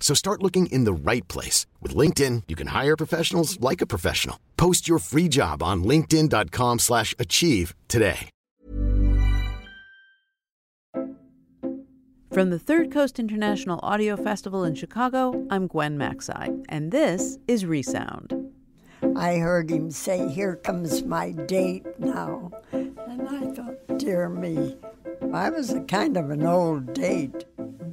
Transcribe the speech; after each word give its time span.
So 0.00 0.14
start 0.14 0.42
looking 0.42 0.66
in 0.66 0.82
the 0.82 0.92
right 0.92 1.26
place. 1.28 1.66
With 1.80 1.94
LinkedIn, 1.94 2.42
you 2.48 2.56
can 2.56 2.68
hire 2.68 2.96
professionals 2.96 3.60
like 3.60 3.80
a 3.80 3.86
professional. 3.86 4.40
Post 4.56 4.88
your 4.88 4.98
free 4.98 5.28
job 5.28 5.62
on 5.62 5.84
linkedin.com 5.84 6.80
slash 6.80 7.14
achieve 7.20 7.74
today. 7.86 8.30
From 12.32 12.50
the 12.50 12.60
Third 12.60 12.92
Coast 12.92 13.18
International 13.18 13.80
Audio 13.82 14.16
Festival 14.16 14.62
in 14.62 14.76
Chicago, 14.76 15.46
I'm 15.50 15.66
Gwen 15.66 15.98
Macsai, 15.98 16.64
and 16.68 16.92
this 16.92 17.38
is 17.48 17.64
Resound. 17.64 18.32
I 19.16 19.36
heard 19.36 19.70
him 19.70 19.90
say, 19.90 20.28
Here 20.28 20.56
comes 20.56 21.02
my 21.02 21.32
date 21.32 21.86
now. 21.98 22.50
And 22.72 23.28
I 23.28 23.50
thought, 23.52 23.98
Dear 23.98 24.28
me, 24.28 24.76
I 25.32 25.50
was 25.50 25.72
a 25.72 25.80
kind 25.82 26.16
of 26.16 26.30
an 26.30 26.44
old 26.44 26.92
date. 26.92 27.44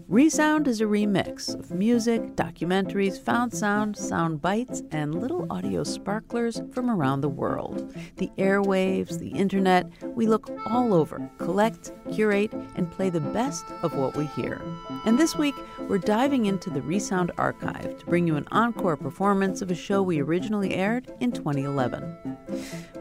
Resound 0.09 0.69
is 0.69 0.80
a 0.80 0.85
remix 0.85 1.53
of 1.53 1.72
music, 1.72 2.38
documentaries, 2.38 3.22
found 3.22 3.53
sound, 3.53 3.97
sound 3.97 4.41
bites, 4.41 4.81
and 4.91 5.13
little 5.13 5.45
audio 5.50 5.83
sparklers 5.83 6.61
from 6.72 6.89
around 6.89 7.19
the 7.19 7.28
world. 7.28 7.94
The 8.16 8.31
airwaves, 8.38 9.19
the 9.19 9.28
internet, 9.28 9.91
we 10.16 10.25
look 10.25 10.50
all 10.66 10.94
over, 10.94 11.30
collect, 11.39 11.91
curate, 12.09 12.53
and 12.78 12.89
play 12.89 13.09
the 13.09 13.19
best 13.19 13.66
of 13.81 13.97
what 13.97 14.16
we 14.16 14.28
hear. 14.28 14.61
And 15.03 15.19
this 15.19 15.35
week, 15.35 15.55
we're 15.89 15.97
diving 15.97 16.45
into 16.45 16.69
the 16.69 16.81
Resound 16.81 17.33
archive 17.38 18.00
to 18.00 18.05
bring 18.05 18.25
you 18.28 18.38
an 18.38 18.47
encore 18.50 18.95
performance 18.95 19.61
of 19.61 19.72
a 19.72 19.75
show 19.75 20.02
we 20.02 20.22
originally 20.22 20.73
aired 20.73 20.97
in 21.20 21.31
2011. 21.31 22.17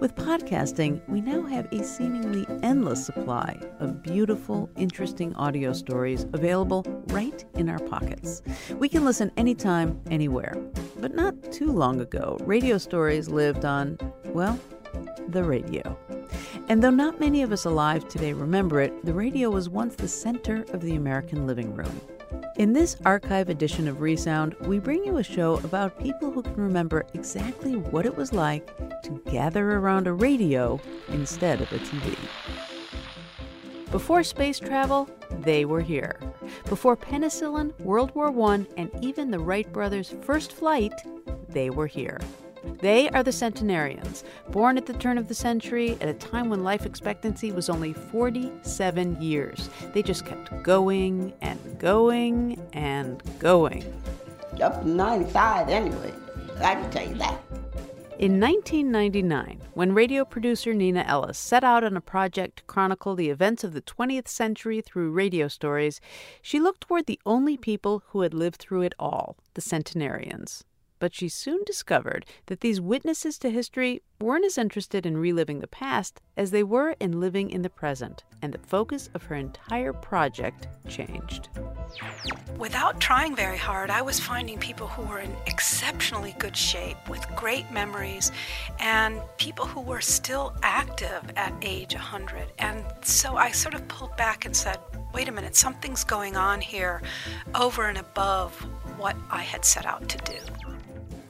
With 0.00 0.14
podcasting, 0.14 1.00
we 1.08 1.20
now 1.20 1.42
have 1.42 1.72
a 1.72 1.82
seemingly 1.84 2.46
endless 2.62 3.06
supply 3.06 3.58
of 3.80 4.02
beautiful, 4.02 4.68
interesting 4.76 5.34
audio 5.36 5.72
stories 5.72 6.26
available 6.32 6.84
right 7.08 7.44
in 7.54 7.68
our 7.68 7.78
pockets. 7.78 8.42
We 8.78 8.88
can 8.88 9.04
listen 9.04 9.30
anytime, 9.36 10.00
anywhere. 10.10 10.56
But 10.98 11.14
not 11.14 11.52
too 11.52 11.72
long 11.72 12.00
ago, 12.00 12.38
radio 12.42 12.78
stories 12.78 13.28
lived 13.28 13.64
on, 13.64 13.98
well, 14.26 14.58
the 15.28 15.44
radio. 15.44 15.98
And 16.68 16.82
though 16.82 16.90
not 16.90 17.20
many 17.20 17.42
of 17.42 17.52
us 17.52 17.64
alive 17.64 18.08
today 18.08 18.32
remember 18.32 18.80
it, 18.80 19.04
the 19.04 19.14
radio 19.14 19.50
was 19.50 19.68
once 19.68 19.94
the 19.94 20.08
center 20.08 20.64
of 20.72 20.80
the 20.80 20.96
American 20.96 21.46
living 21.46 21.74
room. 21.74 22.00
In 22.58 22.72
this 22.72 22.96
archive 23.04 23.50
edition 23.50 23.86
of 23.86 24.00
Resound, 24.00 24.54
we 24.62 24.78
bring 24.78 25.04
you 25.04 25.18
a 25.18 25.22
show 25.22 25.56
about 25.56 26.00
people 26.00 26.30
who 26.30 26.42
can 26.42 26.56
remember 26.56 27.04
exactly 27.12 27.76
what 27.76 28.06
it 28.06 28.16
was 28.16 28.32
like 28.32 28.74
to 29.02 29.20
gather 29.30 29.72
around 29.72 30.06
a 30.06 30.14
radio 30.14 30.80
instead 31.08 31.60
of 31.60 31.70
a 31.70 31.78
TV. 31.78 32.16
Before 33.90 34.22
space 34.22 34.58
travel, 34.58 35.06
they 35.42 35.66
were 35.66 35.82
here. 35.82 36.18
Before 36.64 36.96
penicillin, 36.96 37.78
World 37.80 38.14
War 38.14 38.28
I, 38.50 38.66
and 38.78 38.90
even 39.02 39.30
the 39.30 39.38
Wright 39.38 39.70
brothers' 39.70 40.14
first 40.22 40.50
flight, 40.50 40.94
they 41.50 41.68
were 41.68 41.86
here. 41.86 42.18
They 42.80 43.08
are 43.10 43.22
the 43.22 43.32
centenarians, 43.32 44.24
born 44.50 44.76
at 44.76 44.86
the 44.86 44.92
turn 44.92 45.18
of 45.18 45.28
the 45.28 45.34
century 45.34 45.96
at 46.00 46.08
a 46.08 46.14
time 46.14 46.50
when 46.50 46.62
life 46.62 46.84
expectancy 46.84 47.52
was 47.52 47.70
only 47.70 47.92
47 47.92 49.20
years. 49.20 49.70
They 49.94 50.02
just 50.02 50.26
kept 50.26 50.62
going 50.62 51.32
and 51.40 51.78
going 51.78 52.60
and 52.72 53.22
going. 53.38 53.84
Up 54.60 54.82
to 54.82 54.88
95 54.88 55.68
anyway, 55.68 56.12
I 56.58 56.74
can 56.74 56.90
tell 56.90 57.08
you 57.08 57.14
that. 57.14 57.40
In 58.18 58.40
1999, 58.40 59.60
when 59.74 59.92
radio 59.92 60.24
producer 60.24 60.72
Neenah 60.72 61.06
Ellis 61.06 61.36
set 61.36 61.62
out 61.64 61.84
on 61.84 61.96
a 61.96 62.00
project 62.00 62.56
to 62.56 62.62
chronicle 62.64 63.14
the 63.14 63.28
events 63.28 63.62
of 63.62 63.74
the 63.74 63.82
20th 63.82 64.28
century 64.28 64.80
through 64.80 65.10
radio 65.10 65.48
stories, 65.48 66.00
she 66.40 66.58
looked 66.58 66.82
toward 66.82 67.06
the 67.06 67.20
only 67.26 67.58
people 67.58 68.02
who 68.08 68.22
had 68.22 68.32
lived 68.32 68.56
through 68.56 68.82
it 68.82 68.94
all 68.98 69.36
the 69.52 69.60
centenarians 69.60 70.64
but 70.98 71.14
she 71.14 71.28
soon 71.28 71.62
discovered 71.64 72.26
that 72.46 72.60
these 72.60 72.80
witnesses 72.80 73.38
to 73.38 73.50
history 73.50 74.02
weren't 74.20 74.44
as 74.44 74.58
interested 74.58 75.04
in 75.06 75.16
reliving 75.16 75.60
the 75.60 75.66
past 75.66 76.20
as 76.36 76.50
they 76.50 76.62
were 76.62 76.96
in 77.00 77.20
living 77.20 77.50
in 77.50 77.62
the 77.62 77.70
present, 77.70 78.24
and 78.42 78.52
the 78.52 78.58
focus 78.58 79.10
of 79.14 79.24
her 79.24 79.34
entire 79.34 79.92
project 79.92 80.68
changed. 80.88 81.48
Without 82.58 83.00
trying 83.00 83.36
very 83.36 83.58
hard, 83.58 83.90
I 83.90 84.02
was 84.02 84.18
finding 84.18 84.58
people 84.58 84.86
who 84.86 85.02
were 85.02 85.20
in 85.20 85.34
exceptionally 85.46 86.34
good 86.38 86.56
shape 86.56 86.96
with 87.08 87.26
great 87.36 87.70
memories 87.70 88.32
and 88.78 89.20
people 89.36 89.66
who 89.66 89.80
were 89.80 90.00
still 90.00 90.54
active 90.62 91.22
at 91.36 91.52
age 91.62 91.94
100. 91.94 92.52
And 92.58 92.84
so 93.02 93.36
I 93.36 93.50
sort 93.50 93.74
of 93.74 93.86
pulled 93.88 94.16
back 94.16 94.46
and 94.46 94.56
said, 94.56 94.78
wait 95.12 95.28
a 95.28 95.32
minute, 95.32 95.56
something's 95.56 96.04
going 96.04 96.36
on 96.36 96.60
here 96.60 97.02
over 97.54 97.88
and 97.88 97.98
above 97.98 98.54
what 98.98 99.16
I 99.30 99.42
had 99.42 99.64
set 99.64 99.86
out 99.86 100.08
to 100.08 100.18
do. 100.18 100.38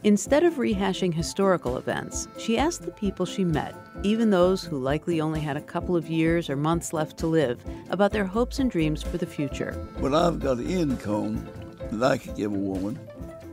Instead 0.06 0.44
of 0.44 0.54
rehashing 0.54 1.12
historical 1.12 1.78
events, 1.78 2.28
she 2.38 2.56
asked 2.56 2.82
the 2.82 2.92
people 2.92 3.26
she 3.26 3.44
met, 3.44 3.74
even 4.04 4.30
those 4.30 4.62
who 4.62 4.78
likely 4.78 5.20
only 5.20 5.40
had 5.40 5.56
a 5.56 5.60
couple 5.60 5.96
of 5.96 6.08
years 6.08 6.48
or 6.48 6.54
months 6.54 6.92
left 6.92 7.18
to 7.18 7.26
live, 7.26 7.58
about 7.90 8.12
their 8.12 8.24
hopes 8.24 8.60
and 8.60 8.70
dreams 8.70 9.02
for 9.02 9.18
the 9.18 9.26
future. 9.26 9.76
Well, 9.98 10.14
I've 10.14 10.38
got 10.38 10.58
an 10.58 10.70
income 10.70 11.44
that 11.90 12.08
I 12.08 12.18
could 12.18 12.36
give 12.36 12.52
a 12.52 12.56
woman, 12.56 12.96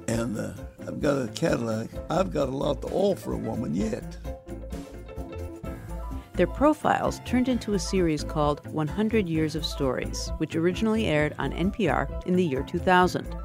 and 0.07 0.37
uh, 0.37 0.51
I've 0.87 1.01
got 1.01 1.23
a 1.23 1.27
Cadillac. 1.29 1.89
I've 2.11 2.31
got 2.31 2.49
a 2.49 2.55
lot 2.55 2.83
to 2.83 2.87
offer 2.89 3.33
a 3.33 3.37
woman 3.37 3.73
yet. 3.73 4.15
Their 6.35 6.47
profiles 6.47 7.21
turned 7.25 7.47
into 7.47 7.75
a 7.75 7.79
series 7.79 8.23
called 8.23 8.65
100 8.67 9.29
Years 9.29 9.55
of 9.55 9.63
Stories, 9.63 10.31
which 10.37 10.55
originally 10.55 11.05
aired 11.05 11.35
on 11.37 11.51
NPR 11.51 12.25
in 12.25 12.35
the 12.35 12.43
year 12.43 12.63
2000. 12.63 13.35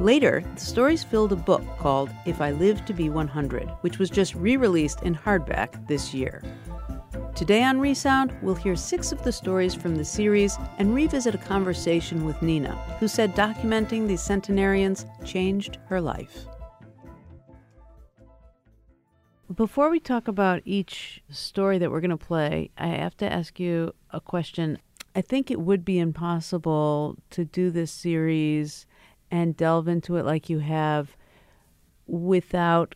Later, 0.00 0.42
the 0.54 0.60
stories 0.60 1.04
filled 1.04 1.32
a 1.32 1.36
book 1.36 1.62
called 1.78 2.10
If 2.26 2.40
I 2.40 2.50
Live 2.50 2.84
to 2.86 2.92
Be 2.92 3.08
100, 3.08 3.68
which 3.82 4.00
was 4.00 4.10
just 4.10 4.34
re 4.34 4.56
released 4.56 5.02
in 5.02 5.14
hardback 5.14 5.86
this 5.86 6.12
year. 6.12 6.42
Today 7.36 7.62
on 7.62 7.78
Resound, 7.78 8.32
we'll 8.42 8.56
hear 8.56 8.74
six 8.74 9.12
of 9.12 9.22
the 9.22 9.32
stories 9.32 9.74
from 9.74 9.94
the 9.94 10.04
series 10.04 10.56
and 10.78 10.92
revisit 10.92 11.36
a 11.36 11.38
conversation 11.38 12.24
with 12.24 12.36
Neenah, 12.36 12.76
who 12.98 13.06
said 13.06 13.36
documenting 13.36 14.08
these 14.08 14.22
centenarians 14.22 15.06
changed 15.24 15.78
her 15.86 16.00
life. 16.00 16.46
Before 19.52 19.90
we 19.90 20.00
talk 20.00 20.26
about 20.26 20.62
each 20.64 21.22
story 21.28 21.76
that 21.76 21.90
we're 21.90 22.00
going 22.00 22.10
to 22.10 22.16
play, 22.16 22.70
I 22.78 22.86
have 22.86 23.14
to 23.18 23.30
ask 23.30 23.60
you 23.60 23.92
a 24.10 24.18
question. 24.18 24.78
I 25.14 25.20
think 25.20 25.50
it 25.50 25.60
would 25.60 25.84
be 25.84 25.98
impossible 25.98 27.16
to 27.30 27.44
do 27.44 27.70
this 27.70 27.92
series 27.92 28.86
and 29.30 29.54
delve 29.54 29.86
into 29.86 30.16
it 30.16 30.24
like 30.24 30.48
you 30.48 30.60
have 30.60 31.14
without 32.06 32.94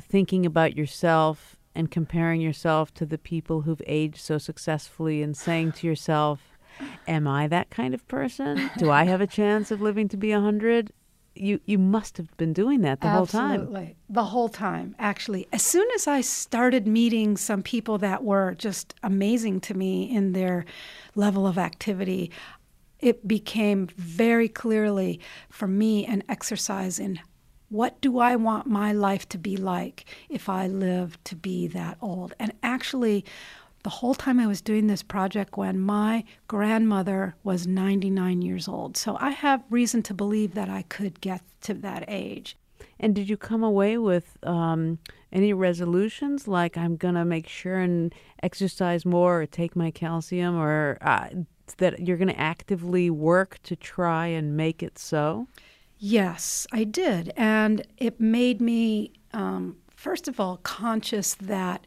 thinking 0.00 0.46
about 0.46 0.76
yourself 0.76 1.56
and 1.74 1.90
comparing 1.90 2.40
yourself 2.40 2.94
to 2.94 3.04
the 3.04 3.18
people 3.18 3.60
who've 3.60 3.82
aged 3.86 4.18
so 4.18 4.38
successfully 4.38 5.22
and 5.22 5.36
saying 5.36 5.72
to 5.72 5.86
yourself, 5.86 6.40
Am 7.06 7.28
I 7.28 7.48
that 7.48 7.68
kind 7.68 7.92
of 7.92 8.06
person? 8.08 8.70
Do 8.78 8.90
I 8.90 9.04
have 9.04 9.20
a 9.20 9.26
chance 9.26 9.70
of 9.70 9.82
living 9.82 10.08
to 10.08 10.16
be 10.16 10.32
a 10.32 10.36
100? 10.36 10.90
You 11.36 11.60
you 11.66 11.78
must 11.78 12.16
have 12.16 12.34
been 12.36 12.52
doing 12.52 12.80
that 12.82 13.00
the 13.00 13.08
Absolutely. 13.08 13.16
whole 13.16 13.26
time. 13.26 13.60
Absolutely. 13.60 13.96
The 14.08 14.24
whole 14.24 14.48
time, 14.48 14.94
actually. 14.98 15.48
As 15.52 15.62
soon 15.62 15.86
as 15.94 16.06
I 16.06 16.20
started 16.20 16.86
meeting 16.86 17.36
some 17.36 17.62
people 17.62 17.98
that 17.98 18.24
were 18.24 18.54
just 18.54 18.94
amazing 19.02 19.60
to 19.62 19.74
me 19.74 20.10
in 20.10 20.32
their 20.32 20.64
level 21.14 21.46
of 21.46 21.58
activity, 21.58 22.30
it 23.00 23.26
became 23.28 23.88
very 23.96 24.48
clearly 24.48 25.20
for 25.50 25.68
me 25.68 26.06
an 26.06 26.22
exercise 26.28 26.98
in 26.98 27.20
What 27.68 28.00
do 28.00 28.18
I 28.18 28.36
want 28.36 28.66
my 28.66 28.92
life 28.92 29.28
to 29.30 29.38
be 29.38 29.56
like 29.56 30.04
if 30.28 30.48
I 30.48 30.66
live 30.68 31.22
to 31.24 31.34
be 31.34 31.66
that 31.68 31.98
old? 32.00 32.32
And 32.38 32.52
actually, 32.62 33.24
the 33.86 33.90
whole 33.90 34.16
time 34.16 34.40
I 34.40 34.48
was 34.48 34.60
doing 34.60 34.88
this 34.88 35.04
project, 35.04 35.56
when 35.56 35.78
my 35.78 36.24
grandmother 36.48 37.36
was 37.44 37.68
99 37.68 38.42
years 38.42 38.66
old. 38.66 38.96
So 38.96 39.16
I 39.20 39.30
have 39.30 39.62
reason 39.70 40.02
to 40.02 40.12
believe 40.12 40.54
that 40.54 40.68
I 40.68 40.82
could 40.82 41.20
get 41.20 41.40
to 41.60 41.74
that 41.74 42.04
age. 42.08 42.56
And 42.98 43.14
did 43.14 43.28
you 43.28 43.36
come 43.36 43.62
away 43.62 43.96
with 43.96 44.38
um, 44.42 44.98
any 45.32 45.52
resolutions 45.52 46.48
like 46.48 46.76
I'm 46.76 46.96
going 46.96 47.14
to 47.14 47.24
make 47.24 47.46
sure 47.46 47.78
and 47.78 48.12
exercise 48.42 49.06
more 49.06 49.42
or 49.42 49.46
take 49.46 49.76
my 49.76 49.92
calcium 49.92 50.56
or 50.56 50.98
uh, 51.00 51.28
that 51.76 52.00
you're 52.00 52.16
going 52.16 52.26
to 52.26 52.40
actively 52.40 53.08
work 53.08 53.60
to 53.62 53.76
try 53.76 54.26
and 54.26 54.56
make 54.56 54.82
it 54.82 54.98
so? 54.98 55.46
Yes, 55.96 56.66
I 56.72 56.82
did. 56.82 57.32
And 57.36 57.86
it 57.98 58.18
made 58.18 58.60
me, 58.60 59.12
um, 59.32 59.76
first 59.94 60.26
of 60.26 60.40
all, 60.40 60.56
conscious 60.64 61.34
that 61.34 61.86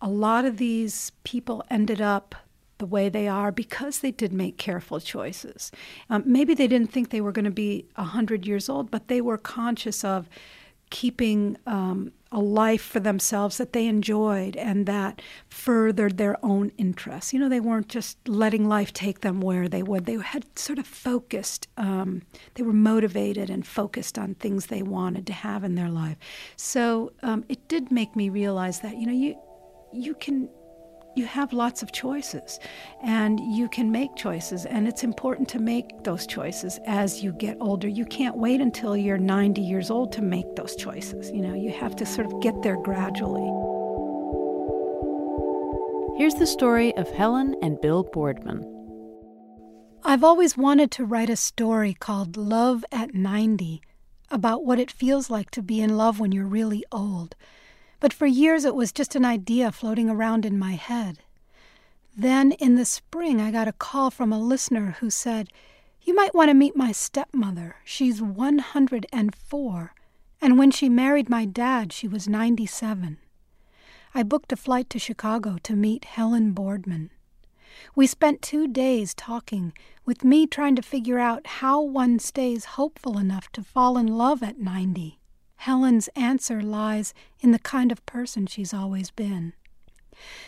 a 0.00 0.08
lot 0.08 0.44
of 0.44 0.58
these 0.58 1.12
people 1.24 1.64
ended 1.70 2.00
up 2.00 2.34
the 2.78 2.86
way 2.86 3.08
they 3.08 3.26
are 3.26 3.50
because 3.50 4.00
they 4.00 4.10
did 4.10 4.32
make 4.32 4.58
careful 4.58 5.00
choices. 5.00 5.72
Um, 6.10 6.22
maybe 6.26 6.54
they 6.54 6.66
didn't 6.66 6.92
think 6.92 7.10
they 7.10 7.20
were 7.20 7.32
going 7.32 7.46
to 7.46 7.50
be 7.50 7.86
100 7.94 8.46
years 8.46 8.68
old, 8.68 8.90
but 8.90 9.08
they 9.08 9.20
were 9.20 9.38
conscious 9.38 10.04
of 10.04 10.28
keeping 10.90 11.56
um, 11.66 12.12
a 12.30 12.38
life 12.38 12.82
for 12.82 13.00
themselves 13.00 13.56
that 13.56 13.72
they 13.72 13.86
enjoyed 13.86 14.56
and 14.56 14.86
that 14.86 15.22
furthered 15.48 16.16
their 16.16 16.36
own 16.44 16.70
interests. 16.76 17.32
You 17.32 17.40
know, 17.40 17.48
they 17.48 17.60
weren't 17.60 17.88
just 17.88 18.28
letting 18.28 18.68
life 18.68 18.92
take 18.92 19.20
them 19.20 19.40
where 19.40 19.68
they 19.68 19.82
would. 19.82 20.06
They 20.06 20.18
had 20.18 20.58
sort 20.58 20.78
of 20.78 20.86
focused, 20.86 21.66
um, 21.76 22.22
they 22.54 22.62
were 22.62 22.72
motivated 22.72 23.50
and 23.50 23.66
focused 23.66 24.18
on 24.18 24.34
things 24.34 24.66
they 24.66 24.82
wanted 24.82 25.26
to 25.28 25.32
have 25.32 25.64
in 25.64 25.74
their 25.74 25.88
life. 25.88 26.18
So 26.56 27.12
um, 27.22 27.44
it 27.48 27.68
did 27.68 27.90
make 27.90 28.14
me 28.14 28.28
realize 28.28 28.80
that, 28.80 28.96
you 28.96 29.06
know, 29.06 29.12
you, 29.12 29.36
you 29.96 30.14
can 30.14 30.48
you 31.16 31.24
have 31.24 31.54
lots 31.54 31.82
of 31.82 31.92
choices 31.92 32.60
and 33.02 33.40
you 33.40 33.70
can 33.70 33.90
make 33.90 34.14
choices 34.16 34.66
and 34.66 34.86
it's 34.86 35.02
important 35.02 35.48
to 35.48 35.58
make 35.58 36.04
those 36.04 36.26
choices 36.26 36.78
as 36.86 37.22
you 37.22 37.32
get 37.32 37.56
older. 37.58 37.88
You 37.88 38.04
can't 38.04 38.36
wait 38.36 38.60
until 38.60 38.94
you're 38.94 39.16
90 39.16 39.62
years 39.62 39.90
old 39.90 40.12
to 40.12 40.20
make 40.20 40.54
those 40.56 40.76
choices 40.76 41.30
you 41.30 41.40
know 41.40 41.54
you 41.54 41.72
have 41.72 41.96
to 41.96 42.06
sort 42.06 42.26
of 42.26 42.40
get 42.42 42.62
there 42.62 42.76
gradually. 42.76 43.50
Here's 46.18 46.34
the 46.34 46.46
story 46.46 46.94
of 46.96 47.10
helen 47.10 47.56
and 47.62 47.80
bill 47.80 48.04
boardman. 48.04 48.72
I've 50.04 50.22
always 50.22 50.56
wanted 50.56 50.90
to 50.92 51.04
write 51.04 51.30
a 51.30 51.36
story 51.36 51.94
called 51.94 52.36
love 52.36 52.84
at 52.92 53.14
90 53.14 53.82
about 54.30 54.64
what 54.64 54.78
it 54.78 54.90
feels 54.90 55.30
like 55.30 55.50
to 55.52 55.62
be 55.62 55.80
in 55.80 55.96
love 55.96 56.20
when 56.20 56.32
you're 56.32 56.46
really 56.46 56.84
old 56.92 57.34
but 58.00 58.12
for 58.12 58.26
years 58.26 58.64
it 58.64 58.74
was 58.74 58.92
just 58.92 59.14
an 59.14 59.24
idea 59.24 59.72
floating 59.72 60.10
around 60.10 60.44
in 60.44 60.58
my 60.58 60.72
head. 60.72 61.18
Then 62.16 62.52
in 62.52 62.76
the 62.76 62.84
spring, 62.84 63.40
I 63.40 63.50
got 63.50 63.68
a 63.68 63.72
call 63.72 64.10
from 64.10 64.32
a 64.32 64.40
listener 64.40 64.96
who 65.00 65.10
said, 65.10 65.50
You 66.02 66.14
might 66.14 66.34
want 66.34 66.48
to 66.48 66.54
meet 66.54 66.74
my 66.74 66.92
stepmother. 66.92 67.76
She's 67.84 68.22
104. 68.22 69.94
And 70.40 70.58
when 70.58 70.70
she 70.70 70.88
married 70.88 71.28
my 71.28 71.44
dad, 71.44 71.92
she 71.92 72.08
was 72.08 72.28
97. 72.28 73.18
I 74.14 74.22
booked 74.22 74.52
a 74.52 74.56
flight 74.56 74.88
to 74.90 74.98
Chicago 74.98 75.58
to 75.62 75.76
meet 75.76 76.06
Helen 76.06 76.52
Boardman. 76.52 77.10
We 77.94 78.06
spent 78.06 78.40
two 78.40 78.66
days 78.66 79.12
talking, 79.12 79.74
with 80.06 80.24
me 80.24 80.46
trying 80.46 80.76
to 80.76 80.82
figure 80.82 81.18
out 81.18 81.46
how 81.46 81.82
one 81.82 82.18
stays 82.18 82.64
hopeful 82.64 83.18
enough 83.18 83.52
to 83.52 83.62
fall 83.62 83.98
in 83.98 84.06
love 84.06 84.42
at 84.42 84.58
90. 84.58 85.18
Helen's 85.56 86.08
answer 86.14 86.62
lies 86.62 87.12
in 87.40 87.50
the 87.50 87.58
kind 87.58 87.90
of 87.90 88.04
person 88.06 88.46
she's 88.46 88.72
always 88.72 89.10
been. 89.10 89.52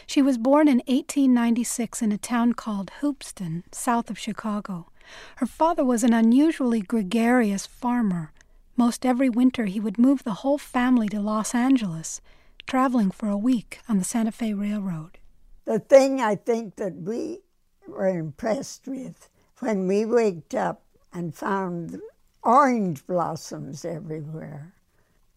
She 0.07 0.23
was 0.23 0.39
born 0.39 0.69
in 0.69 0.79
1896 0.87 2.03
in 2.03 2.13
a 2.13 2.19
town 2.19 2.53
called 2.55 2.91
Hoopeston, 3.01 3.65
south 3.73 4.11
of 4.11 4.19
Chicago. 4.19 4.91
Her 5.37 5.47
father 5.47 5.85
was 5.85 6.05
an 6.05 6.13
unusually 6.13 6.81
gregarious 6.81 7.67
farmer. 7.67 8.33
Most 8.77 9.05
every 9.05 9.29
winter 9.29 9.65
he 9.65 9.81
would 9.81 9.99
move 9.99 10.25
the 10.25 10.35
whole 10.35 10.59
family 10.59 11.09
to 11.09 11.21
Los 11.21 11.55
Angeles, 11.55 12.21
traveling 12.67 13.11
for 13.11 13.29
a 13.29 13.37
week 13.37 13.81
on 13.89 13.99
the 13.99 14.05
Santa 14.05 14.33
Fe 14.33 14.53
Railroad. 14.53 15.19
The 15.65 15.79
thing 15.79 16.21
I 16.21 16.37
think 16.37 16.77
that 16.77 16.95
we 16.95 17.41
were 17.87 18.09
impressed 18.09 18.87
with 18.87 19.29
when 19.61 19.89
we 19.89 20.05
waked 20.05 20.55
up 20.55 20.83
and 21.13 21.35
found 21.35 22.01
orange 22.43 23.07
blossoms 23.07 23.85
everywhere 23.85 24.75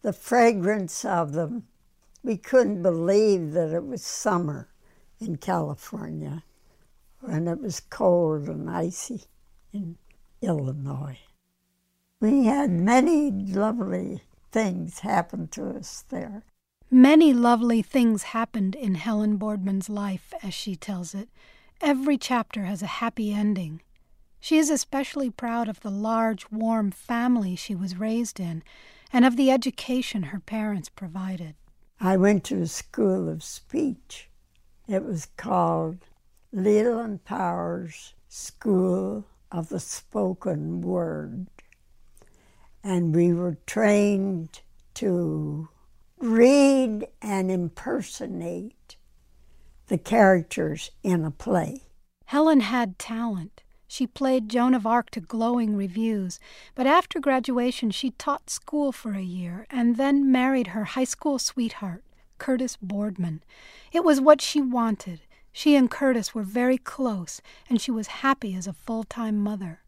the 0.02 0.12
fragrance 0.12 1.04
of 1.04 1.32
them. 1.32 1.64
We 2.22 2.36
couldn't 2.36 2.82
believe 2.82 3.52
that 3.52 3.72
it 3.72 3.84
was 3.84 4.02
summer 4.02 4.68
in 5.20 5.36
California 5.36 6.44
when 7.20 7.48
it 7.48 7.60
was 7.60 7.80
cold 7.80 8.48
and 8.48 8.68
icy 8.68 9.22
in 9.72 9.96
Illinois. 10.40 11.18
We 12.20 12.46
had 12.46 12.70
many 12.70 13.30
lovely 13.30 14.22
things 14.50 15.00
happen 15.00 15.48
to 15.48 15.70
us 15.70 16.04
there. 16.08 16.42
Many 16.90 17.32
lovely 17.32 17.80
things 17.80 18.24
happened 18.24 18.74
in 18.74 18.96
Helen 18.96 19.36
Boardman's 19.36 19.88
life, 19.88 20.34
as 20.42 20.52
she 20.52 20.76
tells 20.76 21.14
it. 21.14 21.28
Every 21.80 22.18
chapter 22.18 22.64
has 22.64 22.82
a 22.82 22.98
happy 23.00 23.32
ending. 23.32 23.80
She 24.38 24.58
is 24.58 24.70
especially 24.70 25.30
proud 25.30 25.68
of 25.68 25.80
the 25.80 25.90
large, 25.90 26.50
warm 26.50 26.90
family 26.90 27.56
she 27.56 27.74
was 27.74 27.98
raised 27.98 28.38
in 28.38 28.62
and 29.12 29.24
of 29.24 29.36
the 29.36 29.50
education 29.50 30.24
her 30.24 30.40
parents 30.40 30.88
provided. 30.88 31.54
I 32.00 32.16
went 32.16 32.44
to 32.44 32.62
a 32.62 32.66
school 32.66 33.28
of 33.28 33.44
speech. 33.44 34.28
It 34.88 35.04
was 35.04 35.28
called 35.36 36.06
Leland 36.52 37.24
Powers 37.24 38.14
School 38.28 39.26
of 39.50 39.68
the 39.68 39.80
Spoken 39.80 40.80
Word. 40.80 41.46
And 42.82 43.14
we 43.14 43.32
were 43.32 43.58
trained 43.66 44.60
to 44.94 45.68
read 46.18 47.06
and 47.20 47.50
impersonate 47.50 48.96
the 49.86 49.98
characters 49.98 50.90
in 51.02 51.24
a 51.24 51.30
play. 51.30 51.82
Helen 52.24 52.60
had 52.60 52.98
talent. 52.98 53.61
She 53.92 54.06
played 54.06 54.48
Joan 54.48 54.72
of 54.72 54.86
Arc 54.86 55.10
to 55.10 55.20
glowing 55.20 55.76
reviews, 55.76 56.40
but 56.74 56.86
after 56.86 57.20
graduation 57.20 57.90
she 57.90 58.12
taught 58.12 58.48
school 58.48 58.90
for 58.90 59.12
a 59.12 59.20
year 59.20 59.66
and 59.68 59.96
then 59.96 60.32
married 60.32 60.68
her 60.68 60.84
high 60.84 61.04
school 61.04 61.38
sweetheart, 61.38 62.02
Curtis 62.38 62.78
Boardman. 62.80 63.42
It 63.92 64.02
was 64.02 64.18
what 64.18 64.40
she 64.40 64.62
wanted. 64.62 65.20
She 65.52 65.76
and 65.76 65.90
Curtis 65.90 66.34
were 66.34 66.42
very 66.42 66.78
close, 66.78 67.42
and 67.68 67.82
she 67.82 67.90
was 67.90 68.22
happy 68.24 68.54
as 68.54 68.66
a 68.66 68.72
full 68.72 69.04
time 69.04 69.38
mother. 69.38 69.82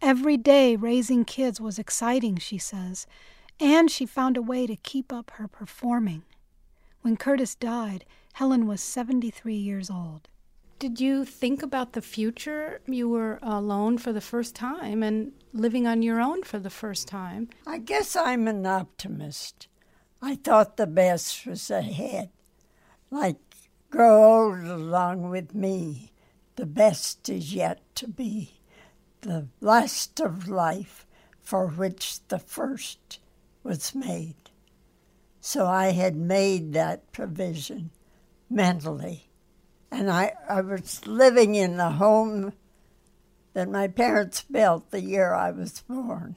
Every 0.00 0.36
day 0.36 0.76
raising 0.76 1.24
kids 1.24 1.60
was 1.60 1.76
exciting, 1.76 2.36
she 2.36 2.56
says, 2.56 3.08
and 3.58 3.90
she 3.90 4.06
found 4.06 4.36
a 4.36 4.42
way 4.42 4.64
to 4.64 4.76
keep 4.76 5.12
up 5.12 5.32
her 5.32 5.48
performing. 5.48 6.22
When 7.00 7.16
Curtis 7.16 7.56
died, 7.56 8.04
Helen 8.34 8.68
was 8.68 8.80
73 8.80 9.56
years 9.56 9.90
old. 9.90 10.28
Did 10.78 11.00
you 11.00 11.24
think 11.24 11.64
about 11.64 11.94
the 11.94 12.00
future? 12.02 12.80
You 12.86 13.08
were 13.08 13.40
alone 13.42 13.98
for 13.98 14.12
the 14.12 14.20
first 14.20 14.54
time 14.54 15.02
and 15.02 15.32
living 15.52 15.88
on 15.88 16.02
your 16.02 16.20
own 16.20 16.44
for 16.44 16.60
the 16.60 16.70
first 16.70 17.08
time. 17.08 17.48
I 17.66 17.78
guess 17.78 18.14
I'm 18.14 18.46
an 18.46 18.64
optimist. 18.64 19.66
I 20.22 20.36
thought 20.36 20.76
the 20.76 20.86
best 20.86 21.46
was 21.46 21.68
ahead. 21.68 22.30
Like, 23.10 23.38
grow 23.90 24.22
old 24.22 24.64
along 24.64 25.30
with 25.30 25.52
me. 25.52 26.12
The 26.54 26.66
best 26.66 27.28
is 27.28 27.52
yet 27.52 27.80
to 27.96 28.06
be. 28.06 28.60
The 29.22 29.48
last 29.60 30.20
of 30.20 30.48
life 30.48 31.08
for 31.40 31.66
which 31.66 32.20
the 32.28 32.38
first 32.38 33.18
was 33.64 33.96
made. 33.96 34.50
So 35.40 35.66
I 35.66 35.90
had 35.90 36.14
made 36.14 36.72
that 36.74 37.10
provision 37.10 37.90
mentally 38.48 39.27
and 39.90 40.10
I, 40.10 40.34
I 40.48 40.60
was 40.60 41.06
living 41.06 41.54
in 41.54 41.76
the 41.76 41.90
home 41.90 42.52
that 43.54 43.68
my 43.68 43.88
parents 43.88 44.44
built 44.50 44.90
the 44.90 45.02
year 45.02 45.34
I 45.34 45.50
was 45.50 45.82
born. 45.88 46.36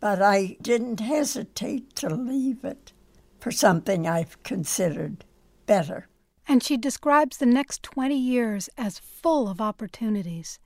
But 0.00 0.22
I 0.22 0.56
didn't 0.62 1.00
hesitate 1.00 1.94
to 1.96 2.08
leave 2.08 2.64
it 2.64 2.92
for 3.38 3.50
something 3.50 4.06
I've 4.06 4.42
considered 4.42 5.24
better. 5.66 6.08
And 6.48 6.62
she 6.62 6.76
describes 6.76 7.36
the 7.36 7.46
next 7.46 7.82
20 7.82 8.16
years 8.16 8.68
as 8.76 8.98
full 8.98 9.48
of 9.48 9.60
opportunities. 9.60 10.58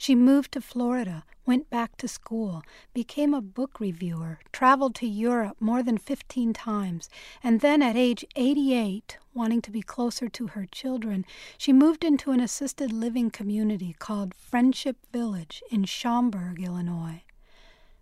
She 0.00 0.14
moved 0.14 0.52
to 0.52 0.62
Florida, 0.62 1.24
went 1.44 1.68
back 1.68 1.98
to 1.98 2.08
school, 2.08 2.62
became 2.94 3.34
a 3.34 3.42
book 3.42 3.78
reviewer, 3.78 4.38
traveled 4.50 4.94
to 4.94 5.06
Europe 5.06 5.58
more 5.60 5.82
than 5.82 5.98
15 5.98 6.54
times, 6.54 7.10
and 7.42 7.60
then 7.60 7.82
at 7.82 7.96
age 7.96 8.24
88, 8.34 9.18
wanting 9.34 9.60
to 9.60 9.70
be 9.70 9.82
closer 9.82 10.30
to 10.30 10.46
her 10.46 10.64
children, 10.64 11.26
she 11.58 11.74
moved 11.74 12.02
into 12.02 12.30
an 12.30 12.40
assisted 12.40 12.90
living 12.90 13.30
community 13.30 13.94
called 13.98 14.34
Friendship 14.34 14.96
Village 15.12 15.62
in 15.70 15.84
Schaumburg, 15.84 16.62
Illinois. 16.62 17.22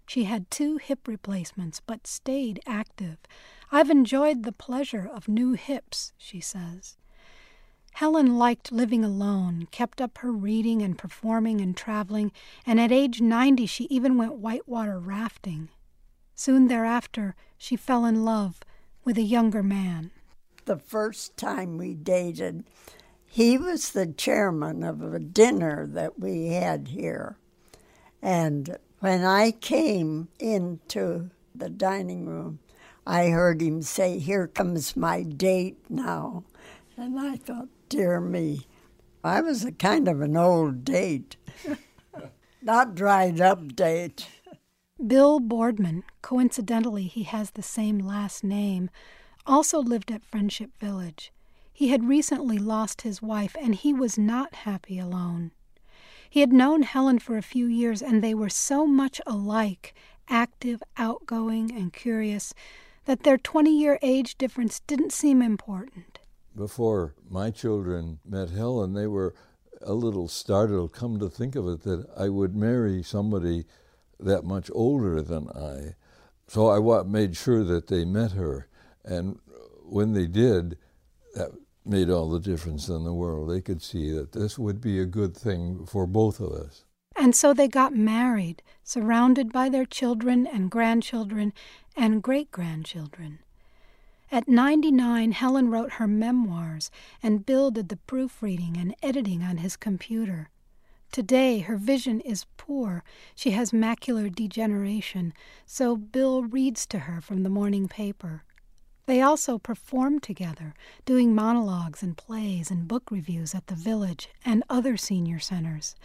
She 0.07 0.23
had 0.23 0.53
two 0.53 0.77
hip 0.77 1.09
replacements, 1.09 1.81
but 1.85 2.07
stayed 2.07 2.61
active. 2.65 3.19
I've 3.73 3.91
enjoyed 3.91 4.45
the 4.45 4.53
pleasure 4.53 5.11
of 5.13 5.27
new 5.27 5.55
hips, 5.55 6.13
she 6.17 6.41
says. 6.41 6.97
Helen 7.99 8.39
liked 8.39 8.71
living 8.71 9.05
alone, 9.05 9.67
kept 9.73 10.01
up 10.01 10.19
her 10.19 10.31
reading 10.31 10.83
and 10.83 10.97
performing 10.97 11.61
and 11.61 11.77
traveling, 11.77 12.31
and 12.65 12.79
at 12.79 12.93
age 12.93 13.21
90 13.21 13.67
she 13.67 13.89
even 13.91 14.17
went 14.17 14.37
whitewater 14.37 15.01
rafting. 15.01 15.69
Soon 16.37 16.69
thereafter, 16.69 17.35
she 17.57 17.75
fell 17.75 18.05
in 18.05 18.25
love 18.25 18.61
with 19.03 19.19
a 19.19 19.23
younger 19.23 19.65
man. 19.65 20.13
The 20.65 20.77
first 20.77 21.37
time 21.37 21.77
we 21.77 21.93
dated, 21.93 22.63
he 23.27 23.59
was 23.59 23.91
the 23.91 24.07
chairman 24.07 24.85
of 24.85 25.03
a 25.03 25.19
dinner 25.19 25.85
that 25.89 26.21
we 26.21 26.51
had 26.51 26.87
here. 26.87 27.37
And 28.23 28.79
when 29.01 29.25
I 29.25 29.51
came 29.51 30.29
into 30.39 31.31
the 31.53 31.69
dining 31.69 32.27
room, 32.27 32.61
I 33.05 33.31
heard 33.31 33.61
him 33.61 33.83
say, 33.83 34.21
Here 34.21 34.47
comes 34.47 34.97
my 34.97 35.25
date 35.25 35.79
now. 35.89 36.45
And 36.97 37.19
I 37.19 37.35
thought, 37.35 37.67
Dear 37.89 38.21
me, 38.21 38.67
I 39.25 39.41
was 39.41 39.65
a 39.65 39.73
kind 39.73 40.09
of 40.09 40.21
an 40.21 40.37
old 40.37 40.85
date, 40.85 41.37
not 42.63 42.95
dried 42.95 43.41
up 43.41 43.75
date. 43.75 44.29
Bill 45.05 45.41
Boardman, 45.41 46.03
coincidentally, 46.21 47.05
he 47.05 47.23
has 47.23 47.53
the 47.53 47.63
same 47.63 47.99
last 47.99 48.45
name, 48.45 48.91
also 49.47 49.81
lived 49.81 50.11
at 50.11 50.25
Friendship 50.25 50.71
Village. 50.79 51.33
He 51.73 51.89
had 51.89 52.09
recently 52.09 52.59
lost 52.59 53.03
his 53.03 53.23
wife, 53.23 53.57
and 53.59 53.75
he 53.75 53.95
was 53.95 54.19
not 54.19 54.55
happy 54.55 54.99
alone. 54.99 55.53
He 56.29 56.41
had 56.41 56.53
known 56.53 56.83
Helen 56.83 57.21
for 57.21 57.39
a 57.39 57.43
few 57.43 57.67
years, 57.67 58.03
and 58.03 58.23
they 58.23 58.35
were 58.35 58.51
so 58.51 58.87
much 58.87 59.19
alike 59.27 59.95
active, 60.29 60.83
outgoing, 60.99 61.73
and 61.73 61.91
curious 61.93 62.53
that 63.07 63.23
their 63.23 63.39
20 63.39 63.71
year 63.71 63.99
age 64.03 64.37
difference 64.37 64.81
didn't 64.81 65.13
seem 65.13 65.41
important. 65.41 66.18
Before 66.59 67.15
my 67.31 67.53
children 67.53 68.19
met 68.25 68.51
Helen, 68.51 68.93
they 68.93 69.07
were 69.07 69.33
a 69.81 69.93
little 69.95 70.27
startled, 70.27 70.93
come 70.93 71.21
to 71.21 71.31
think 71.31 71.55
of 71.55 71.69
it, 71.69 71.83
that 71.85 72.05
I 72.17 72.29
would 72.29 72.57
marry 72.57 73.01
somebody 73.05 73.65
that 74.19 74.43
much 74.43 74.69
older 74.75 75.23
than 75.23 75.49
I. 75.51 75.95
So 76.49 76.69
I 76.69 77.03
made 77.05 77.37
sure 77.37 77.63
that 77.63 77.87
they 77.87 78.05
met 78.05 78.33
her. 78.33 78.67
And 79.05 79.39
when 79.85 80.15
they 80.15 80.27
did, 80.27 80.77
that 81.37 81.53
made 81.85 82.11
all 82.11 82.29
the 82.29 82.41
difference 82.41 82.89
in 82.89 83.05
the 83.05 83.15
world. 83.15 83.49
They 83.49 83.61
could 83.61 83.81
see 83.81 84.11
that 84.11 84.33
this 84.33 84.59
would 84.59 84.81
be 84.81 84.99
a 84.99 85.07
good 85.07 85.37
thing 85.37 85.87
for 85.87 86.09
both 86.09 86.41
of 86.41 86.51
us. 86.51 86.85
And 87.15 87.37
so 87.37 87.55
they 87.55 87.69
got 87.69 87.95
married, 87.95 88.65
surrounded 88.83 89.53
by 89.53 89.69
their 89.69 89.87
children 89.87 90.45
and 90.45 90.73
grandchildren 90.73 91.53
and 91.97 92.21
great 92.21 92.51
grandchildren. 92.51 93.39
At 94.31 94.47
99, 94.47 95.33
Helen 95.33 95.71
wrote 95.71 95.93
her 95.93 96.07
memoirs, 96.07 96.91
and 97.23 97.47
Bill 97.47 97.71
did 97.71 97.89
the 97.89 97.97
proofreading 97.97 98.77
and 98.77 98.95
editing 99.03 99.43
on 99.43 99.59
his 99.59 99.75
computer. 99.75 100.51
Today, 101.11 101.61
her 101.61 101.79
vision 101.79 102.21
is 102.21 102.45
poor. 102.59 103.03
She 103.35 103.53
has 103.53 103.73
macular 103.73 104.31
degeneration, 104.31 105.33
so 105.65 105.97
Bill 105.97 106.43
reads 106.43 106.87
to 106.89 107.01
her 107.01 107.23
from 107.23 107.43
the 107.43 107.49
morning 107.49 107.89
paper. 107.89 108.45
They 109.07 109.23
also 109.23 109.57
perform 109.57 110.21
together, 110.21 110.75
doing 111.07 111.35
monologues 111.35 112.03
and 112.03 112.15
plays 112.15 112.71
and 112.71 112.87
book 112.87 113.11
reviews 113.11 113.55
at 113.55 113.69
the 113.69 113.75
village 113.75 114.29
and 114.45 114.63
other 114.69 114.99
senior 114.99 115.39
centers. 115.39 115.97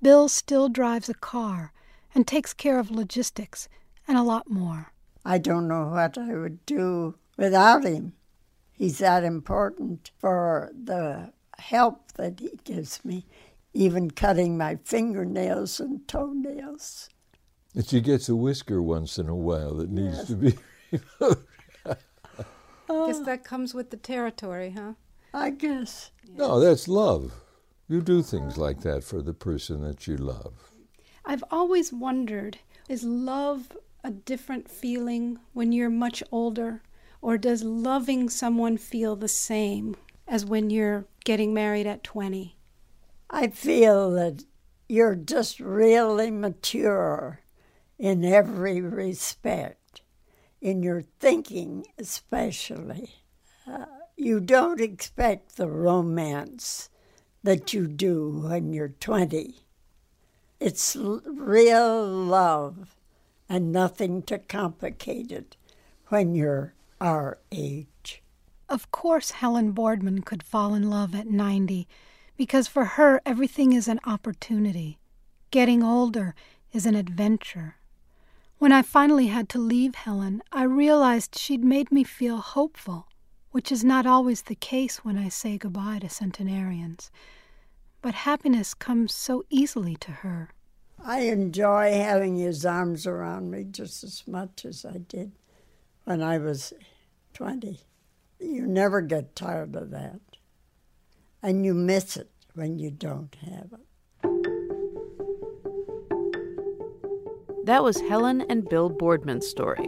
Bill 0.00 0.30
still 0.30 0.70
drives 0.70 1.10
a 1.10 1.14
car 1.14 1.74
and 2.14 2.26
takes 2.26 2.54
care 2.54 2.78
of 2.78 2.90
logistics 2.90 3.68
and 4.06 4.16
a 4.16 4.22
lot 4.22 4.48
more. 4.48 4.94
I 5.26 5.36
don't 5.36 5.68
know 5.68 5.88
what 5.88 6.16
I 6.16 6.34
would 6.34 6.64
do 6.64 7.16
without 7.38 7.84
him. 7.84 8.12
He's 8.72 8.98
that 8.98 9.24
important 9.24 10.10
for 10.18 10.70
the 10.74 11.32
help 11.58 12.12
that 12.12 12.38
he 12.40 12.50
gives 12.64 13.02
me, 13.04 13.24
even 13.72 14.10
cutting 14.10 14.58
my 14.58 14.76
fingernails 14.84 15.80
and 15.80 16.06
toenails. 16.06 17.08
And 17.74 17.86
she 17.86 18.00
gets 18.00 18.28
a 18.28 18.36
whisker 18.36 18.82
once 18.82 19.18
in 19.18 19.28
a 19.28 19.34
while 19.36 19.74
that 19.76 19.90
needs 19.90 20.18
Yes. 20.18 20.26
to 20.28 20.36
be 20.36 20.58
removed. 21.20 21.44
Guess 22.88 23.20
that 23.20 23.44
comes 23.44 23.74
with 23.74 23.90
the 23.90 23.96
territory, 23.96 24.70
huh? 24.70 24.94
I 25.34 25.50
guess. 25.50 26.10
No, 26.34 26.58
that's 26.60 26.88
love. 26.88 27.32
You 27.86 28.00
do 28.00 28.22
things 28.22 28.56
like 28.56 28.80
that 28.80 29.04
for 29.04 29.22
the 29.22 29.34
person 29.34 29.82
that 29.82 30.06
you 30.06 30.16
love. 30.16 30.72
I've 31.24 31.44
always 31.50 31.92
wondered 31.92 32.58
is 32.88 33.04
love 33.04 33.76
a 34.02 34.10
different 34.10 34.70
feeling 34.70 35.38
when 35.52 35.72
you're 35.72 35.90
much 35.90 36.22
older? 36.32 36.80
Or 37.20 37.38
does 37.38 37.64
loving 37.64 38.28
someone 38.28 38.76
feel 38.76 39.16
the 39.16 39.28
same 39.28 39.96
as 40.26 40.44
when 40.44 40.70
you're 40.70 41.06
getting 41.24 41.52
married 41.52 41.86
at 41.86 42.04
20? 42.04 42.56
I 43.30 43.48
feel 43.48 44.10
that 44.12 44.44
you're 44.88 45.14
just 45.14 45.60
really 45.60 46.30
mature 46.30 47.40
in 47.98 48.24
every 48.24 48.80
respect, 48.80 50.02
in 50.60 50.82
your 50.82 51.02
thinking 51.20 51.84
especially. 51.98 53.10
Uh, 53.66 53.84
you 54.16 54.40
don't 54.40 54.80
expect 54.80 55.56
the 55.56 55.68
romance 55.68 56.88
that 57.42 57.72
you 57.72 57.86
do 57.86 58.42
when 58.48 58.72
you're 58.72 58.88
20. 58.88 59.54
It's 60.60 60.96
real 60.96 62.06
love 62.06 62.96
and 63.48 63.72
nothing 63.72 64.22
to 64.22 64.38
complicate 64.38 65.30
it 65.30 65.56
when 66.08 66.34
you're 66.34 66.74
our 67.00 67.38
age. 67.52 68.22
Of 68.68 68.90
course, 68.90 69.30
Helen 69.32 69.72
Boardman 69.72 70.22
could 70.22 70.42
fall 70.42 70.74
in 70.74 70.90
love 70.90 71.14
at 71.14 71.26
90 71.26 71.88
because 72.36 72.68
for 72.68 72.84
her, 72.84 73.20
everything 73.24 73.72
is 73.72 73.88
an 73.88 74.00
opportunity. 74.04 74.98
Getting 75.50 75.82
older 75.82 76.34
is 76.72 76.86
an 76.86 76.94
adventure. 76.94 77.76
When 78.58 78.72
I 78.72 78.82
finally 78.82 79.28
had 79.28 79.48
to 79.50 79.58
leave 79.58 79.94
Helen, 79.94 80.42
I 80.52 80.64
realized 80.64 81.38
she'd 81.38 81.64
made 81.64 81.90
me 81.90 82.04
feel 82.04 82.38
hopeful, 82.38 83.08
which 83.50 83.72
is 83.72 83.84
not 83.84 84.06
always 84.06 84.42
the 84.42 84.54
case 84.54 85.04
when 85.04 85.16
I 85.16 85.28
say 85.28 85.56
goodbye 85.56 86.00
to 86.00 86.08
centenarians. 86.08 87.10
But 88.02 88.14
happiness 88.14 88.74
comes 88.74 89.14
so 89.14 89.44
easily 89.48 89.96
to 89.96 90.10
her. 90.10 90.50
I 91.04 91.20
enjoy 91.20 91.92
having 91.94 92.36
his 92.36 92.66
arms 92.66 93.06
around 93.06 93.50
me 93.50 93.64
just 93.64 94.04
as 94.04 94.24
much 94.26 94.64
as 94.64 94.84
I 94.84 94.98
did 94.98 95.32
when 96.08 96.22
I 96.22 96.38
was 96.38 96.72
20. 97.34 97.80
You 98.40 98.66
never 98.66 99.02
get 99.02 99.36
tired 99.36 99.76
of 99.76 99.90
that. 99.90 100.20
And 101.42 101.66
you 101.66 101.74
miss 101.74 102.16
it 102.16 102.30
when 102.54 102.78
you 102.78 102.90
don't 102.90 103.36
have 103.42 103.74
it. 103.74 103.80
That 107.66 107.84
was 107.84 108.00
Helen 108.00 108.40
and 108.48 108.66
Bill 108.66 108.88
Boardman's 108.88 109.46
story, 109.46 109.86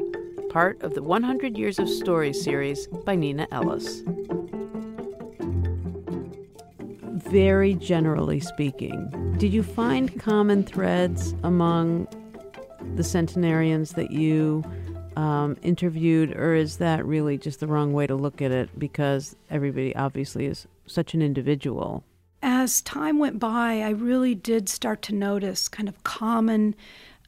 part 0.51 0.83
of 0.83 0.93
the 0.93 1.03
100 1.03 1.57
Years 1.57 1.79
of 1.79 1.89
Stories 1.89 2.45
series 2.45 2.87
by 3.07 3.17
Neenah 3.17 3.47
Ellis. 3.51 4.03
Very 7.31 7.77
generally 7.77 8.41
speaking, 8.41 9.09
did 9.39 9.55
you 9.55 9.63
find 9.63 10.21
common 10.21 10.65
threads 10.65 11.35
among 11.43 12.07
the 12.97 13.05
centenarians 13.05 13.93
that 13.93 14.11
you 14.11 14.63
um, 15.21 15.59
interviewed, 15.63 16.35
or 16.35 16.55
is 16.55 16.79
that 16.79 17.05
really 17.05 17.37
just 17.37 17.61
the 17.61 17.67
wrong 17.67 17.93
way 17.93 18.07
to 18.07 18.15
look 18.15 18.41
at 18.41 18.51
it 18.51 18.79
because 18.79 19.37
everybody 19.51 19.95
obviously 19.95 20.47
is 20.47 20.67
such 20.87 21.13
an 21.13 21.21
individual? 21.21 22.03
As 22.43 22.81
time 22.81 23.19
went 23.19 23.39
by, 23.39 23.83
I 23.83 23.91
really 23.91 24.35
did 24.35 24.71
start 24.71 25.03
to 25.03 25.15
notice 25.15 25.69
kind 25.69 25.91
of 25.91 26.03
common 26.05 26.75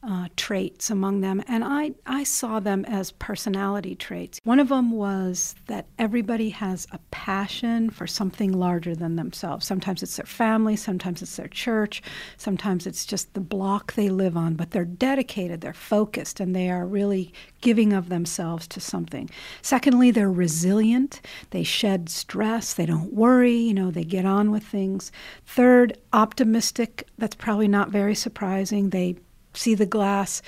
uh, 0.07 0.27
traits 0.35 0.89
among 0.89 1.21
them, 1.21 1.41
and 1.47 1.63
I, 1.63 1.91
I 2.05 2.23
saw 2.23 2.59
them 2.59 2.83
as 2.85 3.11
personality 3.11 3.95
traits. 3.95 4.39
One 4.43 4.59
of 4.59 4.69
them 4.69 4.91
was 4.91 5.55
that 5.67 5.85
everybody 5.97 6.49
has 6.49 6.85
a 6.91 6.99
passion 7.11 7.89
for 7.89 8.05
something 8.05 8.51
larger 8.51 8.95
than 8.95 9.15
themselves. 9.15 9.65
Sometimes 9.65 10.03
it's 10.03 10.17
their 10.17 10.25
family, 10.25 10.75
sometimes 10.75 11.21
it's 11.21 11.37
their 11.37 11.47
church, 11.47 12.01
sometimes 12.37 12.85
it's 12.85 13.05
just 13.05 13.33
the 13.33 13.39
block 13.39 13.93
they 13.93 14.09
live 14.09 14.35
on, 14.35 14.55
but 14.55 14.71
they're 14.71 14.83
dedicated, 14.83 15.61
they're 15.61 15.73
focused, 15.73 16.39
and 16.39 16.55
they 16.55 16.69
are 16.69 16.85
really 16.85 17.31
giving 17.61 17.93
of 17.93 18.09
themselves 18.09 18.67
to 18.67 18.81
something. 18.81 19.29
Secondly, 19.61 20.11
they're 20.11 20.31
resilient, 20.31 21.21
they 21.51 21.63
shed 21.63 22.09
stress, 22.09 22.73
they 22.73 22.85
don't 22.85 23.13
worry, 23.13 23.55
you 23.55 23.73
know, 23.73 23.89
they 23.89 24.03
get 24.03 24.25
on 24.25 24.51
with 24.51 24.63
things. 24.63 25.11
Third, 25.45 25.97
optimistic, 26.11 27.07
that's 27.17 27.35
probably 27.35 27.69
not 27.69 27.89
very 27.89 28.15
surprising. 28.15 28.89
They 28.89 29.15
see 29.53 29.75
the 29.75 29.85
glass 29.85 30.41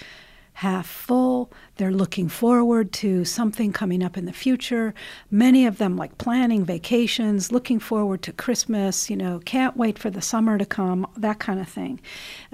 half 0.55 0.87
full. 0.87 1.51
They're 1.75 1.91
looking 1.91 2.29
forward 2.29 2.93
to 2.93 3.25
something 3.25 3.73
coming 3.73 4.01
up 4.01 4.17
in 4.17 4.23
the 4.23 4.31
future. 4.31 4.93
Many 5.29 5.65
of 5.65 5.79
them 5.79 5.97
like 5.97 6.17
planning 6.17 6.63
vacations, 6.63 7.51
looking 7.51 7.77
forward 7.77 8.21
to 8.21 8.31
Christmas, 8.31 9.09
you 9.09 9.17
know, 9.17 9.41
can't 9.43 9.75
wait 9.75 9.99
for 9.99 10.09
the 10.09 10.21
summer 10.21 10.57
to 10.57 10.65
come, 10.65 11.05
that 11.17 11.39
kind 11.39 11.59
of 11.59 11.67
thing. 11.67 11.99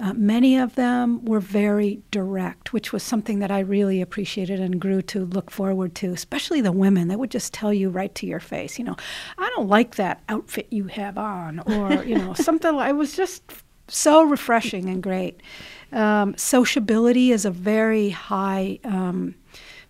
Uh, 0.00 0.14
many 0.14 0.58
of 0.58 0.74
them 0.74 1.24
were 1.24 1.38
very 1.38 2.02
direct, 2.10 2.72
which 2.72 2.92
was 2.92 3.04
something 3.04 3.38
that 3.38 3.52
I 3.52 3.60
really 3.60 4.00
appreciated 4.00 4.58
and 4.58 4.80
grew 4.80 5.00
to 5.02 5.24
look 5.26 5.52
forward 5.52 5.94
to, 5.96 6.12
especially 6.12 6.60
the 6.60 6.72
women. 6.72 7.06
They 7.06 7.14
would 7.14 7.30
just 7.30 7.54
tell 7.54 7.72
you 7.72 7.88
right 7.88 8.12
to 8.16 8.26
your 8.26 8.40
face, 8.40 8.80
you 8.80 8.84
know, 8.84 8.96
I 9.38 9.48
don't 9.54 9.68
like 9.68 9.94
that 9.94 10.22
outfit 10.28 10.66
you 10.70 10.88
have 10.88 11.16
on, 11.16 11.60
or, 11.60 12.02
you 12.02 12.18
know, 12.18 12.34
something. 12.34 12.74
I 12.74 12.90
was 12.90 13.14
just 13.14 13.44
so 13.86 14.24
refreshing 14.24 14.88
and 14.88 15.00
great. 15.00 15.40
Um, 15.92 16.34
sociability 16.36 17.32
is 17.32 17.44
a 17.44 17.50
very 17.50 18.10
high 18.10 18.78
um, 18.84 19.34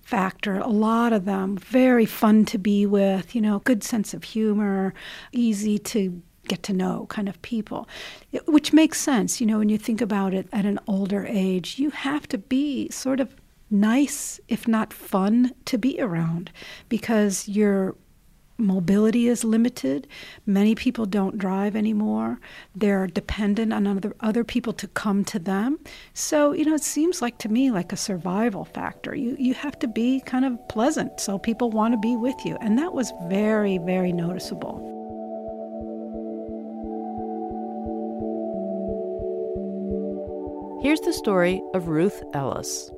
factor. 0.00 0.56
A 0.56 0.68
lot 0.68 1.12
of 1.12 1.24
them 1.24 1.56
very 1.56 2.06
fun 2.06 2.44
to 2.46 2.58
be 2.58 2.86
with. 2.86 3.34
You 3.34 3.40
know, 3.40 3.60
good 3.60 3.82
sense 3.82 4.14
of 4.14 4.24
humor, 4.24 4.94
easy 5.32 5.78
to 5.78 6.22
get 6.48 6.62
to 6.64 6.72
know 6.72 7.06
kind 7.08 7.28
of 7.28 7.40
people, 7.42 7.88
it, 8.32 8.46
which 8.48 8.72
makes 8.72 9.00
sense. 9.00 9.40
You 9.40 9.46
know, 9.46 9.58
when 9.58 9.68
you 9.68 9.78
think 9.78 10.00
about 10.00 10.34
it 10.34 10.48
at 10.52 10.64
an 10.64 10.78
older 10.86 11.24
age, 11.26 11.78
you 11.78 11.90
have 11.90 12.26
to 12.28 12.38
be 12.38 12.90
sort 12.90 13.20
of 13.20 13.34
nice, 13.70 14.38
if 14.48 14.68
not 14.68 14.92
fun, 14.92 15.52
to 15.64 15.78
be 15.78 16.00
around 16.00 16.50
because 16.88 17.48
you're 17.48 17.94
mobility 18.62 19.28
is 19.28 19.44
limited. 19.44 20.06
Many 20.46 20.74
people 20.74 21.06
don't 21.06 21.38
drive 21.38 21.76
anymore. 21.76 22.40
They're 22.74 23.06
dependent 23.06 23.72
on 23.72 23.86
other, 23.86 24.14
other 24.20 24.44
people 24.44 24.72
to 24.74 24.86
come 24.88 25.24
to 25.26 25.38
them. 25.38 25.78
So, 26.14 26.52
you 26.52 26.64
know, 26.64 26.74
it 26.74 26.82
seems 26.82 27.20
like 27.20 27.38
to 27.38 27.48
me 27.48 27.70
like 27.70 27.92
a 27.92 27.96
survival 27.96 28.64
factor. 28.64 29.14
You, 29.14 29.36
you 29.38 29.54
have 29.54 29.78
to 29.80 29.88
be 29.88 30.20
kind 30.20 30.44
of 30.44 30.58
pleasant 30.68 31.20
so 31.20 31.38
people 31.38 31.70
want 31.70 31.92
to 31.92 31.98
be 31.98 32.16
with 32.16 32.36
you. 32.44 32.56
And 32.60 32.78
that 32.78 32.94
was 32.94 33.12
very, 33.24 33.78
very 33.78 34.12
noticeable. 34.12 34.88
Here's 40.82 41.00
the 41.00 41.12
story 41.12 41.62
of 41.74 41.88
Ruth 41.88 42.22
Ellis. 42.34 42.90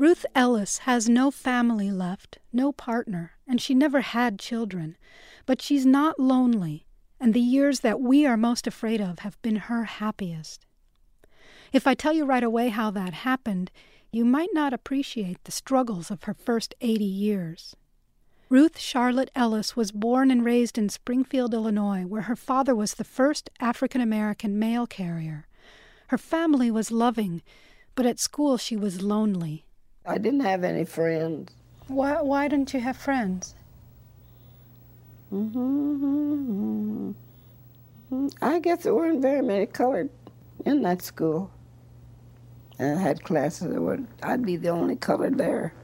Ruth 0.00 0.24
Ellis 0.34 0.78
has 0.78 1.10
no 1.10 1.30
family 1.30 1.90
left, 1.90 2.38
no 2.54 2.72
partner, 2.72 3.32
and 3.46 3.60
she 3.60 3.74
never 3.74 4.00
had 4.00 4.38
children. 4.38 4.96
But 5.44 5.60
she's 5.60 5.84
not 5.84 6.18
lonely, 6.18 6.86
and 7.20 7.34
the 7.34 7.38
years 7.38 7.80
that 7.80 8.00
we 8.00 8.24
are 8.24 8.38
most 8.38 8.66
afraid 8.66 9.02
of 9.02 9.18
have 9.18 9.36
been 9.42 9.56
her 9.56 9.84
happiest. 9.84 10.64
If 11.70 11.86
I 11.86 11.92
tell 11.92 12.14
you 12.14 12.24
right 12.24 12.42
away 12.42 12.70
how 12.70 12.90
that 12.92 13.12
happened, 13.12 13.70
you 14.10 14.24
might 14.24 14.48
not 14.54 14.72
appreciate 14.72 15.44
the 15.44 15.52
struggles 15.52 16.10
of 16.10 16.22
her 16.22 16.32
first 16.32 16.74
80 16.80 17.04
years. 17.04 17.76
Ruth 18.48 18.78
Charlotte 18.78 19.30
Ellis 19.34 19.76
was 19.76 19.92
born 19.92 20.30
and 20.30 20.42
raised 20.42 20.78
in 20.78 20.88
Springfield, 20.88 21.52
Illinois, 21.52 22.06
where 22.06 22.22
her 22.22 22.36
father 22.36 22.74
was 22.74 22.94
the 22.94 23.04
first 23.04 23.50
African 23.60 24.00
American 24.00 24.58
mail 24.58 24.86
carrier. 24.86 25.46
Her 26.06 26.16
family 26.16 26.70
was 26.70 26.90
loving, 26.90 27.42
but 27.94 28.06
at 28.06 28.18
school 28.18 28.56
she 28.56 28.78
was 28.78 29.02
lonely. 29.02 29.66
I 30.06 30.18
didn't 30.18 30.40
have 30.40 30.64
any 30.64 30.84
friends. 30.84 31.52
Why, 31.86 32.20
why 32.22 32.48
didn't 32.48 32.72
you 32.72 32.80
have 32.80 32.96
friends? 32.96 33.54
Mm-hmm. 35.32 37.10
I 38.42 38.58
guess 38.58 38.82
there 38.82 38.94
weren't 38.94 39.22
very 39.22 39.42
many 39.42 39.66
colored 39.66 40.10
in 40.64 40.82
that 40.82 41.02
school. 41.02 41.50
And 42.78 42.98
I 42.98 43.02
had 43.02 43.22
classes 43.22 43.72
that 43.72 43.80
would, 43.80 44.06
I'd 44.22 44.44
be 44.44 44.56
the 44.56 44.70
only 44.70 44.96
colored 44.96 45.36
there. 45.36 45.74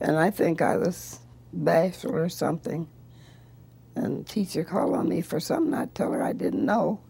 And 0.00 0.16
I 0.16 0.30
think 0.30 0.62
I 0.62 0.76
was 0.78 1.20
bashful 1.52 2.16
or 2.16 2.28
something. 2.28 2.88
And 3.94 4.20
the 4.20 4.24
teacher 4.28 4.64
called 4.64 4.96
on 4.96 5.08
me 5.08 5.20
for 5.20 5.38
something 5.38 5.74
I'd 5.74 5.94
tell 5.94 6.12
her 6.12 6.22
I 6.22 6.32
didn't 6.32 6.64
know. 6.64 7.00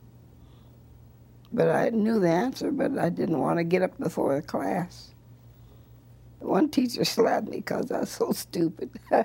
But 1.52 1.70
I 1.70 1.90
knew 1.90 2.18
the 2.18 2.30
answer, 2.30 2.72
but 2.72 2.98
I 2.98 3.08
didn't 3.08 3.38
want 3.38 3.58
to 3.58 3.64
get 3.64 3.82
up 3.82 3.96
before 3.98 4.34
the 4.34 4.42
class. 4.42 5.13
One 6.44 6.68
teacher 6.68 7.04
slapped 7.04 7.48
me 7.48 7.56
because 7.56 7.90
I 7.90 8.00
was 8.00 8.10
so 8.10 8.32
stupid. 8.32 8.90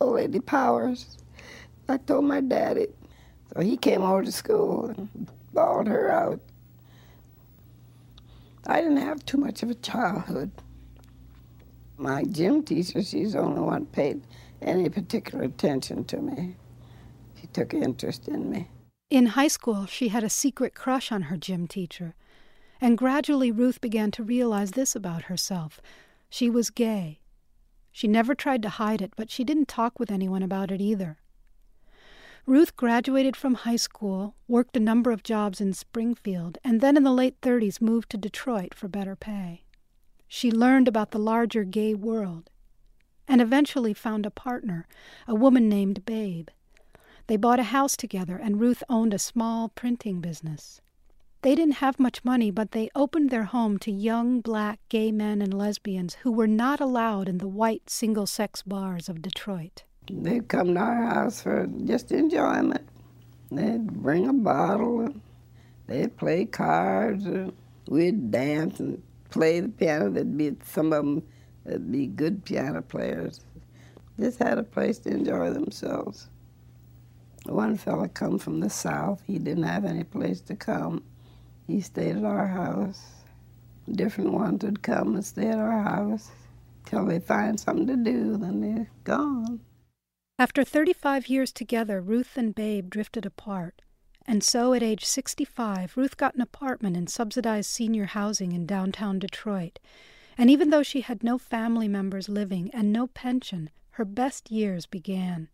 Old 0.00 0.14
Lady 0.14 0.40
Powers. 0.40 1.16
I 1.88 1.96
told 1.96 2.26
my 2.26 2.40
daddy. 2.40 2.88
So 3.52 3.62
he 3.62 3.76
came 3.76 4.02
over 4.02 4.22
to 4.22 4.32
school 4.32 4.86
and 4.86 5.28
bawled 5.54 5.86
her 5.86 6.10
out. 6.10 6.40
I 8.66 8.82
didn't 8.82 8.98
have 8.98 9.24
too 9.24 9.38
much 9.38 9.62
of 9.62 9.70
a 9.70 9.74
childhood. 9.74 10.50
My 11.96 12.22
gym 12.24 12.62
teacher, 12.62 13.02
she's 13.02 13.32
the 13.32 13.40
only 13.40 13.62
one 13.62 13.86
paid 13.86 14.20
any 14.60 14.90
particular 14.90 15.44
attention 15.44 16.04
to 16.04 16.18
me. 16.18 16.56
She 17.40 17.46
took 17.48 17.72
interest 17.72 18.28
in 18.28 18.50
me. 18.50 18.68
In 19.10 19.26
high 19.26 19.48
school, 19.48 19.86
she 19.86 20.08
had 20.08 20.22
a 20.22 20.28
secret 20.28 20.74
crush 20.74 21.10
on 21.10 21.22
her 21.22 21.36
gym 21.38 21.66
teacher. 21.66 22.14
And 22.80 22.96
gradually 22.96 23.50
Ruth 23.50 23.80
began 23.80 24.10
to 24.12 24.22
realize 24.22 24.72
this 24.72 24.94
about 24.94 25.24
herself 25.24 25.80
she 26.30 26.50
was 26.50 26.70
gay. 26.70 27.20
She 27.90 28.06
never 28.06 28.34
tried 28.34 28.62
to 28.62 28.68
hide 28.68 29.00
it, 29.00 29.12
but 29.16 29.30
she 29.30 29.44
didn't 29.44 29.66
talk 29.66 29.98
with 29.98 30.10
anyone 30.10 30.42
about 30.42 30.70
it 30.70 30.80
either. 30.80 31.18
Ruth 32.46 32.76
graduated 32.76 33.36
from 33.36 33.54
high 33.54 33.76
school, 33.76 34.34
worked 34.46 34.76
a 34.76 34.80
number 34.80 35.10
of 35.10 35.22
jobs 35.22 35.60
in 35.60 35.72
Springfield, 35.72 36.58
and 36.64 36.80
then 36.80 36.96
in 36.96 37.02
the 37.02 37.12
late 37.12 37.40
30s 37.40 37.80
moved 37.80 38.10
to 38.10 38.16
Detroit 38.16 38.74
for 38.74 38.88
better 38.88 39.16
pay. 39.16 39.64
She 40.28 40.50
learned 40.50 40.88
about 40.88 41.10
the 41.10 41.18
larger 41.18 41.64
gay 41.64 41.94
world 41.94 42.50
and 43.26 43.42
eventually 43.42 43.92
found 43.92 44.24
a 44.24 44.30
partner, 44.30 44.86
a 45.26 45.34
woman 45.34 45.68
named 45.68 46.06
Babe. 46.06 46.48
They 47.26 47.36
bought 47.36 47.60
a 47.60 47.64
house 47.64 47.96
together, 47.96 48.36
and 48.36 48.60
Ruth 48.60 48.82
owned 48.88 49.12
a 49.12 49.18
small 49.18 49.68
printing 49.68 50.20
business. 50.20 50.80
They 51.48 51.54
didn't 51.54 51.76
have 51.76 51.98
much 51.98 52.26
money, 52.26 52.50
but 52.50 52.72
they 52.72 52.90
opened 52.94 53.30
their 53.30 53.44
home 53.44 53.78
to 53.78 53.90
young 53.90 54.42
black 54.42 54.80
gay 54.90 55.10
men 55.10 55.40
and 55.40 55.54
lesbians 55.54 56.16
who 56.16 56.30
were 56.30 56.46
not 56.46 56.78
allowed 56.78 57.26
in 57.26 57.38
the 57.38 57.48
white 57.48 57.88
single 57.88 58.26
sex 58.26 58.62
bars 58.62 59.08
of 59.08 59.22
Detroit. 59.22 59.84
They'd 60.10 60.46
come 60.46 60.74
to 60.74 60.80
our 60.80 61.06
house 61.06 61.40
for 61.40 61.66
just 61.86 62.12
enjoyment. 62.12 62.86
They'd 63.50 63.86
bring 63.86 64.28
a 64.28 64.34
bottle 64.34 65.00
and 65.00 65.22
they'd 65.86 66.14
play 66.18 66.44
cards 66.44 67.24
and 67.24 67.54
we'd 67.88 68.30
dance 68.30 68.78
and 68.78 69.02
play 69.30 69.60
the 69.60 69.70
piano. 69.70 70.10
There'd 70.10 70.36
be 70.36 70.54
some 70.66 70.92
of 70.92 71.02
them 71.02 71.22
that'd 71.64 71.90
be 71.90 72.08
good 72.08 72.44
piano 72.44 72.82
players. 72.82 73.40
Just 74.20 74.38
had 74.38 74.58
a 74.58 74.62
place 74.62 74.98
to 74.98 75.12
enjoy 75.12 75.48
themselves. 75.48 76.28
One 77.46 77.78
fella 77.78 78.10
come 78.10 78.36
from 78.36 78.60
the 78.60 78.68
south. 78.68 79.22
He 79.26 79.38
didn't 79.38 79.62
have 79.62 79.86
any 79.86 80.04
place 80.04 80.42
to 80.42 80.54
come. 80.54 81.04
He 81.68 81.82
stayed 81.82 82.16
at 82.16 82.24
our 82.24 82.48
house. 82.48 83.00
Different 83.92 84.32
ones 84.32 84.64
would 84.64 84.82
come 84.82 85.14
and 85.14 85.24
stay 85.24 85.48
at 85.48 85.58
our 85.58 85.82
house 85.82 86.30
till 86.86 87.04
they 87.04 87.20
find 87.20 87.60
something 87.60 87.86
to 87.86 87.96
do, 87.96 88.36
then 88.38 88.60
they're 88.60 88.90
gone. 89.04 89.60
After 90.38 90.64
35 90.64 91.28
years 91.28 91.52
together, 91.52 92.00
Ruth 92.00 92.36
and 92.36 92.54
Babe 92.54 92.88
drifted 92.88 93.26
apart. 93.26 93.82
And 94.24 94.42
so 94.42 94.72
at 94.72 94.82
age 94.82 95.04
65, 95.04 95.96
Ruth 95.96 96.16
got 96.16 96.34
an 96.34 96.40
apartment 96.40 96.96
in 96.96 97.06
subsidized 97.06 97.70
senior 97.70 98.06
housing 98.06 98.52
in 98.52 98.66
downtown 98.66 99.18
Detroit. 99.18 99.78
And 100.38 100.48
even 100.50 100.70
though 100.70 100.82
she 100.82 101.02
had 101.02 101.22
no 101.22 101.38
family 101.38 101.88
members 101.88 102.28
living 102.28 102.70
and 102.72 102.92
no 102.92 103.08
pension, 103.08 103.70
her 103.92 104.04
best 104.04 104.50
years 104.50 104.86
began. 104.86 105.48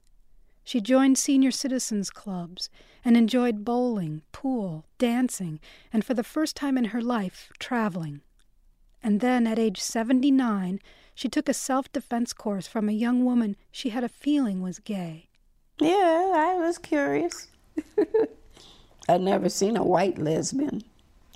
She 0.65 0.81
joined 0.81 1.19
senior 1.19 1.51
citizens 1.51 2.11
clubs 2.11 2.71
and 3.05 3.17
enjoyed 3.17 3.65
bowling, 3.65 4.23
pool, 4.33 4.87
dancing, 4.99 5.61
and 5.93 6.05
for 6.05 6.15
the 6.15 6.25
first 6.25 6.57
time 6.57 6.79
in 6.79 6.87
her 6.87 7.03
life, 7.03 7.51
traveling. 7.59 8.23
And 9.03 9.21
then, 9.21 9.47
at 9.47 9.59
age 9.59 9.81
79, 9.81 10.81
she 11.15 11.29
took 11.29 11.49
a 11.49 11.55
self 11.55 11.93
defense 11.93 12.33
course 12.33 12.67
from 12.67 12.89
a 12.89 12.93
young 12.93 13.25
woman 13.25 13.57
she 13.71 13.91
had 13.91 14.03
a 14.03 14.09
feeling 14.09 14.63
was 14.63 14.79
gay. 14.79 15.29
Yeah, 15.79 16.33
I 16.35 16.55
was 16.59 16.79
curious. 16.79 17.49
I'd 19.09 19.21
never 19.21 19.51
seen 19.51 19.77
a 19.77 19.85
white 19.85 20.19
lesbian. 20.19 20.83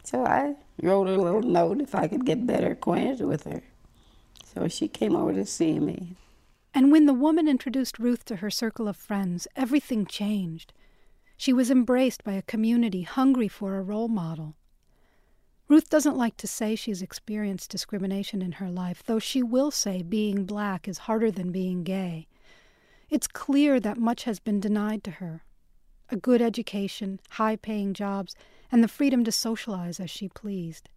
So 0.04 0.24
I 0.24 0.54
wrote 0.82 1.06
a 1.06 1.20
little 1.20 1.42
note 1.42 1.82
if 1.82 1.94
I 1.94 2.08
could 2.08 2.24
get 2.24 2.46
better 2.46 2.72
acquainted 2.72 3.26
with 3.26 3.44
her. 3.44 3.62
So 4.54 4.68
she 4.68 4.88
came 4.88 5.14
over 5.14 5.34
to 5.34 5.44
see 5.44 5.78
me. 5.78 6.16
And 6.78 6.92
when 6.92 7.06
the 7.06 7.12
woman 7.12 7.48
introduced 7.48 7.98
Ruth 7.98 8.24
to 8.26 8.36
her 8.36 8.50
circle 8.50 8.86
of 8.86 8.96
friends, 8.96 9.48
everything 9.56 10.06
changed. 10.06 10.72
She 11.36 11.52
was 11.52 11.72
embraced 11.72 12.22
by 12.22 12.34
a 12.34 12.42
community 12.42 13.02
hungry 13.02 13.48
for 13.48 13.74
a 13.74 13.82
role 13.82 14.06
model. 14.06 14.54
Ruth 15.66 15.90
doesn't 15.90 16.16
like 16.16 16.36
to 16.36 16.46
say 16.46 16.76
she's 16.76 17.02
experienced 17.02 17.72
discrimination 17.72 18.40
in 18.42 18.52
her 18.52 18.70
life, 18.70 19.02
though 19.04 19.18
she 19.18 19.42
will 19.42 19.72
say 19.72 20.02
being 20.02 20.44
black 20.44 20.86
is 20.86 20.98
harder 20.98 21.32
than 21.32 21.50
being 21.50 21.82
gay. 21.82 22.28
It's 23.10 23.26
clear 23.26 23.80
that 23.80 23.98
much 23.98 24.22
has 24.22 24.38
been 24.38 24.60
denied 24.60 25.02
to 25.02 25.10
her 25.10 25.42
a 26.10 26.16
good 26.16 26.40
education, 26.40 27.18
high 27.30 27.56
paying 27.56 27.92
jobs, 27.92 28.36
and 28.70 28.84
the 28.84 28.86
freedom 28.86 29.24
to 29.24 29.32
socialize 29.32 29.98
as 29.98 30.12
she 30.12 30.28
pleased. 30.28 30.88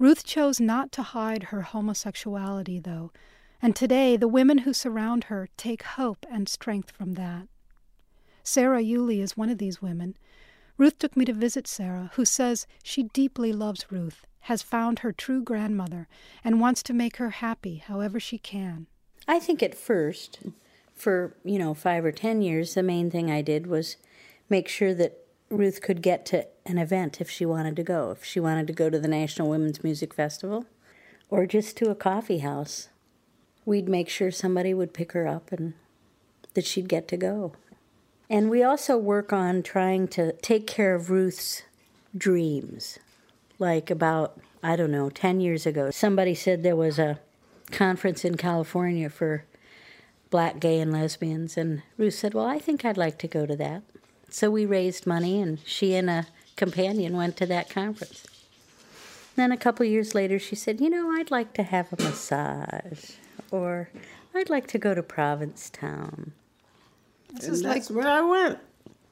Ruth 0.00 0.24
chose 0.24 0.58
not 0.58 0.90
to 0.90 1.02
hide 1.02 1.44
her 1.44 1.62
homosexuality, 1.62 2.80
though, 2.80 3.12
and 3.60 3.74
today 3.74 4.16
the 4.16 4.28
women 4.28 4.58
who 4.58 4.72
surround 4.72 5.24
her 5.24 5.48
take 5.56 5.82
hope 5.82 6.24
and 6.30 6.48
strength 6.48 6.90
from 6.90 7.14
that. 7.14 7.48
Sarah 8.42 8.80
Yulee 8.80 9.20
is 9.20 9.36
one 9.36 9.50
of 9.50 9.58
these 9.58 9.82
women. 9.82 10.16
Ruth 10.78 10.98
took 10.98 11.16
me 11.16 11.24
to 11.24 11.32
visit 11.32 11.66
Sarah, 11.66 12.10
who 12.14 12.24
says 12.24 12.66
she 12.82 13.04
deeply 13.04 13.52
loves 13.52 13.90
Ruth, 13.90 14.26
has 14.40 14.62
found 14.62 15.00
her 15.00 15.12
true 15.12 15.42
grandmother, 15.42 16.06
and 16.44 16.60
wants 16.60 16.82
to 16.84 16.92
make 16.92 17.16
her 17.16 17.30
happy 17.30 17.78
however 17.78 18.20
she 18.20 18.38
can. 18.38 18.86
I 19.26 19.40
think 19.40 19.62
at 19.62 19.74
first, 19.74 20.40
for, 20.94 21.34
you 21.44 21.58
know, 21.58 21.74
five 21.74 22.04
or 22.04 22.12
ten 22.12 22.42
years, 22.42 22.74
the 22.74 22.82
main 22.82 23.10
thing 23.10 23.30
I 23.30 23.42
did 23.42 23.66
was 23.66 23.96
make 24.48 24.68
sure 24.68 24.94
that 24.94 25.18
Ruth 25.50 25.80
could 25.80 26.02
get 26.02 26.26
to 26.26 26.46
an 26.64 26.78
event 26.78 27.20
if 27.20 27.30
she 27.30 27.46
wanted 27.46 27.76
to 27.76 27.82
go. 27.82 28.10
If 28.10 28.24
she 28.24 28.40
wanted 28.40 28.66
to 28.66 28.72
go 28.72 28.90
to 28.90 28.98
the 28.98 29.08
National 29.08 29.48
Women's 29.48 29.82
Music 29.82 30.14
Festival 30.14 30.66
or 31.28 31.46
just 31.46 31.76
to 31.78 31.90
a 31.90 31.94
coffee 31.94 32.38
house, 32.38 32.88
we'd 33.66 33.88
make 33.88 34.08
sure 34.08 34.30
somebody 34.30 34.72
would 34.72 34.94
pick 34.94 35.12
her 35.12 35.26
up 35.26 35.52
and 35.52 35.74
that 36.54 36.64
she'd 36.64 36.88
get 36.88 37.06
to 37.08 37.16
go. 37.18 37.52
And 38.30 38.48
we 38.48 38.62
also 38.62 38.96
work 38.96 39.32
on 39.32 39.62
trying 39.62 40.08
to 40.08 40.32
take 40.32 40.66
care 40.66 40.94
of 40.94 41.10
Ruth's 41.10 41.62
dreams. 42.16 42.98
Like 43.58 43.90
about, 43.90 44.40
I 44.62 44.76
don't 44.76 44.90
know, 44.90 45.10
10 45.10 45.40
years 45.40 45.66
ago, 45.66 45.90
somebody 45.90 46.34
said 46.34 46.62
there 46.62 46.76
was 46.76 46.98
a 46.98 47.20
conference 47.70 48.24
in 48.24 48.36
California 48.36 49.10
for 49.10 49.44
black, 50.30 50.60
gay, 50.60 50.80
and 50.80 50.92
lesbians. 50.92 51.56
And 51.56 51.82
Ruth 51.96 52.14
said, 52.14 52.34
Well, 52.34 52.46
I 52.46 52.58
think 52.58 52.84
I'd 52.84 52.96
like 52.96 53.18
to 53.18 53.28
go 53.28 53.46
to 53.46 53.56
that. 53.56 53.82
So 54.28 54.50
we 54.50 54.66
raised 54.66 55.06
money, 55.06 55.40
and 55.40 55.58
she 55.64 55.94
and 55.94 56.10
a 56.10 56.26
companion 56.56 57.16
went 57.16 57.36
to 57.38 57.46
that 57.46 57.70
conference. 57.70 58.26
Then 59.36 59.52
a 59.52 59.56
couple 59.56 59.86
years 59.86 60.14
later, 60.14 60.38
she 60.38 60.56
said, 60.56 60.80
You 60.80 60.90
know, 60.90 61.10
I'd 61.10 61.30
like 61.30 61.54
to 61.54 61.62
have 61.62 61.92
a 61.92 62.02
massage, 62.02 63.12
or 63.50 63.90
I'd 64.34 64.50
like 64.50 64.66
to 64.68 64.78
go 64.78 64.94
to 64.94 65.02
Provincetown. 65.02 66.32
This 67.32 67.44
and 67.44 67.54
is 67.54 67.62
like 67.62 67.86
where 67.88 68.08
I 68.08 68.20
went. 68.20 68.58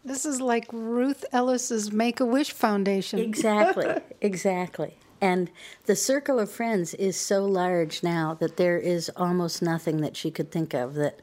This 0.05 0.27
is 0.27 0.41
like 0.41 0.67
Ruth 0.73 1.25
Ellis's 1.33 1.91
Make 1.91 2.21
a 2.21 2.27
Wish 2.27 2.53
Foundation. 2.53 3.19
Exactly, 3.19 3.95
exactly. 4.21 4.99
And 5.21 5.51
the 5.87 5.97
circle 5.97 6.39
of 6.39 6.51
friends 6.51 6.93
is 6.95 7.17
so 7.19 7.47
large 7.47 8.03
now 8.03 8.35
that 8.35 8.59
there 8.59 8.79
is 8.79 9.11
almost 9.17 9.63
nothing 9.63 10.03
that 10.03 10.17
she 10.17 10.31
could 10.31 10.51
think 10.51 10.75
of 10.75 10.95
that 10.95 11.21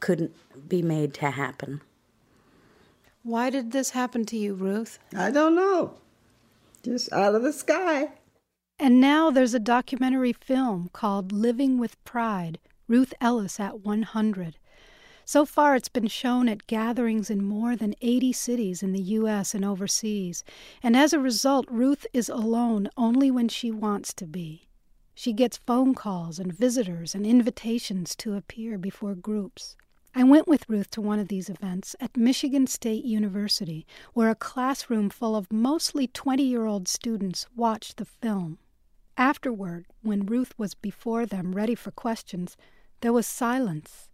couldn't 0.00 0.34
be 0.68 0.82
made 0.82 1.14
to 1.14 1.30
happen. 1.30 1.80
Why 3.22 3.50
did 3.50 3.70
this 3.70 3.90
happen 3.90 4.24
to 4.26 4.36
you, 4.36 4.54
Ruth? 4.54 4.98
I 5.16 5.30
don't 5.30 5.54
know. 5.54 5.94
Just 6.82 7.12
out 7.12 7.34
of 7.34 7.42
the 7.42 7.52
sky. 7.52 8.08
And 8.80 9.00
now 9.00 9.32
there's 9.32 9.54
a 9.54 9.58
documentary 9.58 10.32
film 10.32 10.88
called 10.92 11.32
Living 11.32 11.78
with 11.78 12.02
Pride 12.04 12.60
Ruth 12.86 13.12
Ellis 13.20 13.58
at 13.58 13.80
100. 13.80 14.56
So 15.24 15.44
far, 15.44 15.74
it's 15.74 15.88
been 15.88 16.06
shown 16.06 16.48
at 16.48 16.68
gatherings 16.68 17.28
in 17.28 17.44
more 17.44 17.74
than 17.74 17.96
80 18.00 18.32
cities 18.32 18.82
in 18.82 18.92
the 18.92 19.02
U.S. 19.02 19.52
and 19.52 19.64
overseas. 19.64 20.44
And 20.80 20.96
as 20.96 21.12
a 21.12 21.18
result, 21.18 21.66
Ruth 21.68 22.06
is 22.12 22.28
alone 22.28 22.88
only 22.96 23.32
when 23.32 23.48
she 23.48 23.72
wants 23.72 24.14
to 24.14 24.26
be. 24.26 24.68
She 25.12 25.32
gets 25.32 25.58
phone 25.58 25.94
calls 25.94 26.38
and 26.38 26.52
visitors 26.52 27.16
and 27.16 27.26
invitations 27.26 28.14
to 28.16 28.36
appear 28.36 28.78
before 28.78 29.16
groups. 29.16 29.76
I 30.14 30.22
went 30.22 30.46
with 30.46 30.68
Ruth 30.68 30.90
to 30.92 31.00
one 31.00 31.18
of 31.18 31.26
these 31.26 31.50
events 31.50 31.96
at 32.00 32.16
Michigan 32.16 32.68
State 32.68 33.04
University, 33.04 33.86
where 34.14 34.30
a 34.30 34.36
classroom 34.36 35.10
full 35.10 35.34
of 35.34 35.52
mostly 35.52 36.06
20 36.06 36.44
year 36.44 36.64
old 36.64 36.86
students 36.86 37.46
watched 37.56 37.96
the 37.96 38.04
film. 38.04 38.58
Afterward, 39.18 39.86
when 40.00 40.26
Ruth 40.26 40.56
was 40.56 40.74
before 40.74 41.26
them 41.26 41.52
ready 41.52 41.74
for 41.74 41.90
questions, 41.90 42.56
there 43.00 43.12
was 43.12 43.26
silence. 43.26 44.08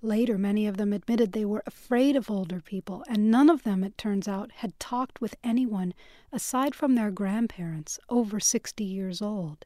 Later, 0.00 0.38
many 0.38 0.68
of 0.68 0.76
them 0.76 0.92
admitted 0.92 1.32
they 1.32 1.44
were 1.44 1.64
afraid 1.66 2.14
of 2.14 2.30
older 2.30 2.60
people, 2.60 3.02
and 3.08 3.32
none 3.32 3.50
of 3.50 3.64
them, 3.64 3.82
it 3.82 3.98
turns 3.98 4.28
out, 4.28 4.52
had 4.52 4.78
talked 4.78 5.20
with 5.20 5.34
anyone 5.42 5.92
aside 6.30 6.76
from 6.76 6.94
their 6.94 7.10
grandparents 7.10 7.98
over 8.08 8.38
60 8.38 8.84
years 8.84 9.20
old. 9.20 9.64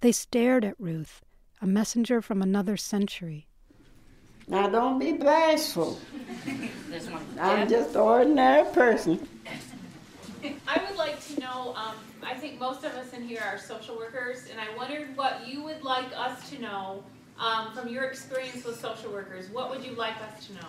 They 0.00 0.10
stared 0.10 0.64
at 0.64 0.80
Ruth, 0.80 1.22
a 1.60 1.68
messenger 1.68 2.20
from 2.20 2.42
another 2.42 2.76
century. 2.76 3.46
Now, 4.48 4.68
don't 4.68 4.98
be 4.98 5.12
bashful. 5.12 6.00
I'm 7.40 7.68
just 7.68 7.94
an 7.94 8.00
ordinary 8.00 8.68
person. 8.72 9.28
I 10.66 10.82
would 10.88 10.96
like 10.96 11.24
to 11.26 11.40
know 11.40 11.74
um, 11.76 11.94
I 12.22 12.34
think 12.34 12.58
most 12.58 12.84
of 12.84 12.92
us 12.92 13.12
in 13.12 13.22
here 13.22 13.42
are 13.44 13.58
social 13.58 13.96
workers, 13.96 14.46
and 14.50 14.60
I 14.60 14.74
wondered 14.76 15.16
what 15.16 15.46
you 15.46 15.62
would 15.62 15.82
like 15.82 16.06
us 16.16 16.50
to 16.50 16.60
know 16.60 17.04
um, 17.38 17.72
from 17.72 17.88
your 17.88 18.04
experience 18.04 18.64
with 18.64 18.78
social 18.80 19.10
workers, 19.10 19.48
what 19.50 19.70
would 19.70 19.84
you 19.84 19.92
like 19.92 20.14
us 20.22 20.46
to 20.46 20.54
know? 20.54 20.68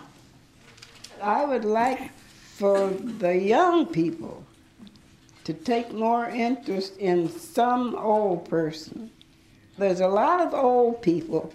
I 1.22 1.46
would 1.46 1.66
like 1.66 2.12
for 2.18 2.90
the 2.90 3.38
young 3.38 3.86
people 3.86 4.44
to 5.44 5.54
take 5.54 5.92
more 5.92 6.28
interest 6.28 6.98
in 6.98 7.30
some 7.30 7.96
old 7.96 8.50
person. 8.50 9.12
There's 9.78 10.00
a 10.00 10.08
lot 10.08 10.42
of 10.42 10.54
old 10.54 11.02
people 11.02 11.54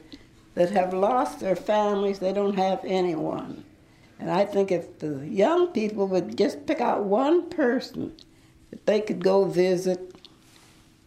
that 0.55 0.71
have 0.71 0.93
lost 0.93 1.41
their 1.41 1.57
families, 1.57 2.19
they 2.19 2.33
don't 2.33 2.57
have 2.57 2.85
anyone. 2.85 3.65
And 4.19 4.31
I 4.31 4.45
think 4.45 4.73
if 4.73 4.99
the 4.99 5.27
young 5.27 5.69
people 5.69 6.09
would 6.09 6.37
just 6.37 6.67
pick 6.67 6.81
out 6.81 7.05
one 7.05 7.49
person 7.49 8.17
that 8.71 8.85
they 8.87 9.01
could 9.01 9.23
go 9.23 9.45
visit, 9.45 10.15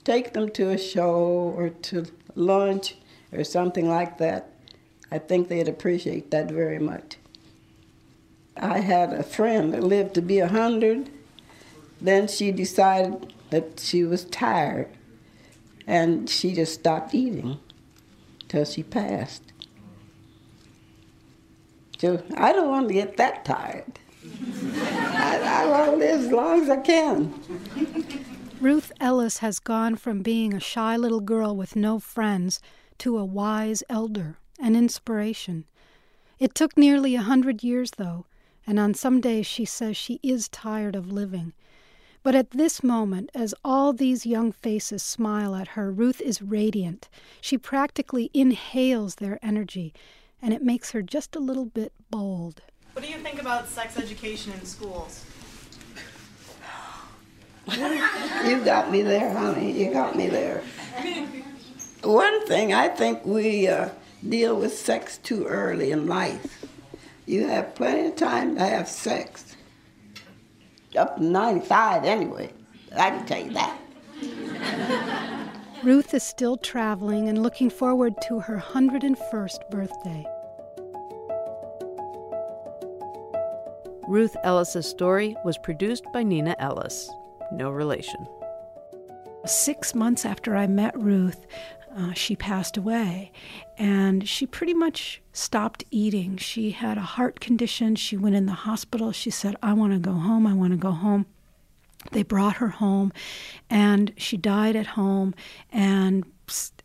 take 0.03 0.33
them 0.33 0.49
to 0.51 0.69
a 0.69 0.77
show 0.77 1.53
or 1.55 1.69
to 1.69 2.05
lunch, 2.35 2.95
or 3.33 3.43
something 3.43 3.87
like 3.87 4.17
that, 4.17 4.49
I 5.11 5.19
think 5.19 5.47
they'd 5.47 5.67
appreciate 5.67 6.31
that 6.31 6.49
very 6.49 6.79
much. 6.79 7.17
I 8.57 8.79
had 8.79 9.13
a 9.13 9.23
friend 9.23 9.73
that 9.73 9.83
lived 9.83 10.13
to 10.15 10.21
be 10.21 10.39
a 10.39 10.47
hundred. 10.47 11.09
Then 11.99 12.27
she 12.27 12.51
decided 12.51 13.33
that 13.49 13.79
she 13.79 14.03
was 14.03 14.25
tired, 14.25 14.89
and 15.85 16.29
she 16.29 16.53
just 16.53 16.73
stopped 16.73 17.13
eating 17.13 17.59
till 18.47 18.65
she 18.65 18.83
passed. 18.83 19.50
So 22.01 22.19
I 22.35 22.51
don't 22.51 22.67
want 22.67 22.87
to 22.87 22.95
get 22.95 23.17
that 23.17 23.45
tired. 23.45 23.99
I, 24.73 25.61
I 25.61 25.65
want 25.67 25.91
to 25.91 25.97
live 25.97 26.21
as 26.21 26.31
long 26.31 26.63
as 26.63 26.67
I 26.67 26.77
can. 26.77 27.31
Ruth 28.59 28.91
Ellis 28.99 29.37
has 29.37 29.59
gone 29.59 29.95
from 29.97 30.23
being 30.23 30.51
a 30.51 30.59
shy 30.59 30.97
little 30.97 31.19
girl 31.19 31.55
with 31.55 31.75
no 31.75 31.99
friends 31.99 32.59
to 32.97 33.19
a 33.19 33.23
wise 33.23 33.83
elder, 33.87 34.39
an 34.59 34.75
inspiration. 34.75 35.65
It 36.39 36.55
took 36.55 36.75
nearly 36.75 37.13
a 37.13 37.21
hundred 37.21 37.63
years, 37.63 37.91
though, 37.91 38.25
and 38.65 38.79
on 38.79 38.95
some 38.95 39.21
days 39.21 39.45
she 39.45 39.65
says 39.65 39.95
she 39.95 40.19
is 40.23 40.49
tired 40.49 40.95
of 40.95 41.11
living. 41.11 41.53
But 42.23 42.33
at 42.33 42.49
this 42.49 42.81
moment, 42.81 43.29
as 43.35 43.53
all 43.63 43.93
these 43.93 44.25
young 44.25 44.51
faces 44.51 45.03
smile 45.03 45.53
at 45.53 45.69
her, 45.69 45.91
Ruth 45.91 46.19
is 46.19 46.41
radiant. 46.41 47.09
She 47.41 47.59
practically 47.59 48.31
inhales 48.33 49.15
their 49.15 49.37
energy, 49.43 49.93
and 50.41 50.53
it 50.53 50.61
makes 50.61 50.91
her 50.91 51.01
just 51.01 51.35
a 51.35 51.39
little 51.39 51.65
bit 51.65 51.93
bold. 52.09 52.61
What 52.93 53.05
do 53.05 53.11
you 53.11 53.17
think 53.17 53.39
about 53.39 53.67
sex 53.67 53.97
education 53.97 54.53
in 54.53 54.65
schools? 54.65 55.25
you 57.71 58.63
got 58.65 58.91
me 58.91 59.01
there, 59.01 59.31
honey. 59.31 59.71
You 59.71 59.93
got 59.93 60.15
me 60.15 60.27
there. 60.27 60.63
One 62.03 62.45
thing, 62.47 62.73
I 62.73 62.87
think 62.87 63.25
we 63.25 63.67
uh, 63.67 63.89
deal 64.27 64.55
with 64.57 64.73
sex 64.73 65.17
too 65.17 65.45
early 65.45 65.91
in 65.91 66.07
life. 66.07 66.65
You 67.25 67.47
have 67.47 67.75
plenty 67.75 68.07
of 68.07 68.15
time 68.15 68.55
to 68.55 68.61
have 68.61 68.87
sex. 68.87 69.55
Up 70.97 71.17
to 71.17 71.23
95 71.23 72.03
anyway. 72.03 72.51
I 72.95 73.11
can 73.11 73.25
tell 73.25 73.45
you 73.45 73.53
that. 73.53 73.77
Ruth 75.83 76.13
is 76.13 76.21
still 76.21 76.57
traveling 76.57 77.27
and 77.27 77.41
looking 77.41 77.71
forward 77.71 78.13
to 78.27 78.39
her 78.39 78.57
101st 78.59 79.67
birthday. 79.71 80.23
Ruth 84.07 84.37
Ellis's 84.43 84.85
story 84.85 85.35
was 85.43 85.57
produced 85.57 86.05
by 86.13 86.23
Neenah 86.23 86.55
Ellis. 86.59 87.09
No 87.51 87.71
relation. 87.71 88.27
Six 89.47 89.95
months 89.95 90.23
after 90.23 90.55
I 90.55 90.67
met 90.67 90.95
Ruth, 90.95 91.47
uh, 91.97 92.13
she 92.13 92.35
passed 92.35 92.77
away. 92.77 93.31
And 93.75 94.29
she 94.29 94.45
pretty 94.45 94.75
much 94.75 95.23
stopped 95.33 95.83
eating. 95.89 96.37
She 96.37 96.71
had 96.71 96.99
a 96.99 97.01
heart 97.01 97.39
condition. 97.39 97.95
She 97.95 98.17
went 98.17 98.35
in 98.35 98.45
the 98.45 98.51
hospital. 98.53 99.11
She 99.11 99.31
said, 99.31 99.55
I 99.63 99.73
want 99.73 99.93
to 99.93 99.99
go 99.99 100.13
home. 100.13 100.45
I 100.45 100.53
want 100.53 100.73
to 100.73 100.77
go 100.77 100.91
home. 100.91 101.25
They 102.11 102.23
brought 102.23 102.57
her 102.57 102.69
home, 102.69 103.13
and 103.69 104.13
she 104.17 104.37
died 104.37 104.75
at 104.75 104.87
home. 104.87 105.35
And 105.71 106.25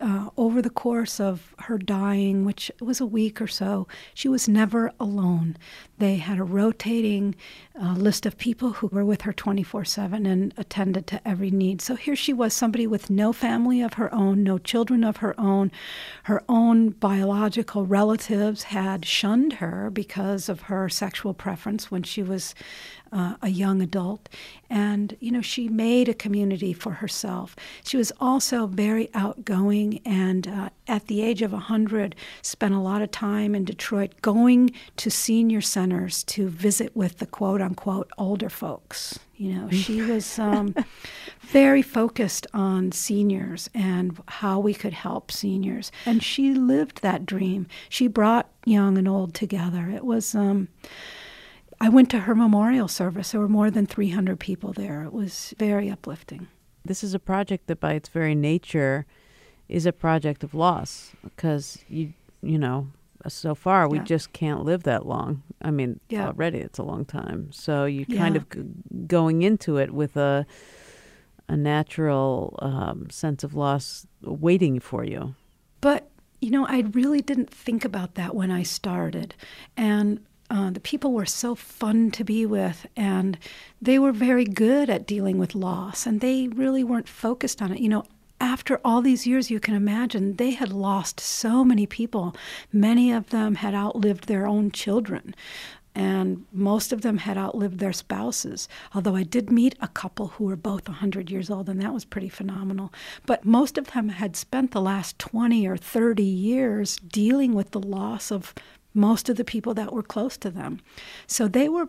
uh, 0.01 0.29
over 0.37 0.63
the 0.63 0.71
course 0.71 1.19
of 1.19 1.55
her 1.61 1.79
dying, 1.79 2.45
which 2.45 2.71
was 2.81 3.01
a 3.01 3.07
week 3.07 3.41
or 3.41 3.47
so, 3.47 3.89
she 4.15 4.29
was 4.29 4.49
never 4.49 4.93
alone. 5.01 5.57
They 5.99 6.17
had 6.17 6.39
a 6.39 6.45
rotating 6.45 7.35
uh, 7.81 7.95
list 7.95 8.27
of 8.27 8.39
people 8.39 8.75
who 8.75 8.87
were 8.89 9.05
with 9.05 9.23
her 9.23 9.33
24 9.33 9.85
7 9.85 10.27
and 10.27 10.55
attended 10.57 11.07
to 11.09 11.27
every 11.27 11.51
need. 11.51 11.81
So 11.81 11.97
here 11.97 12.17
she 12.17 12.33
was, 12.33 12.55
somebody 12.55 12.87
with 12.87 13.11
no 13.11 13.33
family 13.33 13.81
of 13.81 13.95
her 13.95 14.15
own, 14.15 14.43
no 14.43 14.59
children 14.59 15.03
of 15.03 15.19
her 15.19 15.39
own. 15.41 15.73
Her 16.25 16.43
own 16.49 16.91
biological 16.91 17.87
relatives 17.87 18.65
had 18.65 19.05
shunned 19.05 19.55
her 19.55 19.91
because 19.91 20.49
of 20.49 20.63
her 20.63 20.89
sexual 20.89 21.35
preference 21.35 21.91
when 21.91 22.03
she 22.03 22.23
was 22.23 22.55
uh, 23.17 23.35
a 23.41 23.49
young 23.49 23.81
adult. 23.81 24.29
And, 24.69 25.17
you 25.21 25.33
know, 25.33 25.41
she 25.41 25.69
made 25.69 26.09
a 26.09 26.15
community 26.15 26.73
for 26.75 26.93
herself. 26.93 27.57
She 27.85 27.97
was 27.97 28.13
also 28.21 28.67
very 28.67 29.09
outgoing 29.15 30.01
and 30.05 30.47
uh, 30.47 30.69
at 30.87 31.07
the 31.07 31.23
age 31.23 31.41
of 31.41 31.53
100 31.53 32.15
spent 32.43 32.75
a 32.75 32.79
lot 32.79 33.01
of 33.01 33.11
time 33.11 33.55
in 33.55 33.65
Detroit 33.65 34.13
going 34.21 34.73
to 34.99 35.11
senior 35.11 35.63
centers 35.63 36.23
to 36.25 36.49
visit 36.49 36.95
with 36.95 37.19
the 37.19 37.27
quote 37.27 37.63
unquote 37.63 38.11
older 38.19 38.51
folks. 38.51 39.19
You 39.37 39.55
know, 39.55 39.71
she 39.71 40.03
was 40.03 40.39
um, 40.39 40.75
very 41.41 41.83
focused 41.83 42.47
on 42.53 42.93
seniors 42.93 43.71
and 43.75 44.21
how 44.29 44.59
we 44.59 44.75
could 44.75 44.93
help 44.93 45.33
seniors. 45.33 45.91
And 46.05 46.23
she 46.23 46.53
lived 46.53 47.01
that 47.01 47.25
dream. 47.25 47.67
She 47.89 48.09
brought 48.09 48.51
young 48.67 48.99
and 48.99 49.09
old 49.09 49.33
together. 49.33 49.89
It 49.91 50.05
was. 50.05 50.35
Um, 50.35 50.69
I 51.81 51.89
went 51.89 52.11
to 52.11 52.21
her 52.21 52.35
memorial 52.35 52.89
service. 52.89 53.33
There 53.33 53.41
were 53.41 53.49
more 53.49 53.71
than 53.71 53.87
300 53.87 54.39
people 54.41 54.73
there. 54.73 55.03
It 55.05 55.13
was 55.13 55.55
very 55.59 55.91
uplifting. 55.91 56.49
This 56.85 57.05
is 57.05 57.15
a 57.15 57.19
project 57.19 57.67
that, 57.67 57.81
by 57.81 57.95
its 57.95 58.09
very 58.09 58.35
nature, 58.35 59.07
is 59.69 59.85
a 59.87 59.93
project 59.93 60.43
of 60.45 60.55
loss 60.55 61.13
because 61.23 61.79
you, 61.89 62.13
you 62.43 62.59
know, 62.59 62.89
so 63.29 63.55
far 63.55 63.89
we 63.89 63.99
Yeah. 63.99 64.05
just 64.05 64.33
can't 64.33 64.63
live 64.65 64.85
that 64.85 65.05
long. 65.05 65.43
I 65.61 65.71
mean, 65.73 65.99
Yeah. 66.09 66.29
already 66.29 66.59
it's 66.59 66.79
a 66.79 66.85
long 66.85 67.05
time. 67.05 67.51
So 67.53 67.85
you 67.85 68.07
kind 68.07 68.37
of 68.37 68.49
g- 68.49 68.63
going 69.07 69.43
into 69.43 69.77
it 69.79 69.93
with 69.93 70.17
a 70.17 70.47
a 71.49 71.57
natural 71.57 72.59
um, 72.61 73.09
sense 73.09 73.45
of 73.45 73.55
loss 73.55 74.05
waiting 74.23 74.81
for 74.81 75.05
you. 75.05 75.37
But, 75.81 76.09
you 76.41 76.51
know, 76.51 76.67
I 76.67 76.81
really 76.91 77.21
didn't 77.21 77.51
think 77.51 77.85
about 77.85 78.17
that 78.17 78.35
when 78.35 78.51
I 78.51 78.65
started. 78.65 79.37
And 79.77 80.19
uh, 80.51 80.71
the 80.71 80.81
people 80.81 81.13
were 81.13 81.27
so 81.27 81.55
fun 81.55 82.11
to 82.13 82.25
be 82.25 82.47
with, 82.47 82.87
and 82.97 83.39
they 83.81 83.99
were 83.99 84.13
very 84.13 84.45
good 84.45 84.89
at 84.89 85.07
dealing 85.07 85.39
with 85.39 85.55
loss, 85.55 86.07
and 86.07 86.21
they 86.21 86.49
really 86.49 86.85
weren't 86.85 87.09
focused 87.09 87.61
on 87.61 87.73
it. 87.73 87.81
You 87.81 87.89
know, 87.89 88.05
after 88.41 88.81
all 88.85 89.01
these 89.03 89.27
years, 89.27 89.51
you 89.51 89.61
can 89.61 89.75
imagine 89.75 90.37
they 90.37 90.53
had 90.53 90.73
lost 90.73 91.21
so 91.21 91.65
many 91.65 91.87
people. 91.87 92.37
Many 92.73 93.13
of 93.13 93.31
them 93.31 93.57
had 93.57 93.75
outlived 93.75 94.27
their 94.27 94.47
own 94.47 94.71
children, 94.71 95.35
and 95.97 96.45
most 96.53 96.93
of 96.93 97.01
them 97.01 97.19
had 97.19 97.39
outlived 97.39 97.79
their 97.79 97.95
spouses. 97.95 98.69
Although 98.95 99.17
I 99.17 99.23
did 99.23 99.51
meet 99.51 99.75
a 99.81 99.89
couple 99.89 100.29
who 100.29 100.45
were 100.45 100.57
both 100.57 100.87
100 100.87 101.31
years 101.31 101.49
old, 101.49 101.71
and 101.71 101.81
that 101.81 101.95
was 101.95 102.05
pretty 102.05 102.29
phenomenal. 102.29 102.93
But 103.25 103.47
most 103.47 103.79
of 103.79 103.93
them 103.93 104.11
had 104.11 104.37
spent 104.37 104.73
the 104.73 104.83
last 104.83 105.19
20 105.19 105.67
or 105.67 105.79
30 105.79 106.23
years 106.23 106.99
dealing 106.99 107.55
with 107.55 107.71
the 107.71 107.81
loss 107.81 108.31
of 108.31 108.55
most 108.97 109.29
of 109.29 109.37
the 109.37 109.45
people 109.45 109.75
that 109.75 109.93
were 109.93 110.03
close 110.03 110.37
to 110.39 110.51
them. 110.51 110.81
So 111.27 111.47
they 111.47 111.69
were 111.69 111.89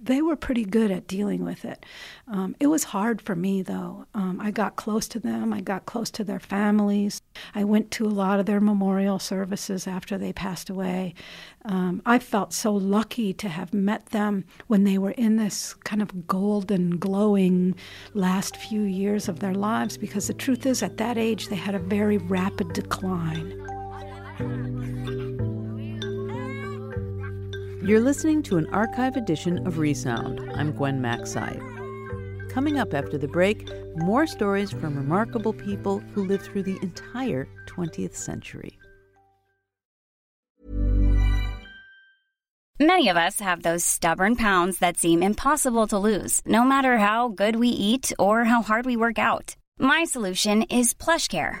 they 0.00 0.22
were 0.22 0.36
pretty 0.36 0.64
good 0.64 0.90
at 0.90 1.06
dealing 1.06 1.44
with 1.44 1.64
it. 1.64 1.84
Um, 2.28 2.54
it 2.60 2.68
was 2.68 2.84
hard 2.84 3.20
for 3.20 3.34
me, 3.34 3.62
though. 3.62 4.06
Um, 4.14 4.40
I 4.40 4.50
got 4.50 4.76
close 4.76 5.08
to 5.08 5.18
them, 5.18 5.52
I 5.52 5.60
got 5.60 5.86
close 5.86 6.10
to 6.12 6.24
their 6.24 6.38
families. 6.38 7.20
I 7.54 7.64
went 7.64 7.90
to 7.92 8.06
a 8.06 8.08
lot 8.08 8.38
of 8.38 8.46
their 8.46 8.60
memorial 8.60 9.18
services 9.18 9.86
after 9.86 10.16
they 10.16 10.32
passed 10.32 10.70
away. 10.70 11.14
Um, 11.64 12.00
I 12.06 12.18
felt 12.18 12.52
so 12.52 12.72
lucky 12.72 13.32
to 13.34 13.48
have 13.48 13.74
met 13.74 14.06
them 14.06 14.44
when 14.68 14.84
they 14.84 14.98
were 14.98 15.12
in 15.12 15.36
this 15.36 15.74
kind 15.74 16.00
of 16.00 16.28
golden, 16.28 16.98
glowing 16.98 17.74
last 18.14 18.56
few 18.56 18.82
years 18.82 19.28
of 19.28 19.40
their 19.40 19.54
lives, 19.54 19.96
because 19.96 20.28
the 20.28 20.34
truth 20.34 20.64
is, 20.64 20.82
at 20.82 20.98
that 20.98 21.18
age, 21.18 21.48
they 21.48 21.56
had 21.56 21.74
a 21.74 21.80
very 21.80 22.18
rapid 22.18 22.72
decline. 22.72 23.64
You're 27.88 28.00
listening 28.00 28.42
to 28.42 28.58
an 28.58 28.66
archive 28.66 29.16
edition 29.16 29.66
of 29.66 29.78
Resound. 29.78 30.52
I'm 30.54 30.72
Gwen 30.72 31.00
Macsai. 31.00 32.50
Coming 32.50 32.78
up 32.78 32.92
after 32.92 33.16
the 33.16 33.28
break, 33.28 33.66
more 33.96 34.26
stories 34.26 34.70
from 34.70 34.94
remarkable 34.94 35.54
people 35.54 36.00
who 36.12 36.26
lived 36.26 36.44
through 36.44 36.64
the 36.64 36.78
entire 36.82 37.48
20th 37.64 38.14
century. 38.14 38.78
Many 42.78 43.08
of 43.08 43.16
us 43.16 43.40
have 43.40 43.62
those 43.62 43.86
stubborn 43.86 44.36
pounds 44.36 44.80
that 44.80 44.98
seem 44.98 45.22
impossible 45.22 45.86
to 45.86 45.98
lose, 45.98 46.42
no 46.44 46.64
matter 46.64 46.98
how 46.98 47.28
good 47.28 47.56
we 47.56 47.68
eat 47.68 48.12
or 48.18 48.44
how 48.44 48.60
hard 48.60 48.84
we 48.84 48.98
work 48.98 49.18
out. 49.18 49.56
My 49.78 50.04
solution 50.04 50.60
is 50.64 50.92
PlushCare. 50.92 51.60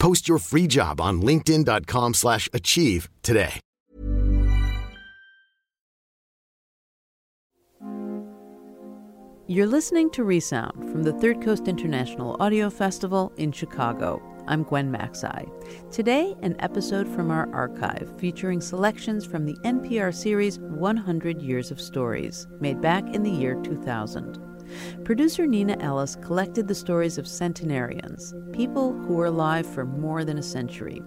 Post 0.00 0.28
your 0.28 0.38
free 0.38 0.66
job 0.66 1.00
on 1.00 1.22
linkedin.com/achieve 1.22 2.14
slash 2.14 2.48
achieve 2.52 3.08
today. 3.22 3.60
You're 9.50 9.66
listening 9.66 10.10
to 10.10 10.22
Resound 10.22 10.92
from 10.92 11.02
the 11.02 11.12
Third 11.12 11.42
Coast 11.42 11.66
International 11.66 12.36
Audio 12.38 12.70
Festival 12.70 13.32
in 13.36 13.50
Chicago. 13.50 14.22
I'm 14.46 14.62
Gwen 14.62 14.92
Macsai. 14.92 15.50
Today, 15.90 16.36
an 16.42 16.54
episode 16.60 17.08
from 17.08 17.32
our 17.32 17.52
archive 17.52 18.12
featuring 18.16 18.60
selections 18.60 19.26
from 19.26 19.44
the 19.44 19.56
NPR 19.64 20.14
series 20.14 20.60
100 20.60 21.42
Years 21.42 21.72
of 21.72 21.80
Stories, 21.80 22.46
made 22.60 22.80
back 22.80 23.12
in 23.12 23.24
the 23.24 23.30
year 23.30 23.56
2000. 23.64 24.49
Producer 25.04 25.46
Neenah 25.46 25.82
Ellis 25.82 26.16
collected 26.16 26.68
the 26.68 26.74
stories 26.74 27.18
of 27.18 27.26
centenarians, 27.26 28.34
people 28.52 28.92
who 28.92 29.14
were 29.14 29.26
alive 29.26 29.66
for 29.66 29.84
more 29.84 30.24
than 30.24 30.38
a 30.38 30.42
century. 30.42 31.02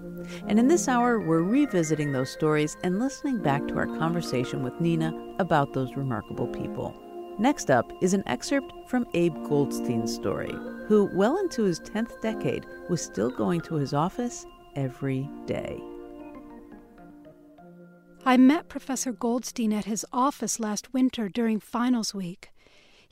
And 0.47 0.57
in 0.57 0.67
this 0.67 0.87
hour, 0.87 1.19
we're 1.19 1.41
revisiting 1.41 2.11
those 2.11 2.31
stories 2.31 2.77
and 2.83 2.99
listening 2.99 3.41
back 3.41 3.67
to 3.67 3.77
our 3.77 3.87
conversation 3.87 4.63
with 4.63 4.73
Neenah 4.75 5.39
about 5.39 5.73
those 5.73 5.95
remarkable 5.95 6.47
people. 6.47 6.95
Next 7.39 7.71
up 7.71 7.91
is 8.01 8.13
an 8.13 8.23
excerpt 8.27 8.71
from 8.87 9.07
Abe 9.13 9.35
Goldstein's 9.47 10.13
story, 10.13 10.53
who, 10.87 11.09
well 11.13 11.37
into 11.37 11.63
his 11.63 11.79
10th 11.79 12.21
decade, 12.21 12.65
was 12.89 13.01
still 13.01 13.31
going 13.31 13.61
to 13.61 13.75
his 13.75 13.93
office 13.93 14.45
every 14.75 15.27
day. 15.45 15.81
I 18.25 18.37
met 18.37 18.69
Professor 18.69 19.11
Goldstein 19.11 19.73
at 19.73 19.83
his 19.83 20.05
office 20.13 20.57
last 20.57 20.93
winter 20.93 21.27
during 21.27 21.59
finals 21.59 22.13
week. 22.13 22.52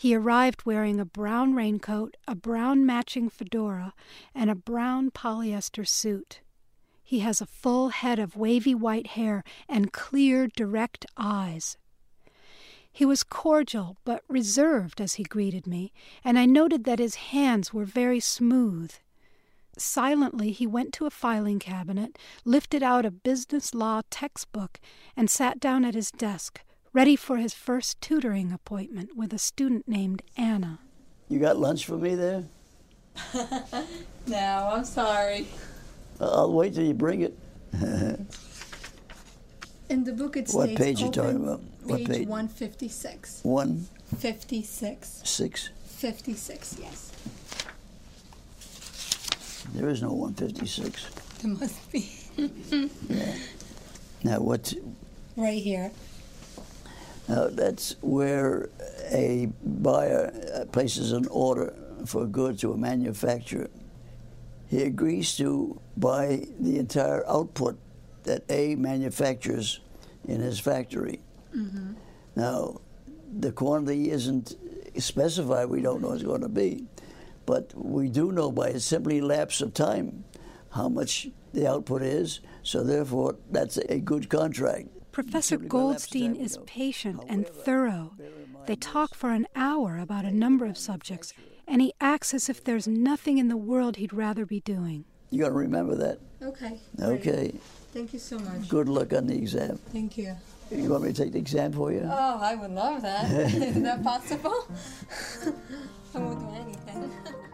He 0.01 0.15
arrived 0.15 0.65
wearing 0.65 0.99
a 0.99 1.05
brown 1.05 1.53
raincoat, 1.53 2.17
a 2.27 2.33
brown 2.33 2.87
matching 2.87 3.29
fedora, 3.29 3.93
and 4.33 4.49
a 4.49 4.55
brown 4.55 5.11
polyester 5.11 5.87
suit. 5.87 6.41
He 7.03 7.19
has 7.19 7.39
a 7.39 7.45
full 7.45 7.89
head 7.89 8.17
of 8.17 8.35
wavy 8.35 8.73
white 8.73 9.05
hair 9.05 9.43
and 9.69 9.93
clear, 9.93 10.47
direct 10.47 11.05
eyes. 11.17 11.77
He 12.91 13.05
was 13.05 13.21
cordial 13.21 13.95
but 14.03 14.23
reserved 14.27 14.99
as 14.99 15.13
he 15.13 15.23
greeted 15.23 15.67
me, 15.67 15.93
and 16.23 16.39
I 16.39 16.47
noted 16.47 16.83
that 16.85 16.97
his 16.97 17.29
hands 17.29 17.71
were 17.71 17.85
very 17.85 18.19
smooth. 18.19 18.91
Silently, 19.77 20.51
he 20.51 20.65
went 20.65 20.93
to 20.93 21.05
a 21.05 21.11
filing 21.11 21.59
cabinet, 21.59 22.17
lifted 22.43 22.81
out 22.81 23.05
a 23.05 23.11
business 23.11 23.75
law 23.75 24.01
textbook, 24.09 24.79
and 25.15 25.29
sat 25.29 25.59
down 25.59 25.85
at 25.85 25.93
his 25.93 26.09
desk, 26.09 26.61
ready 26.93 27.15
for 27.15 27.37
his 27.37 27.53
first 27.53 28.01
tutoring 28.01 28.51
appointment 28.51 29.15
with 29.15 29.31
a 29.33 29.37
student 29.37 29.87
named 29.87 30.21
Anna. 30.35 30.79
You 31.29 31.39
got 31.39 31.57
lunch 31.57 31.85
for 31.85 31.97
me 31.97 32.15
there? 32.15 32.43
no, 34.27 34.69
I'm 34.73 34.85
sorry. 34.85 35.47
Uh, 36.19 36.41
I'll 36.41 36.51
wait 36.51 36.73
till 36.75 36.83
you 36.83 36.93
bring 36.93 37.21
it. 37.21 37.37
In 39.89 40.03
the 40.03 40.13
book, 40.13 40.37
it 40.37 40.49
What 40.51 40.65
states 40.65 40.81
page 40.81 40.99
you 41.01 41.07
open 41.07 41.23
talking 41.23 41.43
about? 41.43 41.61
What 41.83 41.97
page 41.99 42.07
page? 42.07 42.27
156. 42.27 43.41
One, 43.43 43.85
56. 44.17 45.21
six. 45.23 45.69
56, 45.85 46.77
yes. 46.79 47.11
There 49.73 49.89
is 49.89 50.01
no 50.01 50.13
156. 50.13 51.05
There 51.41 51.51
must 51.51 51.91
be. 51.91 52.09
yeah. 53.09 53.35
Now, 54.23 54.39
what? 54.39 54.73
right 55.35 55.61
here. 55.61 55.91
Now, 57.31 57.47
that's 57.47 57.95
where 58.01 58.67
a 59.09 59.47
buyer 59.63 60.33
uh, 60.53 60.65
places 60.65 61.13
an 61.13 61.27
order 61.27 61.73
for 62.05 62.25
goods 62.25 62.59
good 62.59 62.59
to 62.59 62.73
a 62.73 62.77
manufacturer. 62.77 63.69
He 64.67 64.83
agrees 64.83 65.37
to 65.37 65.79
buy 65.95 66.45
the 66.59 66.77
entire 66.77 67.25
output 67.29 67.79
that 68.23 68.43
A 68.49 68.75
manufactures 68.75 69.79
in 70.27 70.41
his 70.41 70.59
factory. 70.59 71.21
Mm-hmm. 71.55 71.93
Now, 72.35 72.81
the 73.39 73.53
quantity 73.53 74.11
isn't 74.11 74.57
specified, 74.97 75.67
we 75.67 75.81
don't 75.81 76.01
know 76.01 76.09
what 76.09 76.15
it's 76.15 76.23
going 76.23 76.41
to 76.41 76.49
be, 76.49 76.83
but 77.45 77.71
we 77.73 78.09
do 78.09 78.33
know 78.33 78.51
by 78.51 78.69
a 78.69 78.79
simply 78.81 79.21
lapse 79.21 79.61
of 79.61 79.73
time 79.73 80.25
how 80.71 80.89
much 80.89 81.29
the 81.53 81.65
output 81.65 82.01
is, 82.01 82.41
so 82.61 82.83
therefore 82.83 83.37
that's 83.49 83.77
a 83.77 83.99
good 83.99 84.27
contract. 84.27 84.89
Professor 85.11 85.57
Goldstein 85.57 86.35
is 86.35 86.57
patient 86.65 87.23
and 87.27 87.47
thorough. 87.47 88.13
They 88.65 88.75
talk 88.75 89.13
for 89.13 89.31
an 89.31 89.47
hour 89.55 89.97
about 89.97 90.23
a 90.23 90.31
number 90.31 90.65
of 90.65 90.77
subjects, 90.77 91.33
and 91.67 91.81
he 91.81 91.93
acts 91.99 92.33
as 92.33 92.49
if 92.49 92.63
there's 92.63 92.87
nothing 92.87 93.37
in 93.37 93.49
the 93.49 93.57
world 93.57 93.97
he'd 93.97 94.13
rather 94.13 94.45
be 94.45 94.61
doing. 94.61 95.05
You 95.29 95.41
got 95.41 95.49
to 95.49 95.53
remember 95.53 95.95
that. 95.95 96.19
Okay. 96.41 96.79
Okay. 97.01 97.53
Thank 97.93 98.13
you 98.13 98.19
so 98.19 98.39
much. 98.39 98.69
Good 98.69 98.87
luck 98.87 99.13
on 99.13 99.27
the 99.27 99.35
exam. 99.35 99.79
Thank 99.91 100.17
you. 100.17 100.35
You 100.71 100.89
want 100.89 101.03
me 101.03 101.11
to 101.11 101.23
take 101.23 101.33
the 101.33 101.39
exam 101.39 101.73
for 101.73 101.91
you? 101.91 102.01
Oh, 102.05 102.39
I 102.41 102.55
would 102.55 102.71
love 102.71 103.01
that. 103.01 103.29
Is 103.31 103.81
that 103.83 104.03
possible? 104.03 104.67
I 106.15 106.19
won't 106.19 106.39
do 106.39 106.55
anything. 106.55 107.11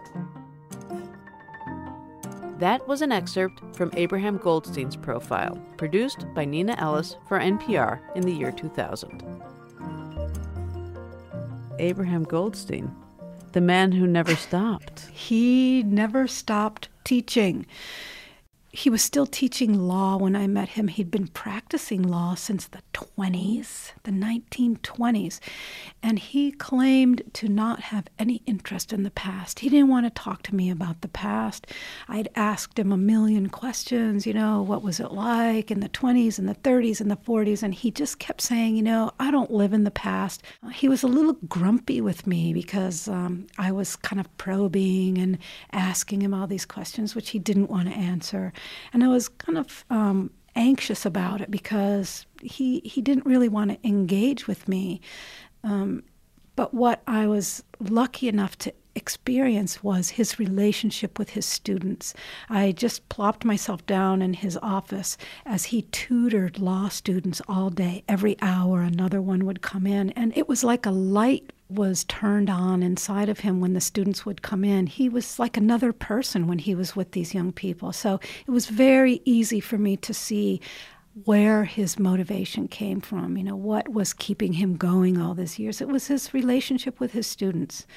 That 2.59 2.87
was 2.87 3.03
an 3.03 3.11
excerpt 3.11 3.61
from 3.75 3.91
Abraham 3.95 4.37
Goldstein's 4.37 4.95
profile, 4.95 5.61
produced 5.77 6.25
by 6.33 6.43
Neenah 6.43 6.81
Ellis 6.81 7.15
for 7.27 7.39
NPR 7.39 7.99
in 8.15 8.23
the 8.23 8.33
year 8.33 8.51
2000. 8.51 9.23
Abraham 11.77 12.23
Goldstein, 12.23 12.95
the 13.51 13.61
man 13.61 13.91
who 13.91 14.07
never 14.07 14.35
stopped. 14.35 15.01
He 15.13 15.83
never 15.83 16.27
stopped 16.27 16.89
teaching. 17.03 17.67
He 18.71 18.89
was 18.89 19.01
still 19.01 19.25
teaching 19.25 19.79
law 19.87 20.17
when 20.17 20.35
I 20.35 20.45
met 20.45 20.69
him. 20.69 20.87
He'd 20.89 21.09
been 21.09 21.29
practicing 21.29 22.03
law 22.03 22.35
since 22.35 22.67
the 22.67 22.81
20s, 22.93 23.91
the 24.03 24.11
1920s, 24.11 25.39
and 26.03 26.19
he 26.19 26.51
claimed 26.51 27.23
to 27.33 27.47
not 27.47 27.79
have 27.79 28.07
any 28.19 28.43
interest 28.45 28.91
in 28.91 29.03
the 29.03 29.09
past. 29.09 29.59
He 29.59 29.69
didn't 29.69 29.87
want 29.87 30.05
to 30.05 30.09
talk 30.09 30.43
to 30.43 30.55
me 30.55 30.69
about 30.69 31.01
the 31.01 31.07
past. 31.07 31.65
I'd 32.07 32.29
asked 32.35 32.77
him 32.77 32.91
a 32.91 32.97
million 32.97 33.49
questions, 33.49 34.27
you 34.27 34.33
know, 34.33 34.61
what 34.61 34.83
was 34.83 34.99
it 34.99 35.11
like 35.11 35.71
in 35.71 35.79
the 35.79 35.89
20s 35.89 36.37
and 36.37 36.47
the 36.47 36.55
30s 36.55 36.99
and 36.99 37.09
the 37.09 37.17
40s, 37.17 37.63
and 37.63 37.73
he 37.73 37.89
just 37.89 38.19
kept 38.19 38.41
saying, 38.41 38.75
you 38.75 38.83
know, 38.83 39.11
I 39.19 39.31
don't 39.31 39.51
live 39.51 39.73
in 39.73 39.85
the 39.85 39.91
past. 39.91 40.43
He 40.73 40.89
was 40.89 41.03
a 41.03 41.07
little 41.07 41.37
grumpy 41.47 42.01
with 42.01 42.27
me 42.27 42.53
because 42.53 43.07
um, 43.07 43.47
I 43.57 43.71
was 43.71 43.95
kind 43.95 44.19
of 44.19 44.37
probing 44.37 45.17
and 45.17 45.37
asking 45.71 46.21
him 46.21 46.33
all 46.33 46.47
these 46.47 46.65
questions, 46.65 47.15
which 47.15 47.31
he 47.31 47.39
didn't 47.39 47.69
want 47.69 47.87
to 47.87 47.95
answer. 47.95 48.53
And 48.93 49.03
I 49.03 49.07
was 49.07 49.29
kind 49.29 49.57
of 49.57 49.85
um, 49.89 50.31
anxious 50.55 51.05
about 51.05 51.41
it 51.41 51.51
because 51.51 52.25
he 52.41 52.81
he 52.83 53.01
didn't 53.01 53.25
really 53.25 53.49
want 53.49 53.71
to 53.71 53.87
engage 53.87 54.47
with 54.47 54.67
me. 54.67 55.01
Um, 55.63 56.03
but 56.55 56.73
what 56.73 57.03
I 57.05 57.27
was 57.27 57.63
lucky 57.79 58.27
enough 58.27 58.57
to 58.59 58.73
experience 58.95 59.83
was 59.83 60.09
his 60.09 60.39
relationship 60.39 61.19
with 61.19 61.29
his 61.29 61.45
students. 61.45 62.15
I 62.49 62.71
just 62.71 63.07
plopped 63.09 63.45
myself 63.45 63.85
down 63.85 64.23
in 64.23 64.33
his 64.33 64.57
office 64.61 65.17
as 65.45 65.65
he 65.65 65.83
tutored 65.83 66.57
law 66.57 66.89
students 66.89 67.39
all 67.47 67.69
day. 67.69 68.03
Every 68.09 68.35
hour, 68.41 68.81
another 68.81 69.21
one 69.21 69.45
would 69.45 69.61
come 69.61 69.85
in, 69.85 70.09
and 70.11 70.35
it 70.35 70.49
was 70.49 70.63
like 70.63 70.87
a 70.87 70.91
light 70.91 71.53
was 71.69 72.03
turned 72.05 72.49
on 72.49 72.81
inside 72.81 73.29
of 73.29 73.39
him 73.39 73.59
when 73.59 73.73
the 73.73 73.81
students 73.81 74.25
would 74.25 74.41
come 74.41 74.63
in. 74.63 74.87
He 74.87 75.09
was 75.09 75.37
like 75.37 75.57
another 75.57 75.91
person 75.91 76.47
when 76.47 76.59
he 76.59 76.73
was 76.73 76.95
with 76.95 77.11
these 77.11 77.33
young 77.33 77.51
people. 77.51 77.91
So 77.91 78.19
it 78.45 78.51
was 78.51 78.67
very 78.67 79.21
easy 79.25 79.59
for 79.59 79.77
me 79.77 79.97
to 79.97 80.13
see 80.13 80.61
where 81.25 81.63
his 81.63 81.97
motivation 81.97 82.67
came 82.67 83.01
from, 83.01 83.37
you 83.37 83.43
know, 83.43 83.55
what 83.55 83.89
was 83.89 84.13
keeping 84.13 84.53
him 84.53 84.75
going 84.75 85.19
all 85.19 85.33
these 85.33 85.57
years. 85.57 85.81
It 85.81 85.87
was 85.87 86.07
his 86.07 86.33
relationship 86.33 86.99
with 86.99 87.13
his 87.13 87.25
students. 87.25 87.87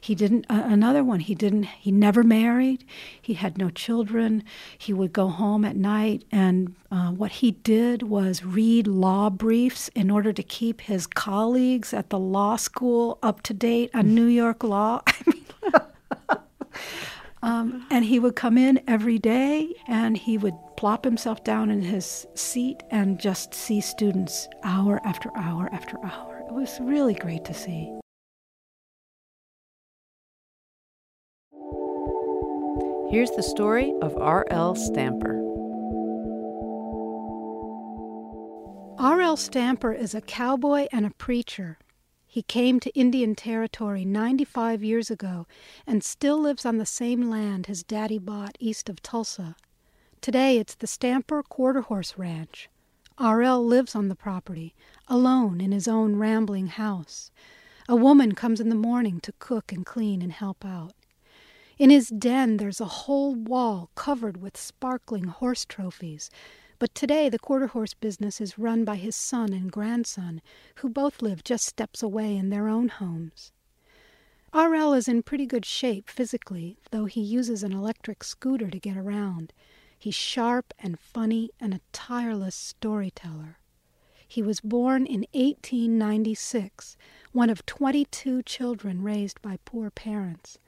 He 0.00 0.14
didn't, 0.14 0.46
uh, 0.48 0.62
another 0.64 1.02
one, 1.02 1.20
he 1.20 1.34
didn't, 1.34 1.64
he 1.64 1.90
never 1.90 2.22
married, 2.22 2.84
he 3.20 3.34
had 3.34 3.58
no 3.58 3.70
children. 3.70 4.44
He 4.76 4.92
would 4.92 5.12
go 5.12 5.28
home 5.28 5.64
at 5.64 5.76
night, 5.76 6.24
and 6.30 6.74
uh, 6.90 7.10
what 7.10 7.32
he 7.32 7.52
did 7.52 8.02
was 8.04 8.44
read 8.44 8.86
law 8.86 9.30
briefs 9.30 9.88
in 9.94 10.10
order 10.10 10.32
to 10.32 10.42
keep 10.42 10.82
his 10.82 11.06
colleagues 11.06 11.92
at 11.92 12.10
the 12.10 12.18
law 12.18 12.56
school 12.56 13.18
up 13.22 13.42
to 13.42 13.54
date 13.54 13.90
on 13.94 14.14
New 14.14 14.26
York 14.26 14.62
law. 14.62 15.02
I 15.06 15.22
mean, 15.26 15.44
um, 17.42 17.86
and 17.90 18.04
he 18.04 18.18
would 18.18 18.36
come 18.36 18.58
in 18.58 18.80
every 18.86 19.18
day 19.18 19.74
and 19.86 20.16
he 20.16 20.38
would 20.38 20.54
plop 20.76 21.04
himself 21.04 21.44
down 21.44 21.70
in 21.70 21.82
his 21.82 22.26
seat 22.34 22.82
and 22.90 23.20
just 23.20 23.54
see 23.54 23.80
students 23.80 24.48
hour 24.62 25.00
after 25.04 25.30
hour 25.36 25.68
after 25.72 25.96
hour. 26.04 26.42
It 26.48 26.52
was 26.52 26.78
really 26.80 27.14
great 27.14 27.44
to 27.44 27.54
see. 27.54 27.92
Here's 33.10 33.30
the 33.30 33.42
story 33.42 33.94
of 34.02 34.16
R.L. 34.16 34.74
Stamper. 34.74 35.42
R.L. 38.98 39.36
Stamper 39.36 39.92
is 39.92 40.14
a 40.14 40.20
cowboy 40.20 40.88
and 40.92 41.06
a 41.06 41.10
preacher. 41.10 41.78
He 42.30 42.42
came 42.42 42.78
to 42.80 42.90
Indian 42.90 43.34
Territory 43.34 44.04
95 44.04 44.84
years 44.84 45.10
ago 45.10 45.46
and 45.86 46.04
still 46.04 46.38
lives 46.38 46.66
on 46.66 46.76
the 46.76 46.84
same 46.84 47.30
land 47.30 47.66
his 47.66 47.82
daddy 47.82 48.18
bought 48.18 48.58
east 48.60 48.90
of 48.90 49.00
Tulsa. 49.00 49.56
Today 50.20 50.58
it's 50.58 50.74
the 50.74 50.86
Stamper 50.86 51.42
Quarter 51.42 51.80
Horse 51.82 52.18
Ranch. 52.18 52.68
R.L. 53.16 53.64
lives 53.64 53.94
on 53.94 54.08
the 54.08 54.14
property, 54.14 54.74
alone 55.08 55.62
in 55.62 55.72
his 55.72 55.88
own 55.88 56.16
rambling 56.16 56.66
house. 56.66 57.30
A 57.88 57.96
woman 57.96 58.34
comes 58.34 58.60
in 58.60 58.68
the 58.68 58.74
morning 58.74 59.20
to 59.20 59.32
cook 59.38 59.72
and 59.72 59.86
clean 59.86 60.20
and 60.20 60.30
help 60.30 60.66
out. 60.66 60.92
In 61.78 61.88
his 61.88 62.08
den 62.08 62.58
there's 62.58 62.80
a 62.80 62.84
whole 62.84 63.34
wall 63.34 63.88
covered 63.94 64.36
with 64.42 64.58
sparkling 64.58 65.24
horse 65.24 65.64
trophies, 65.64 66.28
but 66.78 66.94
today 66.94 67.28
the 67.28 67.38
quarter 67.38 67.66
horse 67.68 67.94
business 67.94 68.40
is 68.40 68.58
run 68.58 68.84
by 68.84 68.96
his 68.96 69.16
son 69.16 69.52
and 69.52 69.72
grandson, 69.72 70.40
who 70.76 70.88
both 70.88 71.22
live 71.22 71.42
just 71.42 71.66
steps 71.66 72.02
away 72.02 72.36
in 72.36 72.50
their 72.50 72.68
own 72.68 72.88
homes. 72.88 73.52
R.L. 74.52 74.94
is 74.94 75.08
in 75.08 75.22
pretty 75.22 75.44
good 75.44 75.66
shape 75.66 76.08
physically, 76.08 76.78
though 76.90 77.04
he 77.04 77.20
uses 77.20 77.62
an 77.62 77.72
electric 77.72 78.24
scooter 78.24 78.70
to 78.70 78.78
get 78.78 78.96
around. 78.96 79.52
He's 79.98 80.14
sharp 80.14 80.72
and 80.78 80.98
funny 80.98 81.50
and 81.60 81.74
a 81.74 81.80
tireless 81.92 82.54
storyteller. 82.54 83.58
He 84.26 84.42
was 84.42 84.60
born 84.60 85.06
in 85.06 85.26
1896, 85.32 86.96
one 87.32 87.50
of 87.50 87.66
22 87.66 88.42
children 88.42 89.02
raised 89.02 89.42
by 89.42 89.58
poor 89.64 89.90
parents. 89.90 90.58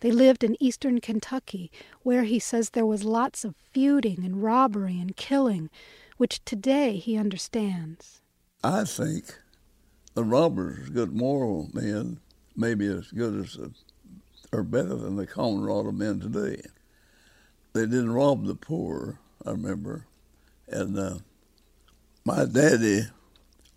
They 0.00 0.10
lived 0.10 0.44
in 0.44 0.62
eastern 0.62 1.00
Kentucky, 1.00 1.70
where 2.02 2.24
he 2.24 2.38
says 2.38 2.70
there 2.70 2.86
was 2.86 3.04
lots 3.04 3.44
of 3.44 3.56
feuding 3.72 4.24
and 4.24 4.42
robbery 4.42 5.00
and 5.00 5.16
killing, 5.16 5.70
which 6.16 6.44
today 6.44 6.96
he 6.96 7.16
understands. 7.16 8.20
I 8.62 8.84
think 8.84 9.24
the 10.14 10.24
robbers, 10.24 10.88
good 10.90 11.14
moral 11.14 11.68
men, 11.72 12.20
maybe 12.56 12.86
as 12.86 13.10
good 13.12 13.44
as, 13.44 13.54
the, 13.54 13.72
or 14.52 14.62
better 14.62 14.96
than 14.96 15.16
the 15.16 15.28
of 15.36 15.94
men 15.94 16.20
today. 16.20 16.60
They 17.72 17.82
didn't 17.82 18.12
rob 18.12 18.46
the 18.46 18.54
poor, 18.54 19.20
I 19.44 19.50
remember. 19.50 20.06
And 20.66 20.98
uh, 20.98 21.18
my 22.24 22.44
daddy 22.44 23.02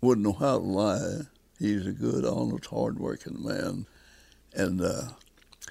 wouldn't 0.00 0.26
know 0.26 0.32
how 0.32 0.58
to 0.58 0.64
lie. 0.64 1.20
He's 1.58 1.86
a 1.86 1.92
good, 1.92 2.24
honest, 2.24 2.66
hard-working 2.66 3.44
man. 3.44 3.86
And 4.52 4.80
uh, 4.80 5.02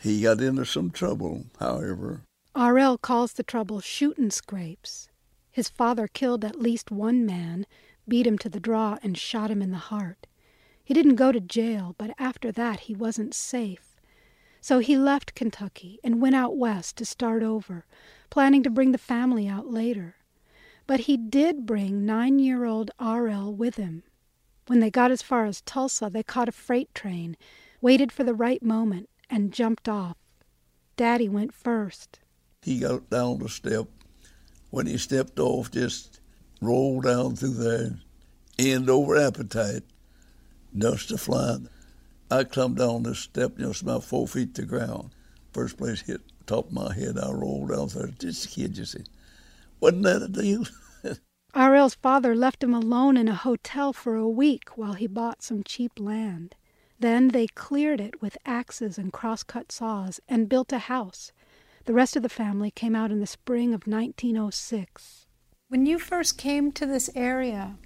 he 0.02 0.22
got 0.22 0.42
into 0.42 0.66
some 0.66 0.90
trouble, 0.90 1.46
however. 1.60 2.22
R.L. 2.56 2.98
calls 2.98 3.34
the 3.34 3.44
trouble 3.44 3.80
shootin' 3.80 4.32
scrapes. 4.32 5.10
His 5.52 5.70
father 5.70 6.08
killed 6.08 6.44
at 6.44 6.60
least 6.60 6.92
one 6.92 7.26
man, 7.26 7.66
beat 8.08 8.26
him 8.26 8.38
to 8.40 8.50
the 8.50 8.60
draw, 8.60 8.98
and 9.04 9.18
shot 9.18 9.52
him 9.52 9.62
in 9.62 9.72
the 9.72 9.78
heart. 9.78 10.28
He 10.84 10.94
didn't 10.94 11.16
go 11.16 11.32
to 11.32 11.40
jail, 11.40 11.96
but 11.98 12.16
after 12.18 12.52
that 12.52 12.82
he 12.82 12.96
wasn't 12.96 13.34
safe. 13.34 14.02
So 14.60 14.80
he 14.80 14.98
left 14.98 15.36
Kentucky 15.36 16.00
and 16.04 16.22
went 16.22 16.36
out 16.36 16.58
west 16.58 16.98
to 16.98 17.06
start 17.06 17.44
over, 17.44 17.86
planning 18.30 18.64
to 18.64 18.70
bring 18.70 18.92
the 18.92 18.98
family 18.98 19.48
out 19.48 19.68
later. 19.68 20.16
But 20.88 21.02
he 21.02 21.16
did 21.16 21.66
bring 21.66 22.06
nine 22.06 22.40
year 22.40 22.66
old 22.66 22.92
R.L. 23.00 23.54
with 23.54 23.76
him. 23.76 24.04
When 24.68 24.80
they 24.80 24.92
got 24.92 25.12
as 25.12 25.22
far 25.22 25.46
as 25.46 25.62
Tulsa, 25.62 26.10
they 26.10 26.24
caught 26.24 26.50
a 26.50 26.52
freight 26.52 26.94
train, 26.94 27.38
waited 27.82 28.12
for 28.12 28.24
the 28.24 28.34
right 28.34 28.62
moment, 28.62 29.10
and 29.32 29.54
jumped 29.54 29.88
off. 29.88 30.18
Daddy 30.98 31.30
went 31.30 31.54
first. 31.54 32.20
He 32.62 32.80
got 32.80 33.10
down 33.10 33.40
the 33.40 33.50
step. 33.50 33.88
When 34.70 34.86
he 34.86 34.98
stepped 34.98 35.40
off, 35.40 35.72
just 35.72 36.20
rolled 36.62 37.06
down 37.06 37.36
through 37.36 37.56
there, 37.56 38.00
end 38.60 38.90
over 38.90 39.18
appetite, 39.18 39.84
dust 40.78 41.12
a 41.12 41.18
flying. 41.18 41.70
I 42.30 42.44
climbed 42.44 42.78
down 42.78 43.04
the 43.04 43.16
step, 43.16 43.54
you 43.58 43.66
know, 43.66 43.72
it's 43.72 43.82
about 43.82 44.04
four 44.04 44.28
feet 44.28 44.54
to 44.56 44.64
ground. 44.64 45.10
First 45.52 45.78
place 45.78 46.02
hit 46.02 46.22
top 46.46 46.68
of 46.68 46.74
my 46.74 46.94
head, 46.94 47.18
I 47.18 47.32
rolled 47.32 47.70
down 47.70 47.88
there. 47.88 48.08
Just 48.20 48.46
a 48.46 48.50
kid, 48.50 48.78
you 48.78 48.86
see. 48.86 49.04
Wasn't 49.80 50.04
that 50.04 50.22
a 50.22 50.28
deal? 50.28 50.66
R.L.'s 51.54 51.96
father 51.96 52.34
left 52.36 52.64
him 52.64 52.74
alone 52.74 53.18
in 53.18 53.28
a 53.28 53.36
hotel 53.36 53.92
for 53.92 54.16
a 54.16 54.30
week 54.30 54.78
while 54.78 54.94
he 54.94 55.08
bought 55.08 55.42
some 55.42 55.64
cheap 55.64 56.00
land. 56.00 56.56
Then 57.02 57.30
they 57.30 57.48
cleared 57.48 58.00
it 58.00 58.22
with 58.22 58.38
axes 58.46 59.00
and 59.00 59.12
crosscut 59.12 59.72
saws 59.72 60.20
and 60.30 60.48
built 60.48 60.72
a 60.72 60.78
house. 60.78 61.32
The 61.86 61.94
rest 61.94 62.16
of 62.16 62.22
the 62.22 62.30
family 62.30 62.70
came 62.70 62.96
out 62.96 63.10
in 63.10 63.20
the 63.20 63.26
spring 63.26 63.74
of 63.74 63.88
1906. 63.88 65.26
When 65.70 65.88
you 65.88 65.98
first 65.98 66.38
came 66.38 66.72
to 66.74 66.86
this 66.86 67.10
area, 67.16 67.78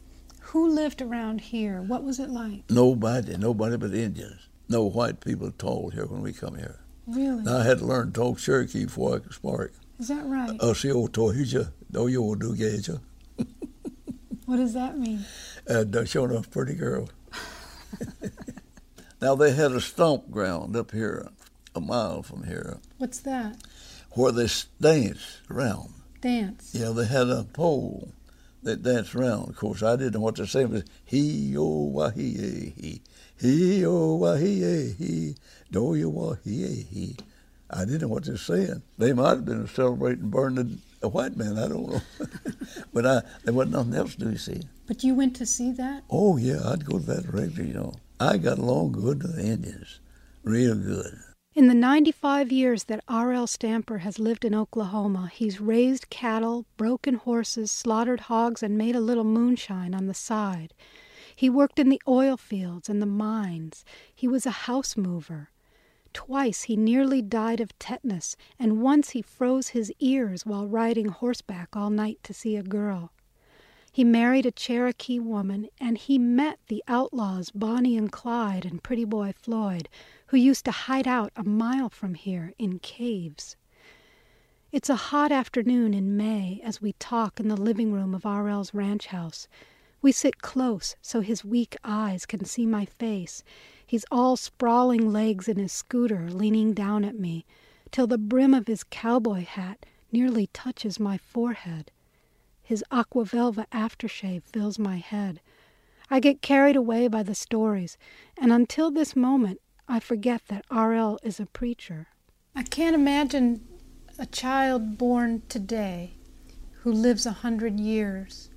who 0.42 0.68
lived 0.68 1.02
around 1.02 1.40
here? 1.40 1.82
What 1.82 2.04
was 2.04 2.20
it 2.20 2.30
like? 2.30 2.70
Nobody, 2.70 3.38
nobody 3.38 3.78
but 3.78 3.94
Indians. 3.94 4.50
No 4.68 4.84
white 4.84 5.22
people 5.22 5.48
at 5.48 5.64
all 5.64 5.92
here 5.92 6.08
when 6.08 6.22
we 6.22 6.34
come 6.34 6.56
here. 6.56 6.82
Really? 7.08 7.44
Now, 7.44 7.60
I 7.60 7.64
had 7.64 7.80
to 7.80 7.86
learn 7.86 8.08
to 8.08 8.12
talk 8.12 8.40
Cherokee 8.40 8.84
before 8.84 9.16
I 9.16 9.20
could 9.20 9.34
spark. 9.34 9.74
Is 9.98 10.10
that 10.10 10.26
right? 10.26 10.60
See, 10.76 10.92
old 10.92 11.14
Tohija, 11.14 11.72
do 11.90 12.08
you 12.08 12.36
do 12.38 12.54
geja? 12.54 13.00
What 14.46 14.58
does 14.58 14.74
that 14.74 15.00
mean? 15.00 15.24
And 15.68 15.96
uh, 15.96 16.06
showing 16.06 16.36
off 16.36 16.52
pretty 16.52 16.76
girl. 16.76 17.10
now, 19.26 19.34
they 19.34 19.54
had 19.54 19.72
a 19.72 19.82
stomp 19.82 20.30
ground 20.30 20.76
up 20.76 20.92
here, 20.92 21.28
a 21.74 21.82
mile 21.82 22.22
from 22.22 22.44
here, 22.44 22.78
What's 23.00 23.18
that? 23.22 23.58
where 24.12 24.32
they 24.32 24.48
dance 24.80 25.42
around. 25.50 25.96
Dance. 26.22 26.70
Yeah, 26.76 26.90
they 26.90 27.08
had 27.08 27.30
a 27.30 27.44
pole 27.44 28.14
that 28.62 28.84
danced 28.84 29.16
around. 29.16 29.50
Of 29.50 29.56
course, 29.56 29.82
I 29.82 29.96
didn't 29.96 30.14
know 30.14 30.20
what 30.20 30.36
to 30.36 30.46
say. 30.46 30.62
It 30.62 30.70
was 30.70 30.84
he 31.04 31.56
oh 31.58 31.86
wah 31.88 32.12
he 32.12 32.36
eh, 32.36 32.70
he 32.80 33.02
he 33.36 33.84
oh 33.84 34.14
wah 34.14 34.36
he 34.36 34.64
eh, 34.64 34.94
he 34.96 35.36
do 35.72 35.96
you 35.96 36.12
wah 36.12 36.36
he 36.44 36.64
eh, 36.64 36.84
he. 36.94 37.18
I 37.72 37.84
didn't 37.84 38.02
know 38.02 38.10
what 38.10 38.26
they 38.26 38.34
were 38.34 38.38
saying. 38.38 38.84
They 39.00 39.12
might 39.12 39.30
have 39.30 39.46
been 39.46 39.68
celebrating 39.68 40.30
burning 40.30 40.84
a 41.02 41.08
white 41.08 41.36
man. 41.36 41.58
I 41.58 41.68
don't 41.68 41.90
know, 41.90 42.02
but 42.94 43.08
I 43.08 43.22
there 43.44 43.56
wasn't 43.56 43.76
nothing 43.76 43.96
else 43.96 44.14
to 44.14 44.26
do. 44.26 44.30
You 44.30 44.38
see. 44.38 44.62
But 44.86 45.04
you 45.04 45.16
went 45.16 45.36
to 45.38 45.48
see 45.48 45.72
that? 45.72 46.04
Oh 46.12 46.38
yeah, 46.38 46.60
I'd 46.64 46.86
go 46.86 47.00
to 47.00 47.06
that 47.08 47.34
regularly. 47.34 47.70
You 47.70 47.74
know, 47.74 47.94
I 48.20 48.38
got 48.38 48.60
along 48.60 48.94
good 48.94 49.24
with 49.24 49.36
the 49.36 49.46
Indians, 49.46 50.00
real 50.44 50.76
good. 50.76 51.20
In 51.54 51.68
the 51.68 51.74
95 51.74 52.50
years 52.50 52.86
that 52.86 53.04
R.L. 53.10 53.46
Stamper 53.46 54.00
has 54.00 54.20
lived 54.20 54.46
in 54.46 54.56
Oklahoma, 54.56 55.30
he's 55.34 55.60
raised 55.60 56.10
cattle, 56.10 56.66
broken 56.78 57.16
horses, 57.16 57.72
slaughtered 57.72 58.22
hogs, 58.22 58.64
and 58.64 58.78
made 58.78 58.96
a 58.96 59.02
little 59.02 59.26
moonshine 59.26 59.94
on 59.94 60.06
the 60.08 60.14
side. 60.14 60.74
He 61.36 61.50
worked 61.50 61.78
in 61.78 61.90
the 61.90 62.02
oil 62.08 62.38
fields 62.38 62.88
and 62.88 63.02
the 63.02 63.06
mines. 63.06 63.84
He 64.14 64.30
was 64.30 64.46
a 64.46 64.52
house 64.52 64.96
mover. 64.96 65.50
Twice 66.14 66.64
he 66.64 66.78
nearly 66.78 67.22
died 67.22 67.60
of 67.60 67.78
tetanus, 67.80 68.38
and 68.58 68.82
once 68.82 69.10
he 69.10 69.22
froze 69.22 69.70
his 69.70 69.92
ears 70.00 70.46
while 70.46 70.68
riding 70.68 71.10
horseback 71.10 71.76
all 71.76 71.90
night 71.90 72.20
to 72.24 72.34
see 72.34 72.56
a 72.56 72.64
girl. 72.64 73.12
He 73.96 74.04
married 74.04 74.46
a 74.46 74.52
Cherokee 74.52 75.20
woman, 75.20 75.70
and 75.80 75.98
he 75.98 76.18
met 76.18 76.60
the 76.68 76.84
outlaws 76.86 77.50
Bonnie 77.50 77.96
and 77.96 78.12
Clyde 78.12 78.66
and 78.66 78.84
Pretty 78.84 79.06
Boy 79.06 79.34
Floyd, 79.42 79.88
who 80.28 80.36
used 80.36 80.66
to 80.66 80.72
hide 80.72 81.08
out 81.08 81.32
a 81.38 81.46
mile 81.46 81.88
from 81.88 82.16
here 82.16 82.52
in 82.60 82.80
caves. 82.80 83.56
It's 84.74 84.90
a 84.90 84.98
hot 84.98 85.32
afternoon 85.32 85.94
in 85.94 86.18
May 86.18 86.60
as 86.62 86.82
we 86.82 86.92
talk 87.00 87.40
in 87.40 87.48
the 87.48 87.56
living 87.56 87.94
room 87.94 88.14
of 88.14 88.26
R.L.'s 88.26 88.74
ranch 88.74 89.08
house. 89.08 89.48
We 90.02 90.12
sit 90.12 90.42
close 90.42 90.98
so 91.02 91.22
his 91.22 91.46
weak 91.46 91.78
eyes 91.82 92.26
can 92.26 92.44
see 92.44 92.66
my 92.66 92.84
face. 92.84 93.46
He's 93.88 94.04
all 94.12 94.36
sprawling 94.36 95.14
legs 95.14 95.48
in 95.48 95.56
his 95.56 95.72
scooter, 95.72 96.30
leaning 96.30 96.74
down 96.74 97.06
at 97.06 97.18
me, 97.18 97.46
till 97.92 98.08
the 98.08 98.18
brim 98.18 98.54
of 98.54 98.68
his 98.68 98.84
cowboy 98.84 99.46
hat 99.46 99.86
nearly 100.12 100.48
touches 100.48 101.00
my 101.00 101.18
forehead. 101.18 101.92
His 102.66 102.84
aqua 102.92 103.24
velva 103.26 103.66
aftershave 103.72 104.44
fills 104.44 104.78
my 104.80 104.98
head. 104.98 105.40
I 106.10 106.20
get 106.20 106.42
carried 106.42 106.76
away 106.76 107.08
by 107.08 107.22
the 107.24 107.36
stories, 107.36 107.98
and 108.38 108.52
until 108.52 108.90
this 108.92 109.16
moment, 109.16 109.62
I 109.88 110.00
forget 110.00 110.42
that 110.48 110.66
R.L. 110.72 111.20
is 111.24 111.40
a 111.40 111.46
preacher. 111.46 112.08
I 112.56 112.64
can't 112.64 112.96
imagine 112.96 113.62
a 114.18 114.26
child 114.26 114.98
born 114.98 115.44
today 115.48 116.16
who 116.82 116.92
lives 116.92 117.26
a 117.28 117.32
hundred 117.32 117.80
years. 117.80 118.50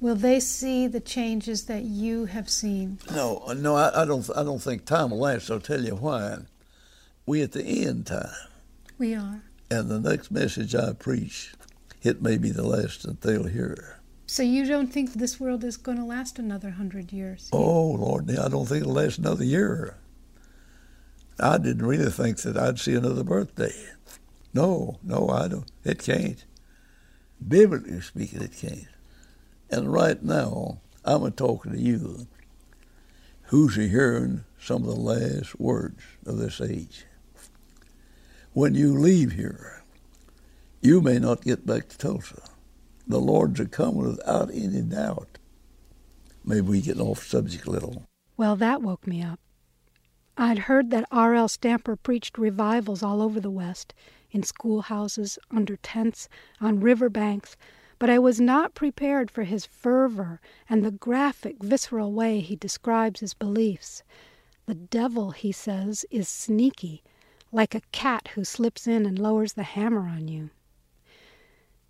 Will 0.00 0.16
they 0.16 0.40
see 0.40 0.88
the 0.88 0.98
changes 1.00 1.66
that 1.66 1.84
you 1.84 2.24
have 2.24 2.50
seen? 2.50 2.98
No, 3.12 3.44
no, 3.56 3.76
I, 3.76 4.02
I 4.02 4.04
don't. 4.04 4.28
I 4.36 4.42
don't 4.42 4.58
think 4.60 4.84
time 4.84 5.10
will 5.10 5.18
last. 5.20 5.48
I'll 5.48 5.60
tell 5.60 5.80
you 5.84 5.94
why. 5.94 6.38
We 7.24 7.40
at 7.42 7.52
the 7.52 7.62
end 7.86 8.06
time, 8.08 8.34
We 8.98 9.14
are. 9.14 9.42
and 9.70 9.88
the 9.88 10.00
next 10.00 10.32
message 10.32 10.74
I 10.74 10.92
preach, 10.92 11.52
it 12.02 12.22
may 12.22 12.36
be 12.38 12.50
the 12.50 12.66
last 12.66 13.02
that 13.04 13.20
they'll 13.20 13.44
hear. 13.44 14.00
So 14.26 14.42
you 14.42 14.66
don't 14.66 14.92
think 14.92 15.12
this 15.12 15.38
world 15.38 15.64
is 15.64 15.76
going 15.76 15.98
to 15.98 16.04
last 16.04 16.38
another 16.38 16.70
hundred 16.70 17.12
years? 17.12 17.48
Oh 17.52 17.90
Lord, 17.92 18.30
I 18.30 18.48
don't 18.48 18.66
think 18.66 18.82
it'll 18.82 18.94
last 18.94 19.18
another 19.18 19.44
year. 19.44 19.96
I 21.38 21.58
didn't 21.58 21.86
really 21.86 22.10
think 22.10 22.38
that 22.38 22.56
I'd 22.56 22.78
see 22.78 22.94
another 22.94 23.24
birthday. 23.24 23.74
No, 24.54 24.98
no, 25.02 25.28
I 25.28 25.48
don't. 25.48 25.70
It 25.84 25.98
can't. 25.98 26.44
Biblically 27.46 28.00
speaking, 28.00 28.42
it 28.42 28.56
can't. 28.56 28.86
And 29.70 29.92
right 29.92 30.22
now, 30.22 30.78
I'm 31.04 31.24
a 31.24 31.30
talking 31.30 31.72
to 31.72 31.78
you, 31.78 32.26
who's 33.44 33.76
a 33.78 33.88
hearing 33.88 34.44
some 34.60 34.82
of 34.82 34.88
the 34.88 34.94
last 34.94 35.58
words 35.58 36.02
of 36.26 36.36
this 36.38 36.60
age. 36.60 37.06
When 38.52 38.74
you 38.74 38.96
leave 38.98 39.32
here, 39.32 39.81
you 40.82 41.00
may 41.00 41.18
not 41.18 41.42
get 41.42 41.64
back 41.64 41.88
to 41.88 41.96
Tulsa. 41.96 42.42
The 43.06 43.20
Lord's 43.20 43.60
a 43.60 43.66
coming 43.66 44.02
without 44.02 44.50
any 44.50 44.82
doubt. 44.82 45.38
Maybe 46.44 46.62
we 46.62 46.80
get 46.80 46.98
off 46.98 47.24
subject 47.24 47.66
a 47.66 47.70
little. 47.70 48.04
Well, 48.36 48.56
that 48.56 48.82
woke 48.82 49.06
me 49.06 49.22
up. 49.22 49.38
I'd 50.36 50.60
heard 50.60 50.90
that 50.90 51.06
R.L. 51.12 51.46
Stamper 51.46 51.94
preached 51.94 52.36
revivals 52.36 53.00
all 53.02 53.22
over 53.22 53.38
the 53.38 53.50
West, 53.50 53.94
in 54.32 54.42
schoolhouses, 54.42 55.38
under 55.52 55.76
tents, 55.76 56.28
on 56.60 56.80
river 56.80 57.08
banks, 57.08 57.56
but 58.00 58.10
I 58.10 58.18
was 58.18 58.40
not 58.40 58.74
prepared 58.74 59.30
for 59.30 59.44
his 59.44 59.64
fervor 59.64 60.40
and 60.68 60.84
the 60.84 60.90
graphic, 60.90 61.62
visceral 61.62 62.12
way 62.12 62.40
he 62.40 62.56
describes 62.56 63.20
his 63.20 63.34
beliefs. 63.34 64.02
The 64.66 64.74
devil, 64.74 65.30
he 65.30 65.52
says, 65.52 66.04
is 66.10 66.28
sneaky, 66.28 67.04
like 67.52 67.76
a 67.76 67.82
cat 67.92 68.30
who 68.34 68.42
slips 68.42 68.88
in 68.88 69.06
and 69.06 69.16
lowers 69.16 69.52
the 69.52 69.62
hammer 69.62 70.08
on 70.08 70.26
you. 70.26 70.50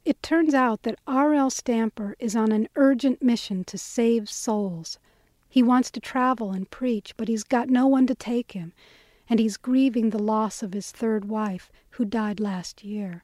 It 0.04 0.20
turns 0.20 0.52
out 0.52 0.82
that 0.82 0.98
R.L. 1.06 1.50
Stamper 1.50 2.16
is 2.18 2.34
on 2.34 2.50
an 2.50 2.68
urgent 2.74 3.22
mission 3.22 3.62
to 3.64 3.78
save 3.78 4.28
souls. 4.28 4.98
He 5.48 5.62
wants 5.62 5.92
to 5.92 6.00
travel 6.00 6.50
and 6.50 6.68
preach, 6.68 7.14
but 7.16 7.28
he's 7.28 7.44
got 7.44 7.68
no 7.68 7.86
one 7.86 8.08
to 8.08 8.14
take 8.14 8.52
him, 8.52 8.72
and 9.28 9.38
he's 9.38 9.56
grieving 9.56 10.10
the 10.10 10.22
loss 10.22 10.60
of 10.60 10.72
his 10.72 10.90
third 10.90 11.26
wife, 11.26 11.70
who 11.90 12.04
died 12.04 12.40
last 12.40 12.82
year. 12.82 13.22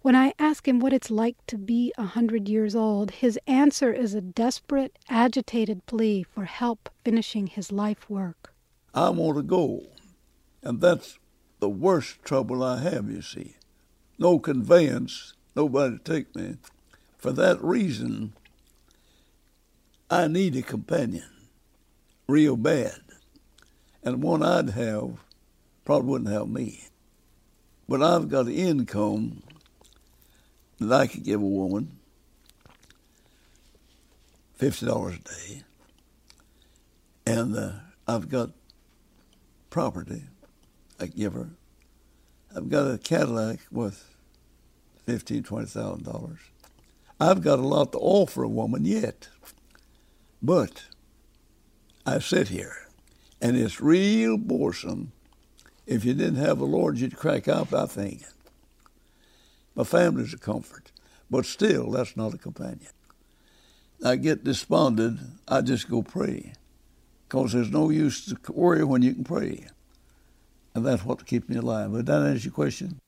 When 0.00 0.16
I 0.16 0.32
ask 0.38 0.66
him 0.66 0.80
what 0.80 0.94
it's 0.94 1.10
like 1.10 1.36
to 1.48 1.58
be 1.58 1.92
a 1.98 2.04
hundred 2.04 2.48
years 2.48 2.74
old, 2.74 3.10
his 3.10 3.38
answer 3.46 3.92
is 3.92 4.14
a 4.14 4.22
desperate, 4.22 4.96
agitated 5.10 5.84
plea 5.84 6.22
for 6.22 6.46
help 6.46 6.88
finishing 7.04 7.46
his 7.46 7.70
life 7.70 8.08
work. 8.08 8.54
I 8.94 9.10
want 9.10 9.36
to 9.36 9.42
go. 9.42 9.82
And 10.62 10.80
that's 10.80 11.18
the 11.58 11.68
worst 11.68 12.22
trouble 12.24 12.62
I 12.62 12.80
have, 12.80 13.10
you 13.10 13.20
see. 13.20 13.56
No 14.18 14.38
conveyance, 14.38 15.34
nobody 15.58 15.98
to 15.98 16.04
take 16.04 16.36
me. 16.36 16.56
For 17.18 17.32
that 17.32 17.62
reason, 17.62 18.32
I 20.08 20.28
need 20.28 20.54
a 20.54 20.62
companion 20.62 21.28
real 22.28 22.56
bad. 22.56 23.00
And 24.04 24.22
one 24.22 24.44
I'd 24.44 24.70
have 24.70 25.18
probably 25.84 26.10
wouldn't 26.10 26.30
help 26.30 26.48
me. 26.48 26.84
But 27.88 28.02
I've 28.02 28.28
got 28.28 28.46
an 28.46 28.52
income 28.52 29.42
that 30.78 30.92
I 30.92 31.06
could 31.08 31.24
give 31.24 31.42
a 31.42 31.44
woman 31.44 31.98
$50 34.60 35.16
a 35.16 35.18
day. 35.18 35.62
And 37.26 37.56
uh, 37.56 37.72
I've 38.06 38.28
got 38.28 38.50
property 39.70 40.22
I 41.00 41.06
give 41.06 41.32
her. 41.32 41.50
I've 42.54 42.68
got 42.68 42.90
a 42.90 42.98
Cadillac 42.98 43.58
worth 43.72 44.17
fifteen, 45.08 45.42
twenty 45.42 45.66
thousand 45.66 46.04
dollars. 46.04 46.38
I've 47.18 47.40
got 47.40 47.58
a 47.58 47.66
lot 47.66 47.92
to 47.92 47.98
offer 47.98 48.42
a 48.42 48.48
woman 48.48 48.84
yet, 48.84 49.28
but 50.42 50.84
I 52.04 52.18
sit 52.18 52.48
here, 52.48 52.76
and 53.40 53.56
it's 53.56 53.80
real 53.80 54.36
boresome. 54.36 55.12
If 55.86 56.04
you 56.04 56.12
didn't 56.12 56.44
have 56.44 56.58
the 56.58 56.66
Lord, 56.66 56.98
you'd 56.98 57.16
crack 57.16 57.48
up. 57.48 57.72
I 57.72 57.86
think. 57.86 58.22
My 59.74 59.84
family's 59.84 60.34
a 60.34 60.38
comfort, 60.38 60.92
but 61.30 61.46
still, 61.46 61.92
that's 61.92 62.14
not 62.14 62.34
a 62.34 62.38
companion. 62.38 62.92
I 64.04 64.16
get 64.16 64.44
despondent. 64.44 65.20
I 65.48 65.62
just 65.62 65.88
go 65.88 66.02
pray, 66.02 66.52
because 67.26 67.52
there's 67.52 67.70
no 67.70 67.88
use 67.88 68.26
to 68.26 68.36
worry 68.52 68.84
when 68.84 69.00
you 69.00 69.14
can 69.14 69.24
pray. 69.24 69.68
And 70.74 70.84
that's 70.84 71.02
what 71.02 71.24
keeps 71.24 71.48
me 71.48 71.56
alive. 71.56 71.92
But 71.92 72.04
that 72.06 72.26
answer 72.26 72.44
your 72.44 72.52
question? 72.52 72.98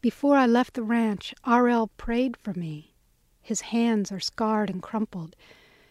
Before 0.00 0.36
I 0.36 0.46
left 0.46 0.74
the 0.74 0.82
ranch, 0.82 1.34
R.L. 1.44 1.88
prayed 1.98 2.34
for 2.36 2.54
me. 2.54 2.94
His 3.42 3.60
hands 3.60 4.10
are 4.10 4.20
scarred 4.20 4.70
and 4.70 4.82
crumpled. 4.82 5.36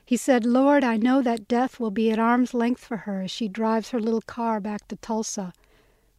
He 0.04 0.18
said, 0.18 0.46
Lord, 0.46 0.84
I 0.84 0.98
know 0.98 1.22
that 1.22 1.48
death 1.48 1.80
will 1.80 1.92
be 1.92 2.10
at 2.10 2.18
arm's 2.18 2.56
length 2.56 2.84
for 2.84 2.98
her 2.98 3.22
as 3.22 3.30
she 3.30 3.48
drives 3.48 3.92
her 3.92 4.00
little 4.00 4.22
car 4.22 4.60
back 4.60 4.88
to 4.88 4.96
Tulsa, 4.96 5.54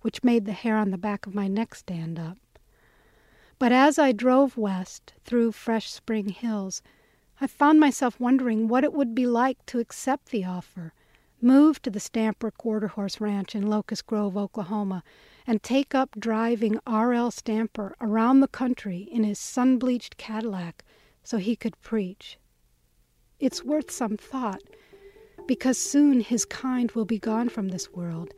which 0.02 0.22
made 0.22 0.44
the 0.44 0.52
hair 0.52 0.76
on 0.76 0.92
the 0.92 0.98
back 0.98 1.26
of 1.26 1.34
my 1.34 1.48
neck 1.48 1.74
stand 1.74 2.16
up. 2.16 2.38
But 3.58 3.72
as 3.72 3.98
I 3.98 4.12
drove 4.12 4.56
west 4.56 5.12
through 5.24 5.50
fresh 5.50 5.90
spring 5.90 6.28
hills, 6.28 6.82
I 7.40 7.48
found 7.48 7.80
myself 7.80 8.20
wondering 8.20 8.68
what 8.68 8.84
it 8.84 8.92
would 8.92 9.16
be 9.16 9.26
like 9.26 9.66
to 9.66 9.80
accept 9.80 10.28
the 10.28 10.44
offer 10.44 10.92
move 11.42 11.80
to 11.82 11.90
the 11.90 12.00
Stamper 12.00 12.50
Quarter 12.50 12.88
Horse 12.88 13.20
Ranch 13.20 13.54
in 13.54 13.66
Locust 13.66 14.06
Grove, 14.06 14.36
Oklahoma, 14.36 15.02
and 15.46 15.62
take 15.62 15.94
up 15.94 16.10
driving 16.18 16.78
R.L. 16.86 17.30
Stamper 17.30 17.96
around 18.00 18.40
the 18.40 18.48
country 18.48 19.08
in 19.10 19.24
his 19.24 19.38
sun 19.38 19.78
bleached 19.78 20.16
Cadillac 20.16 20.84
so 21.22 21.38
he 21.38 21.56
could 21.56 21.80
preach. 21.80 22.38
It's 23.38 23.64
worth 23.64 23.90
some 23.90 24.16
thought, 24.16 24.62
because 25.46 25.78
soon 25.78 26.20
his 26.20 26.44
kind 26.44 26.90
will 26.92 27.04
be 27.04 27.18
gone 27.18 27.48
from 27.48 27.68
this 27.68 27.90
world, 27.92 28.32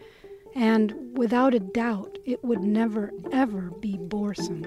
and 0.54 1.16
without 1.16 1.54
a 1.54 1.60
doubt 1.60 2.18
it 2.24 2.44
would 2.44 2.62
never, 2.62 3.10
ever 3.32 3.70
be 3.80 3.96
boresome. 3.98 4.64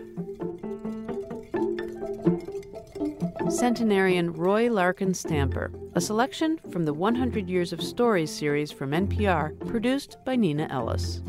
Centenarian 3.49 4.33
Roy 4.33 4.71
Larkin 4.71 5.13
Stamper, 5.13 5.71
a 5.93 6.01
selection 6.01 6.59
from 6.71 6.83
the 6.83 6.93
100 6.93 7.47
Years 7.47 7.71
of 7.71 7.81
Stories 7.81 8.31
series 8.31 8.71
from 8.71 8.91
NPR, 8.91 9.57
produced 9.67 10.17
by 10.25 10.35
Neenah 10.35 10.69
Ellis. 10.71 11.21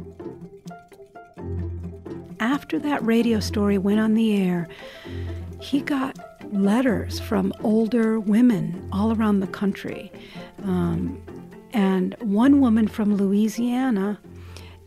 After 2.40 2.78
that 2.80 3.04
radio 3.04 3.40
story 3.40 3.78
went 3.78 4.00
on 4.00 4.14
the 4.14 4.36
air, 4.36 4.68
he 5.60 5.80
got 5.80 6.16
letters 6.52 7.18
from 7.18 7.52
older 7.62 8.20
women 8.20 8.88
all 8.92 9.12
around 9.16 9.40
the 9.40 9.46
country. 9.46 10.12
Um, 10.62 11.20
and 11.72 12.14
one 12.20 12.60
woman 12.60 12.88
from 12.88 13.16
Louisiana 13.16 14.18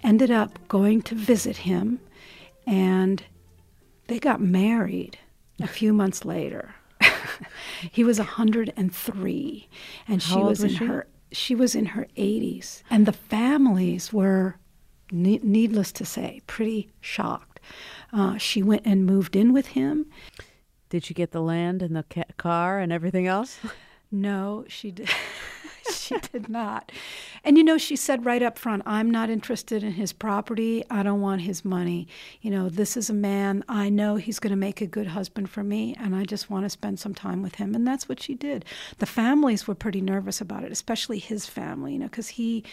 ended 0.04 0.32
up 0.32 0.60
going 0.68 1.02
to 1.04 1.16
visit 1.16 1.58
him, 1.58 2.00
and 2.66 3.24
they 4.08 4.20
got 4.20 4.41
married 4.41 5.18
a 5.62 5.68
few 5.68 5.93
months 5.93 6.26
later. 6.26 6.74
he 7.91 8.04
was 8.04 8.20
103 8.20 9.70
and 10.08 10.22
she 10.22 10.34
How 10.34 10.39
old 10.39 10.50
was, 10.50 10.64
was 10.64 10.72
in 10.74 10.78
she? 10.78 10.86
her 10.86 11.08
she 11.32 11.56
was 11.56 11.76
in 11.76 11.86
her 11.88 12.08
80s 12.18 12.82
and 12.89 13.06
the 13.06 13.14
families 13.14 14.12
were 14.12 14.58
ne- 15.12 15.39
needless 15.43 15.91
to 15.93 16.05
say 16.05 16.41
pretty 16.47 16.89
shocked. 17.01 17.60
Uh, 18.12 18.38
she 18.38 18.64
went 18.64 18.84
and 18.86 19.05
moved 19.05 19.36
in 19.36 19.53
with 19.53 19.68
him. 19.68 20.05
Did 20.89 21.05
she 21.05 21.14
get 21.14 21.32
the 21.32 21.41
land 21.41 21.82
and 21.82 21.95
the 21.95 22.03
ca- 22.03 22.24
car 22.38 22.80
and 22.80 22.91
everything 22.91 23.28
else? 23.28 23.60
no 24.12 24.66
she 24.68 24.89
did 24.89 25.07
she 25.93 26.18
did 26.32 26.49
not. 26.49 26.91
And 27.43 27.57
you 27.57 27.64
know 27.64 27.78
she 27.78 27.95
said 27.95 28.26
right 28.26 28.41
up 28.41 28.57
front 28.57 28.82
i'm 28.88 29.12
not 29.12 29.30
interested 29.30 29.84
in 29.84 29.93
his 29.93 30.14
property. 30.14 30.84
I 30.89 31.03
don't 31.03 31.22
want 31.22 31.41
his 31.41 31.64
money. 31.64 32.07
You 32.41 32.49
know 32.49 32.70
this 32.70 32.97
is 32.97 33.10
a 33.10 33.14
man. 33.14 33.64
I 33.68 33.89
know 33.89 34.16
he's 34.16 34.39
going 34.39 34.51
to 34.51 34.57
make 34.57 34.82
a 34.82 34.88
good 34.88 35.07
husband 35.07 35.49
for 35.49 35.64
me 35.64 35.95
and 35.99 36.16
i 36.16 36.24
just 36.24 36.49
want 36.49 36.66
to 36.66 36.70
spend 36.70 36.99
some 36.99 37.14
time 37.14 37.43
with 37.43 37.55
him. 37.55 37.76
And 37.76 37.86
that's 37.86 38.10
what 38.10 38.22
she 38.22 38.34
did. 38.34 38.66
The 38.97 39.05
families 39.05 39.68
were 39.68 39.76
pretty 39.76 40.01
nervous 40.01 40.41
about 40.41 40.64
it 40.64 40.72
especially 40.72 41.20
his 41.20 41.45
family 41.45 41.93
you 41.93 41.99
know 41.99 42.05
because 42.07 42.30
he 42.30 42.64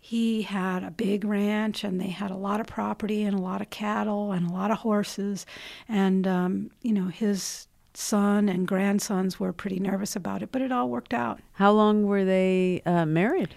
he 0.00 0.42
had 0.42 0.82
a 0.82 0.90
big 0.90 1.24
ranch 1.24 1.84
and 1.84 2.00
they 2.00 2.08
had 2.08 2.30
a 2.30 2.36
lot 2.36 2.60
of 2.60 2.66
property 2.66 3.22
and 3.22 3.38
a 3.38 3.40
lot 3.40 3.60
of 3.60 3.70
cattle 3.70 4.32
and 4.32 4.48
a 4.48 4.52
lot 4.52 4.70
of 4.70 4.78
horses 4.78 5.46
and 5.88 6.26
um, 6.26 6.70
you 6.82 6.92
know 6.92 7.08
his 7.08 7.66
son 7.92 8.48
and 8.48 8.66
grandsons 8.66 9.38
were 9.38 9.52
pretty 9.52 9.78
nervous 9.78 10.16
about 10.16 10.42
it 10.42 10.50
but 10.50 10.62
it 10.62 10.72
all 10.72 10.88
worked 10.88 11.12
out 11.12 11.40
How 11.52 11.72
long 11.72 12.06
were 12.06 12.24
they 12.24 12.82
uh, 12.86 13.04
married? 13.04 13.54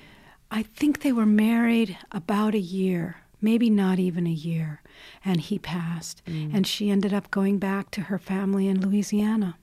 I 0.54 0.62
think 0.62 1.02
they 1.02 1.12
were 1.12 1.26
married 1.26 1.98
about 2.12 2.54
a 2.54 2.60
year, 2.60 3.24
maybe 3.42 3.72
not 3.72 3.98
even 3.98 4.28
a 4.28 4.30
year, 4.30 4.84
and 5.26 5.42
he 5.42 5.58
passed. 5.58 6.22
And 6.54 6.68
she 6.68 6.92
ended 6.92 7.12
up 7.12 7.32
going 7.32 7.58
back 7.58 7.90
to 7.92 8.02
her 8.02 8.20
family 8.20 8.68
in 8.68 8.80
Louisiana. 8.80 9.58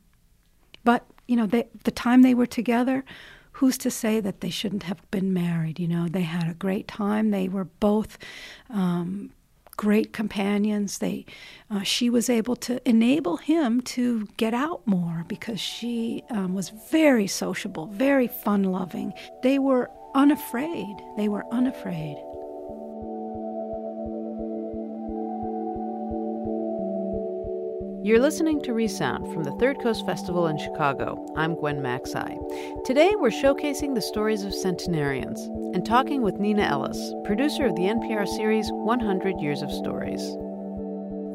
But, 0.82 1.06
you 1.28 1.36
know, 1.36 1.46
they, 1.46 1.68
the 1.84 1.92
time 1.92 2.22
they 2.22 2.34
were 2.34 2.46
together, 2.46 3.04
who's 3.60 3.76
to 3.76 3.90
say 3.90 4.20
that 4.20 4.40
they 4.40 4.48
shouldn't 4.48 4.84
have 4.84 5.02
been 5.10 5.34
married? 5.34 5.78
You 5.78 5.86
know, 5.86 6.08
they 6.08 6.22
had 6.22 6.48
a 6.48 6.54
great 6.54 6.88
time. 6.88 7.30
They 7.30 7.46
were 7.46 7.66
both 7.66 8.16
um, 8.70 9.32
great 9.76 10.14
companions. 10.14 10.96
They, 10.96 11.26
uh, 11.70 11.82
she 11.82 12.08
was 12.08 12.30
able 12.30 12.56
to 12.56 12.80
enable 12.88 13.36
him 13.36 13.82
to 13.82 14.26
get 14.38 14.54
out 14.54 14.86
more 14.86 15.26
because 15.28 15.60
she 15.60 16.22
um, 16.30 16.54
was 16.54 16.70
very 16.90 17.26
sociable, 17.26 17.84
very 17.88 18.28
fun 18.28 18.62
loving. 18.64 19.12
They 19.42 19.58
were 19.58 19.90
unafraid. 20.14 20.96
They 21.18 21.28
were 21.28 21.44
unafraid. 21.52 22.16
You're 28.10 28.18
listening 28.18 28.60
to 28.62 28.74
Resound 28.74 29.32
from 29.32 29.44
the 29.44 29.52
Third 29.52 29.78
Coast 29.80 30.04
Festival 30.04 30.48
in 30.48 30.58
Chicago. 30.58 31.32
I'm 31.36 31.54
Gwen 31.54 31.80
Macsai. 31.80 32.84
Today 32.84 33.12
we're 33.14 33.30
showcasing 33.30 33.94
the 33.94 34.02
stories 34.02 34.42
of 34.42 34.52
centenarians 34.52 35.40
and 35.76 35.86
talking 35.86 36.20
with 36.20 36.34
Neenah 36.34 36.68
Ellis, 36.68 37.14
producer 37.22 37.66
of 37.66 37.76
the 37.76 37.82
NPR 37.82 38.26
series 38.26 38.68
100 38.72 39.38
Years 39.38 39.62
of 39.62 39.70
Stories. 39.70 40.22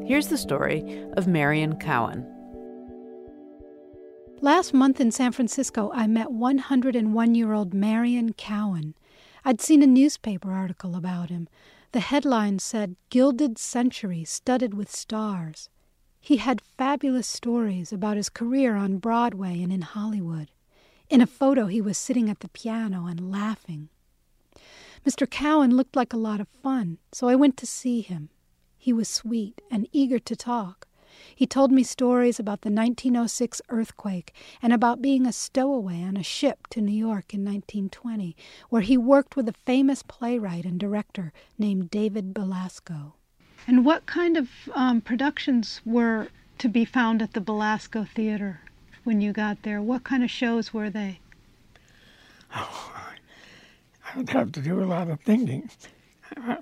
Here's 0.06 0.28
the 0.28 0.36
story 0.36 1.02
of 1.14 1.26
Marion 1.26 1.78
Cowan. 1.78 2.30
Last 4.42 4.74
month 4.74 5.00
in 5.00 5.10
San 5.10 5.32
Francisco, 5.32 5.90
I 5.94 6.06
met 6.06 6.30
101 6.30 7.34
year 7.34 7.54
old 7.54 7.72
Marion 7.72 8.34
Cowan. 8.34 8.94
I'd 9.46 9.62
seen 9.62 9.82
a 9.82 9.86
newspaper 9.86 10.52
article 10.52 10.94
about 10.94 11.30
him. 11.30 11.48
The 11.92 12.00
headline 12.00 12.58
said, 12.58 12.96
Gilded 13.08 13.56
Century 13.56 14.24
Studded 14.24 14.74
with 14.74 14.94
Stars. 14.94 15.70
He 16.26 16.38
had 16.38 16.60
fabulous 16.60 17.28
stories 17.28 17.92
about 17.92 18.16
his 18.16 18.30
career 18.30 18.74
on 18.74 18.98
Broadway 18.98 19.62
and 19.62 19.72
in 19.72 19.82
Hollywood. 19.82 20.50
In 21.08 21.20
a 21.20 21.24
photo, 21.24 21.66
he 21.66 21.80
was 21.80 21.96
sitting 21.96 22.28
at 22.28 22.40
the 22.40 22.48
piano 22.48 23.06
and 23.06 23.30
laughing. 23.30 23.90
Mr. 25.06 25.30
Cowan 25.30 25.76
looked 25.76 25.94
like 25.94 26.12
a 26.12 26.16
lot 26.16 26.40
of 26.40 26.48
fun, 26.48 26.98
so 27.12 27.28
I 27.28 27.36
went 27.36 27.56
to 27.58 27.64
see 27.64 28.00
him. 28.00 28.30
He 28.76 28.92
was 28.92 29.08
sweet 29.08 29.60
and 29.70 29.86
eager 29.92 30.18
to 30.18 30.34
talk. 30.34 30.88
He 31.32 31.46
told 31.46 31.70
me 31.70 31.84
stories 31.84 32.40
about 32.40 32.62
the 32.62 32.72
1906 32.72 33.62
earthquake 33.68 34.34
and 34.60 34.72
about 34.72 35.00
being 35.00 35.26
a 35.26 35.32
stowaway 35.32 36.02
on 36.02 36.16
a 36.16 36.24
ship 36.24 36.66
to 36.70 36.80
New 36.80 36.90
York 36.90 37.34
in 37.34 37.44
1920, 37.44 38.34
where 38.68 38.82
he 38.82 38.98
worked 38.98 39.36
with 39.36 39.48
a 39.48 39.52
famous 39.64 40.02
playwright 40.02 40.64
and 40.64 40.80
director 40.80 41.32
named 41.56 41.88
David 41.88 42.34
Belasco. 42.34 43.14
And 43.66 43.84
what 43.84 44.06
kind 44.06 44.36
of 44.36 44.48
um, 44.74 45.00
productions 45.00 45.80
were 45.84 46.28
to 46.58 46.68
be 46.68 46.84
found 46.84 47.20
at 47.20 47.32
the 47.32 47.40
Belasco 47.40 48.04
Theater 48.04 48.60
when 49.04 49.20
you 49.20 49.32
got 49.32 49.62
there? 49.62 49.82
What 49.82 50.04
kind 50.04 50.22
of 50.22 50.30
shows 50.30 50.72
were 50.72 50.90
they? 50.90 51.18
I 52.52 54.16
would 54.16 54.30
have 54.30 54.52
to 54.52 54.60
do 54.60 54.82
a 54.82 54.86
lot 54.86 55.10
of 55.10 55.20
thinking. 55.20 55.68
Uh, 56.36 56.56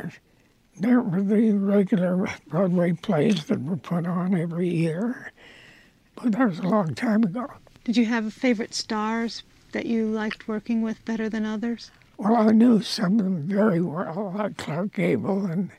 There 0.77 1.01
were 1.01 1.23
the 1.23 1.53
regular 1.53 2.27
Broadway 2.49 2.93
plays 2.93 3.45
that 3.45 3.63
were 3.63 3.77
put 3.77 4.07
on 4.07 4.35
every 4.35 4.69
year, 4.69 5.31
but 6.17 6.33
that 6.33 6.49
was 6.49 6.59
a 6.59 6.63
long 6.69 6.95
time 6.95 7.23
ago. 7.23 7.49
Did 7.85 7.97
you 7.97 8.07
have 8.07 8.33
favorite 8.33 8.75
stars 8.75 9.45
that 9.71 9.87
you 9.87 10.07
liked 10.07 10.49
working 10.49 10.83
with 10.83 11.05
better 11.05 11.29
than 11.29 11.45
others? 11.47 11.93
Well, 12.17 12.35
I 12.37 12.51
knew 12.51 12.83
some 12.83 13.21
of 13.21 13.25
them 13.25 13.43
very 13.43 13.81
well, 13.81 14.35
like 14.37 14.57
Clark 14.57 14.95
Gable 14.95 15.47
and 15.47 15.71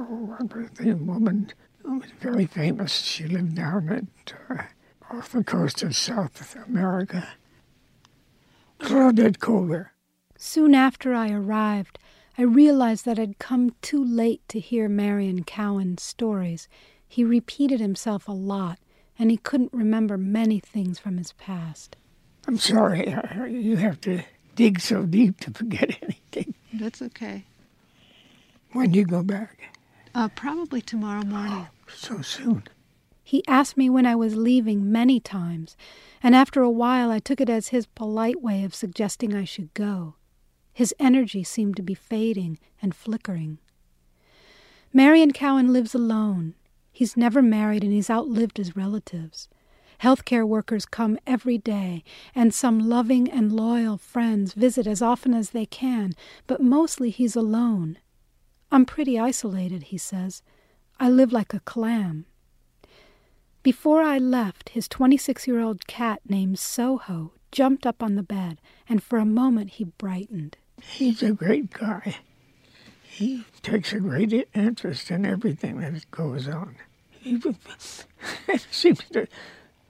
oh, 0.00 0.36
what 0.38 0.54
was 0.54 0.70
the 0.70 0.92
woman 0.94 1.52
who 1.82 1.98
was 1.98 2.10
very 2.20 2.46
famous. 2.46 2.92
She 2.92 3.24
lived 3.24 3.54
down 3.54 3.88
at 3.88 4.34
uh, 4.48 4.62
off 5.10 5.32
the 5.32 5.44
coast 5.44 5.82
of 5.82 5.96
South 5.96 6.56
America. 6.66 7.28
Claudette 8.78 9.38
Colbert. 9.40 9.92
Soon 10.36 10.74
after 10.74 11.14
I 11.14 11.30
arrived, 11.30 11.98
I 12.38 12.42
realized 12.42 13.04
that 13.04 13.18
I'd 13.18 13.38
come 13.38 13.74
too 13.82 14.02
late 14.02 14.40
to 14.48 14.58
hear 14.60 14.88
Marion 14.88 15.44
Cowan's 15.44 16.02
stories. 16.02 16.68
He 17.06 17.24
repeated 17.24 17.80
himself 17.80 18.26
a 18.26 18.32
lot, 18.32 18.78
and 19.18 19.30
he 19.30 19.36
couldn't 19.36 19.72
remember 19.72 20.16
many 20.16 20.60
things 20.60 20.98
from 20.98 21.18
his 21.18 21.32
past. 21.32 21.96
I'm 22.46 22.56
sorry, 22.56 23.14
you 23.48 23.76
have 23.76 24.00
to 24.02 24.22
dig 24.54 24.80
so 24.80 25.04
deep 25.04 25.40
to 25.40 25.50
forget 25.50 25.98
anything. 26.02 26.54
That's 26.72 27.02
okay. 27.02 27.44
When 28.72 28.92
do 28.92 28.98
you 28.98 29.04
go 29.04 29.22
back? 29.22 29.58
Uh, 30.14 30.28
probably 30.28 30.80
tomorrow 30.80 31.24
morning. 31.24 31.68
Oh, 31.70 31.92
so 31.94 32.20
soon. 32.20 32.64
He 33.22 33.44
asked 33.46 33.76
me 33.76 33.88
when 33.88 34.06
I 34.06 34.16
was 34.16 34.34
leaving 34.34 34.90
many 34.90 35.20
times, 35.20 35.76
and 36.20 36.34
after 36.34 36.62
a 36.62 36.70
while 36.70 37.10
I 37.12 37.20
took 37.20 37.40
it 37.40 37.48
as 37.48 37.68
his 37.68 37.86
polite 37.86 38.42
way 38.42 38.64
of 38.64 38.74
suggesting 38.74 39.34
I 39.34 39.44
should 39.44 39.72
go. 39.72 40.16
His 40.72 40.94
energy 40.98 41.44
seemed 41.44 41.76
to 41.76 41.82
be 41.82 41.94
fading 41.94 42.58
and 42.82 42.94
flickering. 42.94 43.58
Marion 44.92 45.30
Cowan 45.30 45.72
lives 45.72 45.94
alone. 45.94 46.54
He's 46.90 47.16
never 47.16 47.40
married 47.40 47.84
and 47.84 47.92
he's 47.92 48.10
outlived 48.10 48.56
his 48.56 48.74
relatives. 48.74 49.48
Healthcare 50.02 50.46
workers 50.46 50.86
come 50.86 51.18
every 51.26 51.58
day, 51.58 52.02
and 52.34 52.52
some 52.52 52.80
loving 52.80 53.30
and 53.30 53.52
loyal 53.52 53.96
friends 53.96 54.54
visit 54.54 54.88
as 54.88 55.02
often 55.02 55.34
as 55.34 55.50
they 55.50 55.66
can, 55.66 56.14
but 56.48 56.60
mostly 56.60 57.10
he's 57.10 57.36
alone. 57.36 57.98
I'm 58.72 58.86
pretty 58.86 59.18
isolated, 59.18 59.84
he 59.84 59.98
says. 59.98 60.42
I 60.98 61.08
live 61.08 61.32
like 61.32 61.54
a 61.54 61.60
clam. 61.60 62.26
Before 63.62 64.02
I 64.02 64.18
left, 64.18 64.70
his 64.70 64.88
26 64.88 65.46
year 65.46 65.60
old 65.60 65.86
cat 65.86 66.20
named 66.28 66.58
Soho 66.58 67.32
jumped 67.52 67.86
up 67.86 68.02
on 68.02 68.14
the 68.14 68.22
bed, 68.22 68.58
and 68.88 69.02
for 69.02 69.18
a 69.18 69.24
moment 69.24 69.72
he 69.72 69.84
brightened. 69.84 70.56
He's 70.82 71.22
a 71.22 71.32
great 71.32 71.70
guy. 71.70 72.16
He 73.02 73.44
takes 73.62 73.92
a 73.92 74.00
great 74.00 74.48
interest 74.54 75.10
in 75.10 75.26
everything 75.26 75.80
that 75.80 76.10
goes 76.10 76.48
on. 76.48 76.76
He 77.10 77.38
seems 78.70 79.00
to 79.12 79.26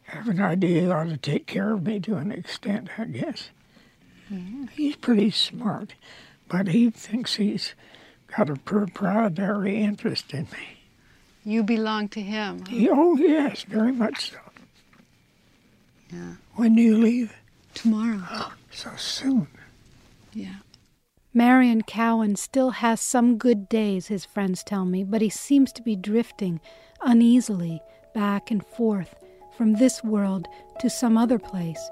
have 0.05 0.29
an 0.29 0.41
idea 0.41 0.81
he 0.81 0.91
ought 0.91 1.05
to 1.05 1.17
take 1.17 1.47
care 1.47 1.73
of 1.73 1.85
me 1.85 2.01
to 2.01 2.17
an 2.17 2.33
extent, 2.33 2.89
I 2.99 3.05
guess. 3.05 3.51
Mm-hmm. 4.33 4.65
He's 4.73 4.97
pretty 4.97 5.31
smart, 5.31 5.95
but 6.49 6.69
he 6.69 6.91
thinks 6.91 7.37
he's 7.37 7.75
got 8.37 8.51
a 8.51 8.57
proprietary 8.57 9.81
interest 9.81 10.33
in 10.33 10.43
me. 10.45 10.79
You 11.45 11.63
belong 11.63 12.09
to 12.11 12.21
him. 12.21 12.65
Huh? 12.67 12.89
Oh, 12.93 13.17
yes, 13.17 13.63
very 13.63 13.93
much 13.93 14.31
so. 14.31 14.39
Yeah. 16.13 16.35
When 16.55 16.75
do 16.75 16.83
you 16.83 16.99
leave? 16.99 17.35
Tomorrow. 17.75 18.23
Oh, 18.31 18.53
so 18.71 18.91
soon. 18.97 19.49
Yeah. 20.33 20.57
Marion 21.33 21.83
Cowan 21.83 22.35
still 22.35 22.71
has 22.71 23.01
some 23.01 23.39
good 23.39 23.69
days, 23.69 24.09
his 24.09 24.25
friends 24.25 24.65
tell 24.65 24.85
me, 24.85 25.05
but 25.05 25.23
he 25.23 25.31
seems 25.31 25.73
to 25.73 25.83
be 25.83 25.95
drifting 25.95 26.61
uneasily 27.03 27.81
back 28.15 28.51
and 28.51 28.67
forth 28.67 29.15
from 29.57 29.75
this 29.75 30.03
world 30.03 30.49
to 30.81 30.91
some 30.91 31.17
other 31.17 31.39
place, 31.39 31.91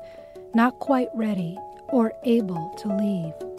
not 0.54 0.80
quite 0.80 1.08
ready 1.14 1.56
or 1.90 2.12
able 2.24 2.74
to 2.78 2.88
leave. 2.96 3.57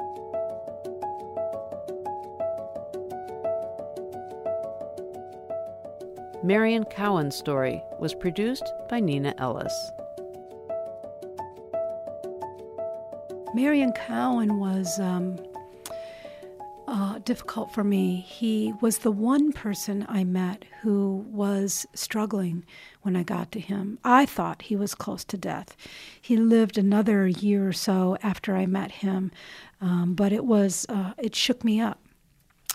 Marion 6.50 6.84
Cowan's 6.86 7.36
story 7.36 7.84
was 8.00 8.16
produced 8.16 8.74
by 8.90 9.00
Neenah 9.00 9.36
Ellis. 9.38 9.92
Marion 13.54 13.94
Cowan 13.94 14.60
was 14.60 15.00
um, 15.00 15.38
uh, 16.88 17.20
difficult 17.20 17.72
for 17.72 17.84
me. 17.84 18.22
He 18.22 18.74
was 18.82 18.98
the 18.98 19.12
one 19.12 19.52
person 19.52 20.08
I 20.10 20.24
met 20.24 20.66
who 20.82 21.24
was 21.30 21.86
struggling 21.94 22.66
when 23.04 23.16
I 23.16 23.22
got 23.22 23.52
to 23.52 23.60
him. 23.60 24.00
I 24.04 24.26
thought 24.26 24.64
he 24.64 24.76
was 24.76 24.96
close 24.96 25.24
to 25.26 25.38
death. 25.38 25.78
He 26.20 26.36
lived 26.36 26.80
another 26.80 27.28
year 27.28 27.68
or 27.68 27.74
so 27.74 28.18
after 28.24 28.56
I 28.56 28.66
met 28.66 28.90
him, 28.90 29.30
um, 29.82 30.16
but 30.16 30.34
it 30.34 30.46
was 30.46 30.88
uh, 30.90 31.14
it 31.20 31.36
shook 31.36 31.64
me 31.64 31.80
up 31.80 32.00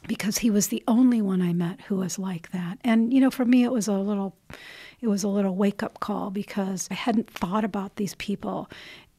because 0.07 0.39
he 0.39 0.51
was 0.51 0.69
the 0.69 0.83
only 0.87 1.21
one 1.21 1.43
I 1.43 1.53
met 1.53 1.83
who 1.83 1.97
was 1.97 2.19
like 2.19 2.51
that. 2.53 2.79
And 2.83 3.13
you 3.13 3.21
know, 3.21 3.31
for 3.31 3.45
me, 3.45 3.65
it 3.65 3.73
was 3.73 3.89
a 3.89 3.93
little, 3.99 4.37
it 5.01 5.09
was 5.09 5.25
a 5.25 5.29
little 5.29 5.57
wake 5.57 5.83
up 5.83 6.01
call 6.01 6.31
because 6.31 6.89
I 6.91 6.95
hadn't 6.95 7.31
thought 7.31 7.65
about 7.65 7.97
these 7.97 8.15
people 8.17 8.69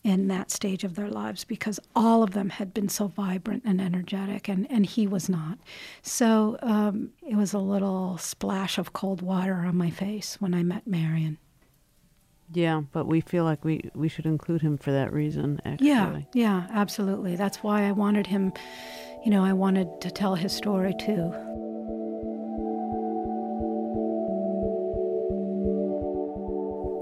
in 0.04 0.28
that 0.28 0.52
stage 0.52 0.84
of 0.84 0.94
their 0.94 1.10
lives 1.10 1.44
because 1.44 1.80
all 1.96 2.22
of 2.22 2.32
them 2.32 2.50
had 2.52 2.76
been 2.76 2.88
so 2.88 3.08
vibrant 3.08 3.64
and 3.66 3.82
energetic, 3.82 4.48
and, 4.48 4.70
and 4.70 4.86
he 4.86 5.08
was 5.08 5.28
not. 5.28 5.58
So 6.04 6.60
um, 6.62 7.10
it 7.28 7.36
was 7.36 7.54
a 7.54 7.60
little 7.60 8.20
splash 8.20 8.78
of 8.78 8.94
cold 8.94 9.24
water 9.24 9.56
on 9.66 9.76
my 9.76 9.90
face 9.90 10.40
when 10.40 10.54
I 10.54 10.62
met 10.62 10.86
Marion. 10.86 11.40
Yeah, 12.54 12.84
but 12.92 13.08
we 13.08 13.22
feel 13.22 13.44
like 13.44 13.66
we, 13.66 13.90
we 13.96 14.08
should 14.08 14.28
include 14.28 14.62
him 14.62 14.78
for 14.78 14.92
that 14.92 15.12
reason, 15.12 15.60
actually. 15.66 15.88
Yeah, 15.88 16.22
yeah, 16.34 16.68
absolutely. 16.70 17.36
That's 17.36 17.64
why 17.64 17.88
I 17.88 17.92
wanted 17.92 18.28
him 18.28 18.54
you 19.26 19.32
know, 19.32 19.44
I 19.44 19.54
wanted 19.54 20.02
to 20.02 20.12
tell 20.12 20.36
his 20.36 20.54
story 20.54 20.94
too. 21.00 21.34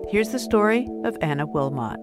Here's 0.10 0.30
the 0.30 0.40
story 0.40 0.88
of 1.04 1.18
Anna 1.20 1.46
Wilmot. 1.46 2.00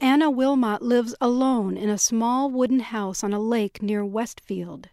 Anna 0.00 0.30
Wilmot 0.30 0.80
lives 0.80 1.14
alone 1.20 1.76
in 1.76 1.90
a 1.90 1.98
small 1.98 2.50
wooden 2.50 2.80
house 2.80 3.22
on 3.22 3.34
a 3.34 3.38
lake 3.38 3.82
near 3.82 4.02
Westfield. 4.06 4.88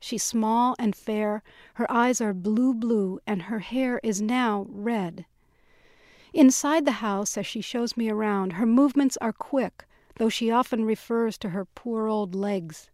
She's 0.00 0.24
small 0.24 0.74
and 0.80 0.96
fair, 0.96 1.44
her 1.74 1.88
eyes 1.88 2.20
are 2.20 2.34
blue 2.34 2.74
blue, 2.74 3.20
and 3.24 3.42
her 3.42 3.60
hair 3.60 4.00
is 4.02 4.20
now 4.20 4.66
red. 4.68 5.26
Inside 6.34 6.86
the 6.86 7.02
house, 7.02 7.38
as 7.38 7.46
she 7.46 7.60
shows 7.60 7.96
me 7.96 8.10
around, 8.10 8.54
her 8.54 8.66
movements 8.66 9.16
are 9.20 9.32
quick, 9.32 9.84
though 10.18 10.28
she 10.28 10.50
often 10.50 10.84
refers 10.84 11.38
to 11.38 11.50
her 11.50 11.64
poor 11.64 12.06
old 12.06 12.34
legs. 12.34 12.90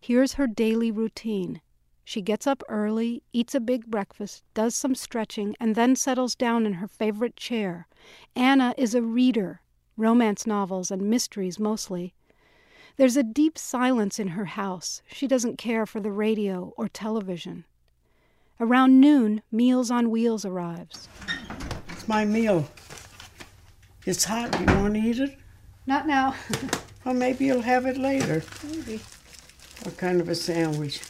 Here's 0.00 0.34
her 0.34 0.46
daily 0.46 0.90
routine. 0.90 1.60
She 2.04 2.20
gets 2.20 2.46
up 2.46 2.62
early, 2.68 3.22
eats 3.32 3.54
a 3.54 3.60
big 3.60 3.86
breakfast, 3.86 4.42
does 4.54 4.74
some 4.74 4.94
stretching, 4.96 5.54
and 5.60 5.76
then 5.76 5.94
settles 5.94 6.34
down 6.34 6.66
in 6.66 6.74
her 6.74 6.88
favorite 6.88 7.36
chair. 7.36 7.86
Anna 8.34 8.74
is 8.76 8.94
a 8.94 9.02
reader, 9.02 9.60
romance 9.96 10.46
novels 10.46 10.90
and 10.90 11.08
mysteries 11.08 11.60
mostly. 11.60 12.14
There's 12.96 13.16
a 13.16 13.22
deep 13.22 13.56
silence 13.56 14.18
in 14.18 14.28
her 14.28 14.46
house. 14.46 15.02
She 15.12 15.26
doesn't 15.28 15.58
care 15.58 15.86
for 15.86 16.00
the 16.00 16.10
radio 16.10 16.74
or 16.76 16.88
television. 16.88 17.64
Around 18.58 19.00
noon, 19.00 19.42
Meals 19.50 19.90
on 19.90 20.10
Wheels 20.10 20.44
arrives. 20.44 21.08
It's 21.90 22.08
my 22.08 22.24
meal. 22.24 22.68
It's 24.04 24.24
hot. 24.24 24.58
You 24.58 24.66
want 24.66 24.94
to 24.94 25.00
eat 25.00 25.18
it? 25.20 25.38
Not 25.86 26.06
now. 26.06 26.34
well, 27.04 27.14
maybe 27.14 27.44
you'll 27.44 27.62
have 27.62 27.86
it 27.86 27.96
later. 27.96 28.42
Maybe. 28.64 29.00
What 29.82 29.96
kind 29.96 30.20
of 30.20 30.28
a 30.28 30.34
sandwich? 30.34 31.00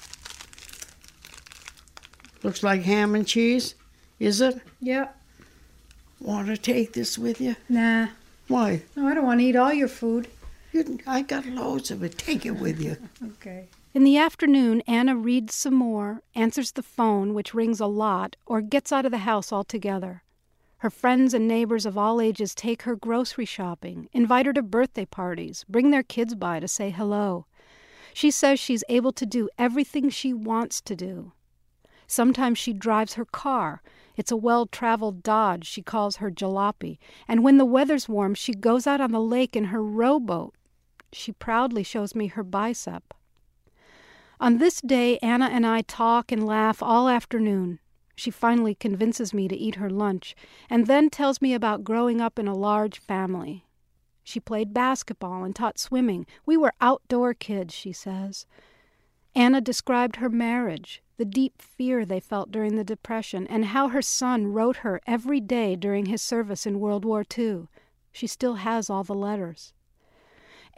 Looks 2.43 2.63
like 2.63 2.83
ham 2.83 3.15
and 3.15 3.27
cheese. 3.27 3.75
Is 4.19 4.41
it? 4.41 4.61
Yep. 4.81 5.17
Want 6.21 6.49
to 6.49 6.57
take 6.57 6.93
this 6.93 7.19
with 7.19 7.41
you? 7.41 7.57
Nah. 7.69 8.09
Why? 8.49 8.83
No, 8.97 9.07
I 9.07 9.15
don't 9.15 9.25
want 9.25 9.41
to 9.41 9.47
eat 9.47 9.57
all 9.57 9.73
your 9.73 9.89
food. 9.89 10.29
You, 10.73 10.99
I 11.07 11.23
got 11.23 11.45
loads 11.47 11.91
of 11.91 12.03
it. 12.03 12.17
Take 12.17 12.47
it 12.47 12.53
with 12.53 12.81
you. 12.81 12.97
okay. 13.25 13.67
In 13.95 14.05
the 14.05 14.17
afternoon, 14.17 14.83
Anna 14.87 15.15
reads 15.15 15.55
some 15.55 15.75
more, 15.75 16.23
answers 16.35 16.73
the 16.73 16.83
phone, 16.83 17.35
which 17.35 17.53
rings 17.53 17.79
a 17.79 17.87
lot, 17.87 18.37
or 18.47 18.63
gets 18.63 18.91
out 18.91 19.05
of 19.05 19.11
the 19.11 19.19
house 19.19 19.53
altogether. 19.53 20.23
Her 20.83 20.91
friends 20.91 21.33
and 21.33 21.47
neighbors 21.47 21.87
of 21.87 21.97
all 21.97 22.21
ages 22.21 22.57
take 22.57 22.83
her 22.83 22.97
grocery 22.97 23.45
shopping, 23.45 24.09
invite 24.13 24.47
her 24.47 24.53
to 24.53 24.63
birthday 24.63 25.05
parties, 25.05 25.65
bring 25.69 25.93
their 25.93 26.03
kids 26.03 26.35
by 26.35 26.59
to 26.59 26.67
say 26.67 26.91
hello. 26.91 27.47
She 28.13 28.33
says 28.33 28.59
she's 28.59 28.83
able 28.89 29.13
to 29.13 29.25
do 29.25 29.49
everything 29.57 30.11
she 30.11 30.33
wants 30.33 30.81
to 30.81 30.97
do. 30.97 31.35
Sometimes 32.09 32.59
she 32.59 32.73
drives 32.73 33.15
her 33.15 33.25
car. 33.25 33.81
It's 34.17 34.33
a 34.33 34.37
well 34.37 34.67
traveled 34.67 35.23
Dodge 35.23 35.69
she 35.69 35.83
calls 35.83 36.17
her 36.17 36.33
jalopy. 36.33 36.99
And 37.29 37.45
when 37.45 37.59
the 37.59 37.65
weather's 37.65 38.09
warm, 38.09 38.35
she 38.35 38.53
goes 38.53 38.85
out 38.85 39.01
on 39.01 39.13
the 39.13 39.21
lake 39.21 39.55
in 39.55 39.67
her 39.67 39.85
rowboat. 39.85 40.53
She 41.13 41.31
proudly 41.31 41.85
shows 41.85 42.17
me 42.17 42.27
her 42.27 42.43
bicep. 42.43 43.15
On 44.41 44.59
this 44.59 44.81
day, 44.81 45.21
Anna 45.23 45.47
and 45.47 45.65
I 45.65 45.83
talk 45.83 46.33
and 46.33 46.45
laugh 46.45 46.83
all 46.83 47.09
afternoon. 47.09 47.79
She 48.15 48.31
finally 48.31 48.75
convinces 48.75 49.33
me 49.33 49.49
to 49.49 49.57
eat 49.57 49.77
her 49.77 49.91
lunch 49.91 50.35
and 50.69 50.87
then 50.87 51.11
tells 51.11 51.41
me 51.41 51.55
about 51.55 51.85
growing 51.85 52.21
up 52.21 52.39
in 52.39 52.47
a 52.47 52.55
large 52.55 52.99
family. 52.99 53.65
She 54.23 54.39
played 54.39 54.75
basketball 54.75 55.45
and 55.45 55.57
taught 55.57 55.79
swimming. 55.79 56.27
We 56.47 56.57
were 56.57 56.75
outdoor 56.81 57.35
kids, 57.35 57.75
she 57.75 57.93
says. 57.93 58.47
Anna 59.35 59.61
described 59.61 60.17
her 60.17 60.29
marriage, 60.29 61.03
the 61.17 61.25
deep 61.25 61.61
fear 61.61 62.05
they 62.05 62.21
felt 62.21 62.53
during 62.53 62.77
the 62.77 62.85
Depression, 62.85 63.47
and 63.47 63.67
how 63.67 63.89
her 63.89 64.03
son 64.03 64.49
wrote 64.49 64.79
her 64.79 65.01
every 65.07 65.41
day 65.41 65.75
during 65.75 66.07
his 66.07 66.23
service 66.23 66.67
in 66.67 66.81
World 66.81 67.05
War 67.05 67.25
II. 67.37 67.67
She 68.13 68.27
still 68.27 68.57
has 68.57 68.91
all 68.91 69.05
the 69.05 69.15
letters. 69.15 69.73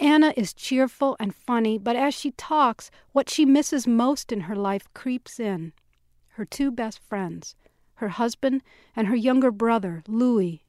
Anna 0.01 0.33
is 0.37 0.55
cheerful 0.55 1.17
and 1.19 1.35
funny, 1.35 1.79
but 1.79 1.97
as 1.97 2.15
she 2.15 2.31
talks, 2.33 2.91
what 3.13 3.29
she 3.29 3.45
misses 3.45 3.87
most 3.87 4.33
in 4.33 4.43
her 4.43 4.57
life 4.57 4.87
creeps 4.95 5.39
in 5.39 5.73
her 6.35 6.45
two 6.45 6.71
best 6.71 7.01
friends, 7.09 7.55
her 7.95 8.09
husband 8.09 8.63
and 8.97 9.07
her 9.07 9.17
younger 9.17 9.51
brother, 9.51 10.03
Louis. 10.09 10.65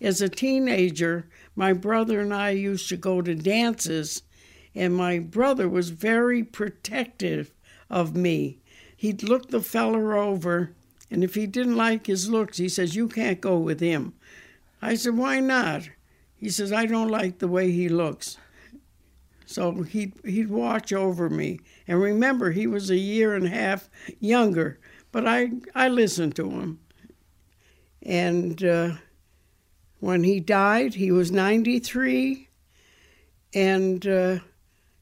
As 0.00 0.20
a 0.20 0.28
teenager, 0.28 1.28
my 1.56 1.72
brother 1.72 2.20
and 2.20 2.32
I 2.32 2.50
used 2.50 2.88
to 2.90 2.96
go 2.96 3.22
to 3.22 3.34
dances, 3.34 4.22
and 4.74 4.94
my 4.94 5.18
brother 5.18 5.68
was 5.68 5.90
very 5.90 6.44
protective 6.44 7.52
of 7.90 8.14
me. 8.14 8.58
He'd 8.96 9.22
look 9.22 9.48
the 9.48 9.60
feller 9.60 10.16
over, 10.16 10.74
and 11.10 11.24
if 11.24 11.34
he 11.34 11.46
didn't 11.46 11.76
like 11.76 12.06
his 12.06 12.28
looks, 12.28 12.58
he 12.58 12.68
says, 12.68 12.94
You 12.94 13.08
can't 13.08 13.40
go 13.40 13.58
with 13.58 13.80
him. 13.80 14.12
I 14.82 14.94
said, 14.94 15.16
Why 15.16 15.40
not? 15.40 15.88
He 16.36 16.50
says, 16.50 16.72
I 16.72 16.86
don't 16.86 17.08
like 17.08 17.38
the 17.38 17.48
way 17.48 17.72
he 17.72 17.88
looks. 17.88 18.36
So 19.46 19.82
he'd, 19.82 20.12
he'd 20.24 20.50
watch 20.50 20.92
over 20.92 21.30
me. 21.30 21.60
And 21.88 22.00
remember, 22.00 22.50
he 22.50 22.66
was 22.66 22.90
a 22.90 22.96
year 22.96 23.34
and 23.34 23.46
a 23.46 23.50
half 23.50 23.88
younger, 24.20 24.78
but 25.12 25.26
I, 25.26 25.50
I 25.74 25.88
listened 25.88 26.36
to 26.36 26.50
him. 26.50 26.80
And 28.02 28.62
uh, 28.62 28.92
when 30.00 30.24
he 30.24 30.40
died, 30.40 30.94
he 30.94 31.10
was 31.10 31.30
93 31.30 32.48
and 33.54 34.06
uh, 34.06 34.38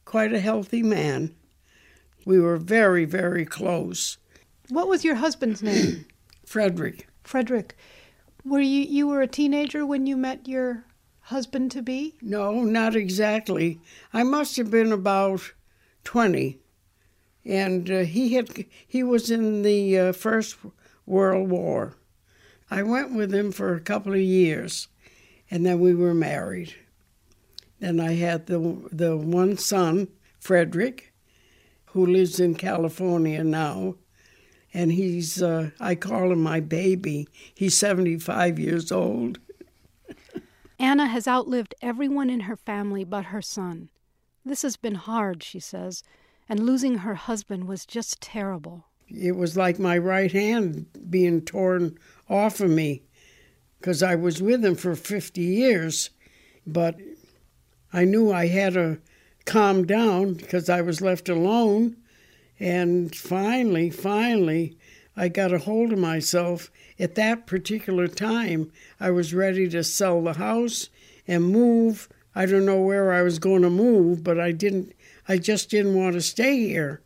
quite 0.04 0.32
a 0.32 0.40
healthy 0.40 0.82
man. 0.82 1.34
We 2.24 2.40
were 2.40 2.56
very, 2.56 3.04
very 3.04 3.44
close. 3.44 4.18
What 4.68 4.88
was 4.88 5.04
your 5.04 5.16
husband's 5.16 5.62
name? 5.62 6.06
Frederick. 6.44 7.08
Frederick. 7.22 7.76
Were 8.44 8.60
you 8.60 8.82
you 8.82 9.08
were 9.08 9.22
a 9.22 9.26
teenager 9.26 9.84
when 9.84 10.06
you 10.06 10.16
met 10.16 10.46
your 10.46 10.84
husband 11.22 11.72
to 11.72 11.82
be? 11.82 12.14
No, 12.22 12.62
not 12.62 12.94
exactly. 12.94 13.80
I 14.12 14.22
must 14.22 14.56
have 14.56 14.70
been 14.70 14.92
about 14.92 15.52
20. 16.04 16.58
And 17.46 17.90
uh, 17.90 17.98
he 18.00 18.34
had 18.34 18.66
he 18.86 19.02
was 19.02 19.30
in 19.30 19.62
the 19.62 19.98
uh, 19.98 20.12
First 20.12 20.56
World 21.06 21.48
War. 21.48 21.94
I 22.70 22.82
went 22.82 23.14
with 23.14 23.32
him 23.32 23.52
for 23.52 23.74
a 23.74 23.80
couple 23.80 24.12
of 24.12 24.20
years 24.20 24.88
and 25.50 25.64
then 25.64 25.80
we 25.80 25.94
were 25.94 26.14
married. 26.14 26.74
Then 27.80 28.00
I 28.00 28.14
had 28.14 28.46
the 28.46 28.88
the 28.90 29.16
one 29.16 29.56
son, 29.56 30.08
Frederick, 30.40 31.12
who 31.86 32.06
lives 32.06 32.40
in 32.40 32.54
California 32.54 33.44
now, 33.44 33.96
and 34.72 34.92
he's 34.92 35.42
uh, 35.42 35.70
I 35.78 35.94
call 35.94 36.32
him 36.32 36.42
my 36.42 36.60
baby. 36.60 37.28
He's 37.54 37.76
75 37.76 38.58
years 38.58 38.90
old. 38.90 39.38
Anna 40.78 41.06
has 41.06 41.28
outlived 41.28 41.74
everyone 41.80 42.30
in 42.30 42.40
her 42.40 42.56
family 42.56 43.04
but 43.04 43.26
her 43.26 43.42
son. 43.42 43.90
This 44.44 44.62
has 44.62 44.76
been 44.76 44.94
hard, 44.94 45.42
she 45.42 45.58
says, 45.58 46.02
and 46.48 46.60
losing 46.60 46.98
her 46.98 47.14
husband 47.14 47.66
was 47.66 47.86
just 47.86 48.20
terrible. 48.20 48.86
It 49.08 49.36
was 49.36 49.56
like 49.56 49.78
my 49.78 49.96
right 49.98 50.32
hand 50.32 50.86
being 51.08 51.42
torn 51.42 51.98
off 52.28 52.60
of 52.60 52.70
me 52.70 53.02
because 53.78 54.02
I 54.02 54.14
was 54.14 54.42
with 54.42 54.64
him 54.64 54.74
for 54.74 54.96
50 54.96 55.40
years, 55.40 56.10
but 56.66 56.96
I 57.92 58.04
knew 58.04 58.32
I 58.32 58.46
had 58.46 58.74
to 58.74 58.98
calm 59.44 59.86
down 59.86 60.34
because 60.34 60.68
I 60.68 60.80
was 60.82 61.00
left 61.00 61.28
alone. 61.28 61.96
And 62.58 63.14
finally, 63.14 63.90
finally, 63.90 64.76
I 65.16 65.28
got 65.28 65.52
a 65.52 65.58
hold 65.58 65.92
of 65.92 65.98
myself. 65.98 66.70
At 66.98 67.14
that 67.14 67.46
particular 67.46 68.08
time, 68.08 68.72
I 68.98 69.10
was 69.10 69.34
ready 69.34 69.68
to 69.68 69.84
sell 69.84 70.22
the 70.22 70.34
house 70.34 70.88
and 71.28 71.44
move. 71.44 72.08
I 72.34 72.46
don't 72.46 72.66
know 72.66 72.80
where 72.80 73.12
I 73.12 73.22
was 73.22 73.38
going 73.38 73.62
to 73.62 73.70
move, 73.70 74.24
but 74.24 74.40
I 74.40 74.52
didn't. 74.52 74.92
I 75.28 75.38
just 75.38 75.70
didn't 75.70 75.94
want 75.94 76.14
to 76.14 76.20
stay 76.20 76.58
here. 76.58 77.02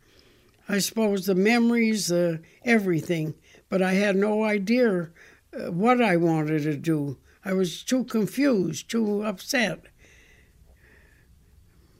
I 0.69 0.79
suppose 0.79 1.25
the 1.25 1.35
memories, 1.35 2.11
uh, 2.11 2.37
everything, 2.63 3.33
but 3.69 3.81
I 3.81 3.93
had 3.93 4.15
no 4.15 4.43
idea 4.43 5.09
uh, 5.53 5.71
what 5.71 6.01
I 6.01 6.17
wanted 6.17 6.63
to 6.63 6.77
do. 6.77 7.17
I 7.43 7.53
was 7.53 7.83
too 7.83 8.03
confused, 8.03 8.89
too 8.89 9.23
upset. 9.23 9.83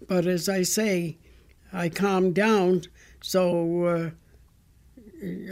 But 0.07 0.27
as 0.27 0.47
I 0.47 0.63
say, 0.63 1.17
I 1.73 1.89
calmed 1.89 2.35
down, 2.35 2.83
so 3.21 3.85
uh, 3.85 4.09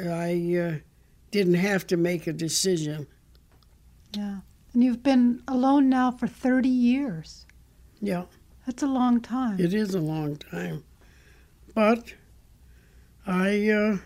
I 0.10 0.56
uh, 0.58 0.80
didn't 1.32 1.56
have 1.56 1.88
to 1.88 1.98
make 1.98 2.28
a 2.28 2.34
decision. 2.34 3.08
Yeah. 4.14 4.40
And 4.74 4.84
you've 4.84 5.04
been 5.04 5.42
alone 5.48 5.90
now 5.90 6.12
for 6.12 6.28
30 6.28 6.70
years. 6.70 7.46
Yeah. 8.02 8.26
That's 8.70 8.84
a 8.84 8.86
long 8.88 9.20
time. 9.20 9.60
It 9.60 9.74
is 9.74 9.96
a 9.96 10.00
long 10.00 10.36
time. 10.36 10.84
But 11.74 12.14
I 13.26 13.68
uh, 13.68 13.98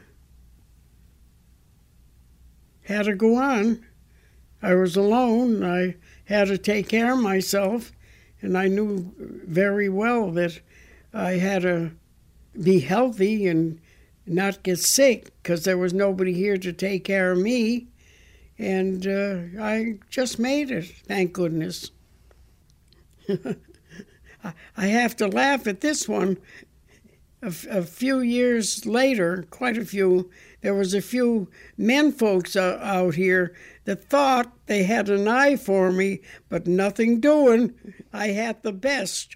had 2.83 3.03
to 3.07 3.13
go 3.13 3.35
on. 3.35 3.85
I 4.61 4.75
was 4.75 4.95
alone. 4.95 5.65
I 5.65 5.97
had 6.23 6.47
to 6.47 6.57
take 6.57 6.87
care 6.87 7.11
of 7.11 7.19
myself, 7.19 7.91
and 8.41 8.57
I 8.57 8.69
knew 8.69 9.13
very 9.17 9.89
well 9.89 10.31
that 10.31 10.61
I 11.13 11.31
had 11.31 11.63
to 11.63 11.91
be 12.61 12.79
healthy 12.79 13.47
and 13.47 13.81
not 14.25 14.63
get 14.63 14.79
sick 14.79 15.33
because 15.43 15.65
there 15.65 15.77
was 15.77 15.93
nobody 15.93 16.31
here 16.31 16.55
to 16.55 16.71
take 16.71 17.03
care 17.03 17.33
of 17.33 17.37
me. 17.37 17.87
And 18.57 19.05
uh, 19.05 19.61
I 19.61 19.99
just 20.09 20.39
made 20.39 20.71
it, 20.71 20.85
thank 20.85 21.33
goodness. 21.33 21.91
I 24.77 24.87
have 24.87 25.15
to 25.17 25.27
laugh 25.27 25.67
at 25.67 25.81
this 25.81 26.07
one. 26.07 26.37
A, 27.41 27.53
a, 27.69 27.83
few 27.83 28.19
years 28.19 28.85
later, 28.85 29.45
quite 29.49 29.77
a 29.77 29.85
few, 29.85 30.29
there 30.61 30.73
was 30.73 30.93
a 30.93 31.01
few 31.01 31.49
men 31.77 32.11
folks 32.11 32.55
uh, 32.55 32.79
out 32.81 33.15
here 33.15 33.53
that 33.85 34.05
thought 34.05 34.53
they 34.67 34.83
had 34.83 35.09
an 35.09 35.27
eye 35.27 35.57
for 35.57 35.91
me, 35.91 36.21
but 36.47 36.67
nothing 36.67 37.19
doing. 37.19 37.73
I 38.13 38.27
had 38.27 38.63
the 38.63 38.71
best. 38.71 39.35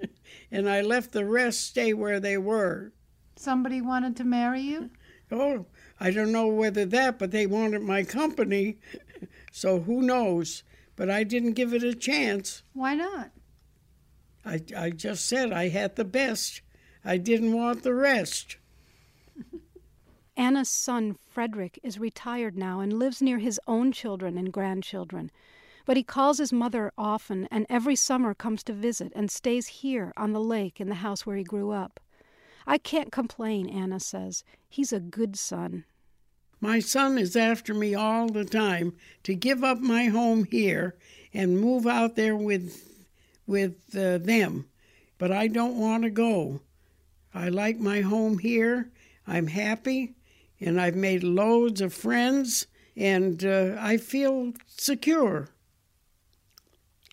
and 0.50 0.68
I 0.68 0.82
left 0.82 1.12
the 1.12 1.24
rest 1.24 1.66
stay 1.66 1.94
where 1.94 2.20
they 2.20 2.36
were. 2.36 2.92
Somebody 3.36 3.80
wanted 3.80 4.16
to 4.16 4.24
marry 4.24 4.60
you? 4.60 4.90
Oh, 5.30 5.66
I 5.98 6.10
don't 6.10 6.32
know 6.32 6.48
whether 6.48 6.84
that, 6.84 7.18
but 7.18 7.30
they 7.30 7.46
wanted 7.46 7.82
my 7.82 8.02
company. 8.02 8.78
So 9.56 9.78
who 9.78 10.02
knows? 10.02 10.64
But 10.96 11.08
I 11.08 11.22
didn't 11.22 11.52
give 11.52 11.72
it 11.72 11.84
a 11.84 11.94
chance. 11.94 12.64
Why 12.72 12.96
not? 12.96 13.30
I, 14.44 14.60
I 14.76 14.90
just 14.90 15.26
said 15.26 15.52
I 15.52 15.68
had 15.68 15.96
the 15.96 16.04
best. 16.04 16.60
I 17.04 17.16
didn't 17.16 17.52
want 17.52 17.82
the 17.82 17.94
rest. 17.94 18.56
Anna's 20.36 20.68
son, 20.68 21.16
Frederick, 21.28 21.78
is 21.82 21.98
retired 21.98 22.56
now 22.56 22.80
and 22.80 22.92
lives 22.92 23.22
near 23.22 23.38
his 23.38 23.60
own 23.66 23.92
children 23.92 24.36
and 24.36 24.52
grandchildren. 24.52 25.30
But 25.86 25.96
he 25.96 26.02
calls 26.02 26.38
his 26.38 26.52
mother 26.52 26.92
often 26.96 27.46
and 27.50 27.66
every 27.68 27.94
summer 27.94 28.34
comes 28.34 28.62
to 28.64 28.72
visit 28.72 29.12
and 29.14 29.30
stays 29.30 29.66
here 29.68 30.12
on 30.16 30.32
the 30.32 30.40
lake 30.40 30.80
in 30.80 30.88
the 30.88 30.96
house 30.96 31.24
where 31.24 31.36
he 31.36 31.44
grew 31.44 31.70
up. 31.70 32.00
I 32.66 32.78
can't 32.78 33.12
complain, 33.12 33.68
Anna 33.68 34.00
says. 34.00 34.42
He's 34.68 34.92
a 34.92 35.00
good 35.00 35.36
son. 35.36 35.84
My 36.60 36.80
son 36.80 37.18
is 37.18 37.36
after 37.36 37.74
me 37.74 37.94
all 37.94 38.28
the 38.28 38.44
time 38.44 38.94
to 39.24 39.34
give 39.34 39.62
up 39.62 39.80
my 39.80 40.06
home 40.06 40.44
here 40.50 40.96
and 41.34 41.60
move 41.60 41.86
out 41.86 42.16
there 42.16 42.34
with 42.34 42.93
with 43.46 43.76
uh, 43.96 44.18
them, 44.18 44.66
but 45.18 45.32
I 45.32 45.46
don't 45.48 45.78
want 45.78 46.04
to 46.04 46.10
go. 46.10 46.60
I 47.34 47.48
like 47.48 47.78
my 47.78 48.00
home 48.00 48.38
here. 48.38 48.90
I'm 49.26 49.48
happy, 49.48 50.14
and 50.60 50.80
I've 50.80 50.96
made 50.96 51.24
loads 51.24 51.80
of 51.80 51.92
friends, 51.92 52.66
and 52.96 53.44
uh, 53.44 53.76
I 53.78 53.96
feel 53.96 54.52
secure. 54.66 55.48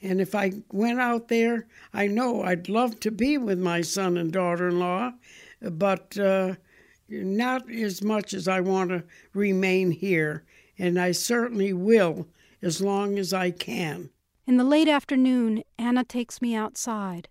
And 0.03 0.19
if 0.19 0.33
I 0.33 0.53
went 0.71 0.99
out 0.99 1.27
there, 1.27 1.67
I 1.93 2.07
know 2.07 2.43
I'd 2.43 2.69
love 2.69 2.99
to 3.01 3.11
be 3.11 3.37
with 3.37 3.59
my 3.59 3.81
son 3.81 4.17
and 4.17 4.31
daughter 4.31 4.69
in 4.69 4.79
law, 4.79 5.13
but 5.61 6.17
uh, 6.17 6.55
not 7.07 7.69
as 7.69 8.01
much 8.01 8.33
as 8.33 8.47
I 8.47 8.61
want 8.61 8.89
to 8.89 9.03
remain 9.33 9.91
here, 9.91 10.43
and 10.77 10.99
I 10.99 11.11
certainly 11.11 11.73
will 11.73 12.27
as 12.61 12.81
long 12.81 13.19
as 13.19 13.33
I 13.33 13.51
can. 13.51 14.09
In 14.47 14.57
the 14.57 14.63
late 14.63 14.87
afternoon, 14.87 15.63
Anna 15.77 16.03
takes 16.03 16.41
me 16.41 16.55
outside. 16.55 17.29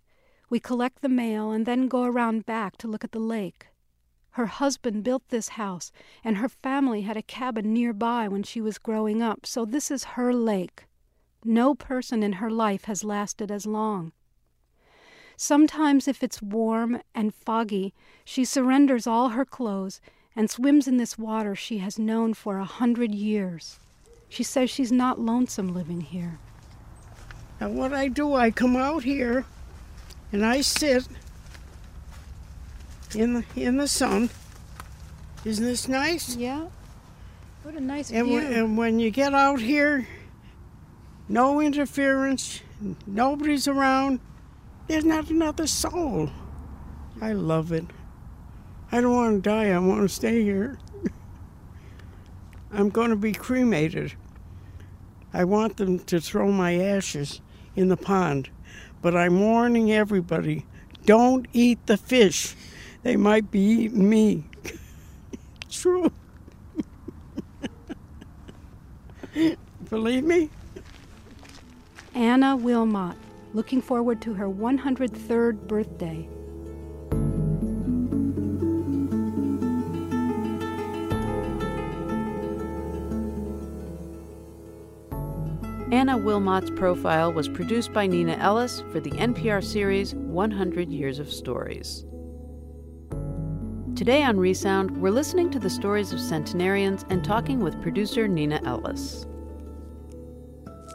We 0.48 0.60
collect 0.60 1.02
the 1.02 1.08
mail 1.08 1.50
and 1.50 1.66
then 1.66 1.88
go 1.88 2.04
around 2.04 2.46
back 2.46 2.76
to 2.78 2.88
look 2.88 3.02
at 3.02 3.10
the 3.10 3.18
lake. 3.18 3.66
Her 4.34 4.46
husband 4.46 5.02
built 5.02 5.28
this 5.28 5.50
house, 5.50 5.90
and 6.22 6.36
her 6.36 6.48
family 6.48 7.02
had 7.02 7.16
a 7.16 7.22
cabin 7.22 7.72
nearby 7.72 8.28
when 8.28 8.44
she 8.44 8.60
was 8.60 8.78
growing 8.78 9.22
up, 9.22 9.44
so 9.44 9.64
this 9.64 9.90
is 9.90 10.14
her 10.14 10.32
lake. 10.32 10.84
No 11.44 11.74
person 11.74 12.22
in 12.22 12.34
her 12.34 12.50
life 12.50 12.84
has 12.84 13.02
lasted 13.02 13.50
as 13.50 13.66
long. 13.66 14.12
Sometimes, 15.36 16.06
if 16.06 16.22
it's 16.22 16.40
warm 16.40 17.00
and 17.12 17.34
foggy, 17.34 17.92
she 18.24 18.44
surrenders 18.44 19.08
all 19.08 19.30
her 19.30 19.44
clothes 19.44 20.00
and 20.36 20.48
swims 20.48 20.86
in 20.86 20.96
this 20.96 21.18
water 21.18 21.56
she 21.56 21.78
has 21.78 21.98
known 21.98 22.34
for 22.34 22.58
a 22.58 22.64
hundred 22.64 23.12
years. 23.14 23.80
She 24.28 24.44
says 24.44 24.70
she's 24.70 24.92
not 24.92 25.18
lonesome 25.18 25.74
living 25.74 26.02
here. 26.02 26.38
And 27.60 27.76
what 27.76 27.92
I 27.92 28.08
do, 28.08 28.34
I 28.34 28.50
come 28.50 28.74
out 28.74 29.02
here 29.04 29.44
and 30.32 30.44
I 30.44 30.62
sit 30.62 31.06
in 33.14 33.34
the 33.34 33.44
in 33.54 33.76
the 33.76 33.86
sun. 33.86 34.30
Isn't 35.44 35.64
this 35.64 35.86
nice? 35.86 36.36
Yeah. 36.36 36.68
What 37.62 37.74
a 37.74 37.80
nice 37.80 38.10
And 38.10 38.26
view. 38.26 38.36
when, 38.36 38.52
and 38.52 38.78
when 38.78 38.98
you 38.98 39.10
get 39.10 39.34
out 39.34 39.60
here, 39.60 40.08
no 41.28 41.60
interference, 41.60 42.62
nobody's 43.06 43.68
around. 43.68 44.20
There's 44.86 45.04
not 45.04 45.30
another 45.30 45.66
soul. 45.66 46.30
I 47.20 47.32
love 47.32 47.70
it. 47.72 47.84
I 48.90 49.02
don't 49.02 49.14
want 49.14 49.44
to 49.44 49.48
die. 49.50 49.68
I 49.68 49.78
want 49.78 50.00
to 50.02 50.08
stay 50.08 50.42
here. 50.42 50.78
I'm 52.72 52.88
going 52.88 53.10
to 53.10 53.16
be 53.16 53.32
cremated. 53.32 54.14
I 55.32 55.44
want 55.44 55.76
them 55.76 55.98
to 56.00 56.20
throw 56.20 56.50
my 56.50 56.74
ashes 56.74 57.40
in 57.80 57.88
the 57.88 57.96
pond, 57.96 58.50
but 59.02 59.16
I'm 59.16 59.40
warning 59.40 59.90
everybody 59.90 60.66
don't 61.06 61.46
eat 61.52 61.84
the 61.86 61.96
fish. 61.96 62.54
They 63.02 63.16
might 63.16 63.50
be 63.50 63.60
eating 63.60 64.08
me. 64.08 64.44
True. 65.70 66.12
Believe 69.90 70.24
me? 70.24 70.50
Anna 72.14 72.54
Wilmot, 72.54 73.16
looking 73.54 73.80
forward 73.80 74.20
to 74.22 74.34
her 74.34 74.48
103rd 74.48 75.66
birthday. 75.66 76.28
Anna 85.92 86.16
Wilmot's 86.16 86.70
profile 86.70 87.32
was 87.32 87.48
produced 87.48 87.92
by 87.92 88.06
Neenah 88.06 88.38
Ellis 88.38 88.84
for 88.92 89.00
the 89.00 89.10
NPR 89.10 89.62
series 89.62 90.14
100 90.14 90.88
Years 90.88 91.18
of 91.18 91.32
Stories. 91.32 92.06
Today 93.96 94.22
on 94.22 94.38
Resound, 94.38 94.96
we're 94.98 95.10
listening 95.10 95.50
to 95.50 95.58
the 95.58 95.68
stories 95.68 96.12
of 96.12 96.20
centenarians 96.20 97.04
and 97.10 97.24
talking 97.24 97.58
with 97.58 97.82
producer 97.82 98.28
Neenah 98.28 98.64
Ellis. 98.64 99.26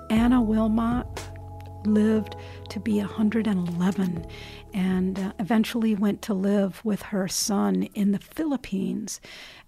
Anna 0.09 0.41
Wilmot 0.41 1.29
lived 1.85 2.37
to 2.69 2.79
be 2.79 2.99
111 2.99 4.25
and 4.73 5.19
uh, 5.19 5.33
eventually 5.39 5.93
went 5.93 6.21
to 6.21 6.33
live 6.33 6.83
with 6.85 7.01
her 7.01 7.27
son 7.27 7.83
in 7.93 8.13
the 8.13 8.19
Philippines. 8.19 9.19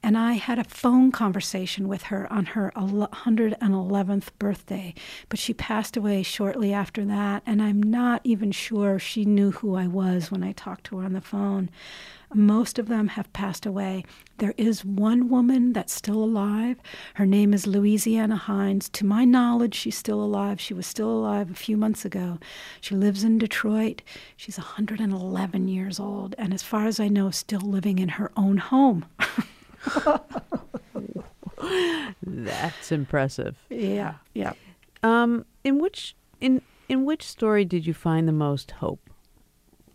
And 0.08 0.18
I 0.18 0.36
had 0.36 0.58
a 0.58 0.64
phone 0.64 1.12
conversation 1.12 1.90
with 1.90 2.04
her 2.04 2.32
on 2.32 2.46
her 2.46 2.72
111th 2.78 4.30
birthday, 4.40 4.94
but 5.28 5.38
she 5.38 5.54
passed 5.54 5.98
away 5.98 6.24
shortly 6.24 6.72
after 6.72 7.04
that, 7.04 7.44
and 7.46 7.62
I'm 7.62 7.84
not 7.84 8.22
even 8.24 8.54
sure 8.54 9.00
she 9.00 9.26
knew 9.26 9.52
who 9.52 9.76
I 9.76 9.86
was 9.86 10.32
when 10.32 10.44
I 10.44 10.54
talked 10.54 10.86
to 10.86 11.00
her 11.00 11.04
on 11.04 11.12
the 11.12 11.20
phone. 11.20 11.70
Most 12.34 12.80
of 12.80 12.88
them 12.88 13.10
have 13.10 13.34
passed 13.34 13.66
away. 13.66 14.06
There 14.38 14.54
is 14.56 14.86
one 14.86 15.28
woman 15.28 15.74
that's 15.74 15.92
still 15.92 16.24
alive. 16.24 16.78
Her 17.16 17.26
name 17.26 17.54
is 17.54 17.68
Louisiana 17.68 18.38
Hines. 18.38 18.88
To 18.88 19.06
my 19.06 19.26
knowledge, 19.26 19.76
she's 19.76 19.98
still 19.98 20.24
alive. 20.24 20.62
She 20.62 20.74
was 20.74 20.88
still 20.88 21.10
alive 21.10 21.52
a 21.52 21.54
few 21.54 21.76
months 21.76 22.06
ago. 22.06 22.40
She 22.80 22.96
lives 22.96 23.26
in 23.26 23.40
Detroit. 23.40 24.04
She's 24.38 24.58
111 24.58 25.68
years 25.68 26.00
old, 26.00 26.34
and 26.38 26.54
as 26.54 26.64
far 26.64 26.88
as 26.88 26.98
I 26.98 27.10
know, 27.10 27.30
still 27.30 27.60
living 27.60 28.00
in 28.00 28.08
her 28.08 28.32
own 28.38 28.56
home. 28.56 29.06
That's 32.24 32.92
impressive. 32.92 33.56
Yeah, 33.70 34.16
yeah. 34.34 34.54
Um, 35.04 35.46
in 35.64 35.80
which 35.80 36.16
in 36.40 36.62
in 36.90 37.06
which 37.06 37.24
story 37.24 37.66
did 37.66 37.86
you 37.86 37.94
find 37.94 38.28
the 38.28 38.34
most 38.34 38.72
hope? 38.72 39.08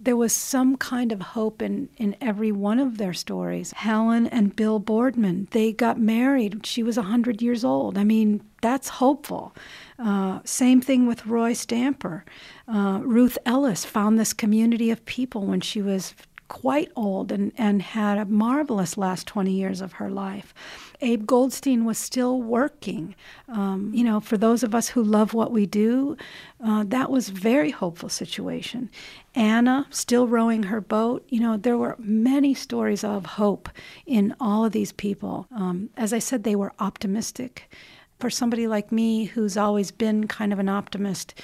there 0.03 0.17
was 0.17 0.33
some 0.33 0.77
kind 0.77 1.13
of 1.13 1.23
hope 1.23 1.63
in, 1.63 1.89
in 1.97 2.17
every 2.21 2.51
one 2.51 2.81
of 2.81 2.99
their 2.99 3.13
stories. 3.13 3.73
Helen 3.77 4.27
and 4.27 4.57
Bill 4.57 4.81
Boardman, 4.81 5.47
they 5.53 5.73
got 5.73 5.99
married. 5.99 6.67
She 6.67 6.83
was 6.83 6.97
100 6.97 7.41
years 7.41 7.65
old. 7.65 7.97
I 7.97 8.03
mean, 8.03 8.43
that's 8.63 8.89
hopeful. 8.89 9.55
Uh, 10.01 10.41
same 10.45 10.81
thing 10.81 11.07
with 11.07 11.27
Roy 11.27 11.53
Stamper. 11.53 12.25
Uh, 12.67 13.01
Ruth 13.05 13.39
Ellis 13.47 13.85
found 13.85 14.19
this 14.19 14.33
community 14.33 14.91
of 14.91 15.07
people 15.07 15.47
when 15.47 15.61
she 15.61 15.81
was 15.81 16.15
quite 16.53 16.93
old 16.97 17.33
and, 17.33 17.51
and 17.57 17.81
had 17.81 18.19
a 18.19 18.27
marvelous 18.27 18.99
last 18.99 19.27
20 19.27 19.51
years 19.51 19.81
of 19.81 19.95
her 19.95 20.11
life. 20.11 20.53
Abe 21.01 21.25
Goldstein 21.25 21.87
was 21.87 21.97
still 21.97 22.43
working. 22.43 23.15
Um, 23.49 23.91
you 23.95 24.05
know, 24.05 24.21
for 24.21 24.37
those 24.37 24.63
of 24.63 24.75
us 24.75 24.89
who 24.89 25.03
love 25.03 25.33
what 25.33 25.51
we 25.51 25.65
do, 25.65 26.15
uh, 26.63 26.85
that 26.89 27.11
was 27.11 27.31
a 27.31 27.33
very 27.33 27.71
hopeful 27.71 28.11
situation. 28.11 28.91
Anna 29.35 29.87
still 29.89 30.29
rowing 30.29 30.65
her 30.65 30.83
boat. 30.83 31.25
You 31.31 31.41
know, 31.41 31.57
there 31.57 31.79
were 31.79 31.97
many 31.99 32.53
stories 32.53 33.03
of 33.03 33.25
hope 33.25 33.71
in 34.05 34.37
all 34.39 34.67
of 34.67 34.73
these 34.73 34.93
people. 34.93 35.47
Um, 35.57 35.89
as 35.97 36.13
I 36.13 36.19
said, 36.19 36.45
they 36.45 36.55
were 36.55 36.75
optimistic. 36.79 37.73
For 38.21 38.29
somebody 38.29 38.67
like 38.67 38.93
me, 38.93 39.25
who's 39.25 39.57
always 39.57 39.91
been 39.91 40.29
kind 40.29 40.53
of 40.53 40.59
an 40.59 40.69
optimist, 40.69 41.35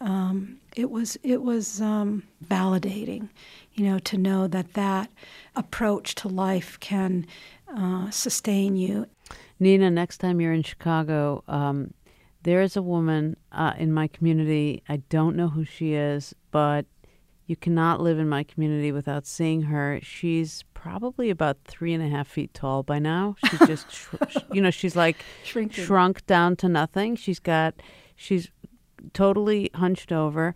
um, 0.00 0.56
it 0.74 0.90
was 0.90 1.16
it 1.22 1.42
was 1.42 1.80
um, 1.80 2.24
validating 2.44 3.28
you 3.74 3.84
know, 3.84 3.98
to 4.00 4.16
know 4.18 4.46
that 4.46 4.74
that 4.74 5.10
approach 5.56 6.14
to 6.16 6.28
life 6.28 6.78
can 6.80 7.26
uh, 7.76 8.10
sustain 8.10 8.76
you. 8.76 9.06
Neenah, 9.60 9.92
next 9.92 10.18
time 10.18 10.40
you're 10.40 10.52
in 10.52 10.62
Chicago, 10.62 11.42
um, 11.48 11.92
there 12.42 12.60
is 12.62 12.76
a 12.76 12.82
woman 12.82 13.36
uh, 13.52 13.72
in 13.78 13.92
my 13.92 14.06
community. 14.08 14.82
I 14.88 14.98
don't 15.08 15.36
know 15.36 15.48
who 15.48 15.64
she 15.64 15.94
is, 15.94 16.34
but 16.50 16.86
you 17.46 17.56
cannot 17.56 18.00
live 18.00 18.18
in 18.18 18.28
my 18.28 18.42
community 18.42 18.92
without 18.92 19.26
seeing 19.26 19.62
her. 19.62 19.98
She's 20.02 20.64
probably 20.74 21.30
about 21.30 21.58
three 21.66 21.92
and 21.94 22.02
a 22.02 22.08
half 22.08 22.28
feet 22.28 22.52
tall 22.54 22.82
by 22.82 22.98
now. 22.98 23.36
She's 23.48 23.58
just, 23.66 23.90
sh- 23.90 24.36
you 24.52 24.60
know, 24.60 24.70
she's 24.70 24.96
like 24.96 25.24
Shrinking. 25.44 25.84
shrunk 25.84 26.26
down 26.26 26.56
to 26.56 26.68
nothing. 26.68 27.16
She's 27.16 27.38
got, 27.38 27.74
she's 28.16 28.50
totally 29.12 29.70
hunched 29.74 30.12
over 30.12 30.54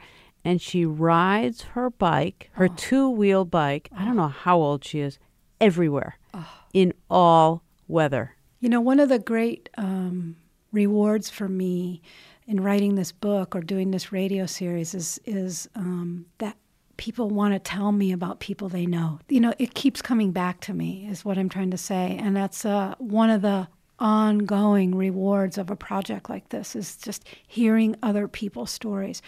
and 0.49 0.63
she 0.63 0.87
rides 0.87 1.61
her 1.75 1.91
bike, 1.91 2.49
her 2.53 2.71
oh. 2.71 2.75
two 2.75 3.11
wheel 3.11 3.45
bike. 3.45 3.91
I 3.95 4.07
don't 4.07 4.17
know 4.17 4.29
how 4.29 4.57
old 4.57 4.83
she 4.83 5.01
is, 5.01 5.19
everywhere 5.61 6.17
oh. 6.33 6.49
in 6.73 6.95
all 7.11 7.63
weather. 7.87 8.35
You 8.61 8.71
know, 8.71 8.81
one 8.81 8.99
of 8.99 9.11
the 9.11 9.19
great 9.19 9.69
um, 9.77 10.37
rewards 10.73 11.29
for 11.29 11.51
me 11.51 12.01
in 12.47 12.63
writing 12.63 12.95
this 12.95 13.13
book 13.13 13.55
or 13.55 13.61
doing 13.61 13.91
this 13.91 14.11
radio 14.11 14.47
series 14.47 14.95
is 14.95 15.21
is 15.27 15.69
um, 15.75 16.25
that 16.39 16.57
people 16.97 17.29
want 17.29 17.53
to 17.53 17.59
tell 17.59 17.93
me 17.93 18.11
about 18.11 18.41
people 18.41 18.71
they 18.71 18.87
know. 18.87 19.21
You 19.29 19.41
know, 19.41 19.53
it 19.59 19.75
keeps 19.75 20.01
coming 20.01 20.33
back 20.33 20.61
to 20.61 20.73
me, 20.73 21.07
is 21.11 21.27
what 21.27 21.37
I'm 21.37 21.51
trying 21.51 21.73
to 21.73 21.79
say, 21.79 22.19
and 22.19 22.35
that's 22.35 22.65
uh, 22.65 22.95
one 22.97 23.29
of 23.29 23.43
the 23.43 23.69
ongoing 23.99 24.95
rewards 24.95 25.59
of 25.59 25.71
a 25.71 25.77
project 25.77 26.31
like 26.31 26.49
this 26.49 26.77
is 26.77 26.97
just 26.97 27.27
hearing 27.47 27.97
other 28.03 28.29
people's 28.29 28.71
stories 28.71 29.21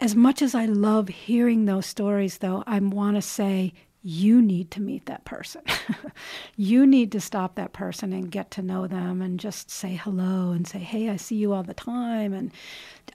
as 0.00 0.14
much 0.14 0.42
as 0.42 0.54
I 0.54 0.66
love 0.66 1.08
hearing 1.08 1.64
those 1.64 1.86
stories, 1.86 2.38
though, 2.38 2.62
I 2.66 2.78
want 2.80 3.16
to 3.16 3.22
say 3.22 3.72
you 4.08 4.40
need 4.40 4.70
to 4.70 4.80
meet 4.80 5.06
that 5.06 5.24
person. 5.24 5.62
you 6.56 6.86
need 6.86 7.10
to 7.10 7.20
stop 7.20 7.56
that 7.56 7.72
person 7.72 8.12
and 8.12 8.30
get 8.30 8.52
to 8.52 8.62
know 8.62 8.86
them 8.86 9.20
and 9.20 9.40
just 9.40 9.68
say 9.68 9.96
hello 9.96 10.52
and 10.52 10.64
say, 10.64 10.78
hey, 10.78 11.10
I 11.10 11.16
see 11.16 11.34
you 11.34 11.52
all 11.52 11.64
the 11.64 11.74
time. 11.74 12.32
And 12.32 12.52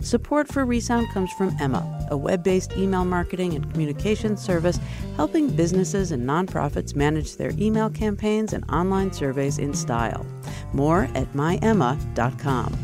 Support 0.06 0.46
for 0.46 0.64
Resound 0.64 1.08
comes 1.08 1.32
from 1.32 1.56
Emma, 1.58 2.06
a 2.12 2.16
web 2.16 2.44
based 2.44 2.76
email 2.76 3.04
marketing 3.04 3.54
and 3.54 3.68
communications 3.72 4.40
service 4.40 4.78
helping 5.16 5.50
businesses 5.50 6.12
and 6.12 6.24
nonprofits 6.24 6.94
manage 6.94 7.36
their 7.36 7.50
email 7.58 7.90
campaigns 7.90 8.52
and 8.52 8.64
online 8.70 9.12
surveys 9.12 9.58
in 9.58 9.74
style. 9.74 10.24
More 10.72 11.08
at 11.16 11.32
myemma.com. 11.32 12.78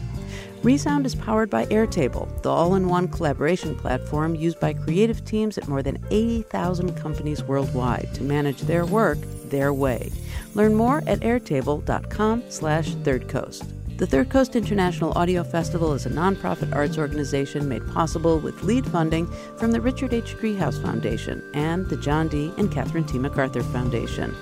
Resound 0.65 1.07
is 1.07 1.15
powered 1.15 1.49
by 1.49 1.67
Airtable, 1.67 2.43
the 2.43 2.51
all 2.51 2.75
in 2.75 2.89
one 2.89 3.07
collaboration 3.07 3.77
platform 3.77 4.35
used 4.35 4.59
by 4.59 4.73
creative 4.73 5.25
teams 5.25 5.57
at 5.59 5.69
more 5.69 5.81
than 5.81 6.05
80,000 6.11 6.97
companies 6.97 7.45
worldwide 7.45 8.13
to 8.15 8.25
manage 8.25 8.63
their 8.63 8.85
work 8.85 9.19
their 9.45 9.73
way. 9.73 10.11
Learn 10.55 10.75
more 10.75 11.05
at 11.07 11.21
airtable.com 11.21 12.43
slash 12.49 12.91
thirdcoast. 12.97 13.82
The 13.99 14.07
Third 14.07 14.31
Coast 14.31 14.57
International 14.57 15.13
Audio 15.17 15.45
Festival 15.45 15.93
is 15.93 16.07
a 16.07 16.11
nonprofit 16.11 16.75
arts 16.75 16.99
organization 16.99 17.69
made 17.69 17.87
possible 17.93 18.39
with 18.41 18.65
lead 18.65 18.85
funding 18.87 19.31
from 19.57 19.71
the 19.71 19.81
Richard 19.81 20.13
H. 20.13 20.35
Driehaus 20.37 20.83
Foundation 20.83 21.43
and 21.55 21.89
the 21.89 21.97
John 21.97 22.27
D. 22.27 22.53
and 22.57 22.73
Catherine 22.73 23.05
T. 23.05 23.19
MacArthur 23.19 23.63
Foundation. 23.63 24.35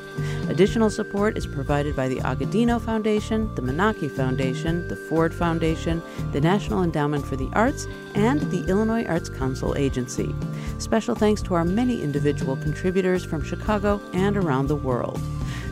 Additional 0.49 0.89
support 0.89 1.37
is 1.37 1.47
provided 1.47 1.95
by 1.95 2.09
the 2.09 2.21
Agudino 2.21 2.81
Foundation, 2.81 3.55
the 3.55 3.63
Menaki 3.63 4.11
Foundation, 4.11 4.89
the 4.89 4.97
Ford 4.97 5.35
Foundation, 5.35 6.01
the 6.33 6.41
National 6.41 6.83
Endowment 6.83 7.27
for 7.27 7.37
the 7.37 7.51
Arts, 7.53 7.87
and 8.15 8.41
the 8.53 8.65
Illinois 8.67 9.05
Arts 9.05 9.29
Council 9.29 9.77
Agency. 9.77 10.35
Special 10.79 11.15
thanks 11.15 11.43
to 11.43 11.55
our 11.55 11.65
many 11.65 12.03
individual 12.03 12.57
contributors 12.57 13.25
from 13.25 13.45
Chicago 13.45 14.01
and 14.13 14.37
around 14.37 14.69
the 14.69 14.77
world. 14.77 15.21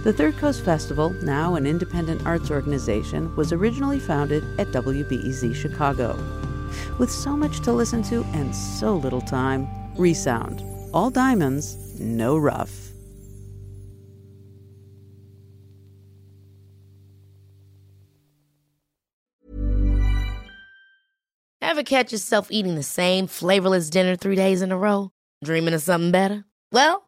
The 0.04 0.12
Third 0.12 0.36
Coast 0.36 0.64
Festival, 0.64 1.10
now 1.24 1.56
an 1.56 1.66
independent 1.66 2.24
arts 2.24 2.52
organization, 2.52 3.34
was 3.34 3.52
originally 3.52 3.98
founded 3.98 4.44
at 4.58 4.68
WBEZ 4.68 5.56
Chicago. 5.56 6.16
With 6.98 7.10
so 7.10 7.36
much 7.36 7.60
to 7.60 7.72
listen 7.72 8.04
to 8.04 8.22
and 8.32 8.54
so 8.54 8.96
little 8.96 9.20
time, 9.20 9.66
Resound. 9.96 10.62
All 10.94 11.10
diamonds, 11.10 11.98
no 11.98 12.38
rough. 12.38 12.92
Ever 21.60 21.82
catch 21.82 22.12
yourself 22.12 22.48
eating 22.50 22.76
the 22.76 22.82
same 22.84 23.26
flavorless 23.26 23.90
dinner 23.90 24.14
three 24.14 24.36
days 24.36 24.62
in 24.62 24.70
a 24.70 24.78
row? 24.78 25.10
Dreaming 25.44 25.74
of 25.74 25.82
something 25.82 26.12
better? 26.12 26.44
Well, 26.70 27.07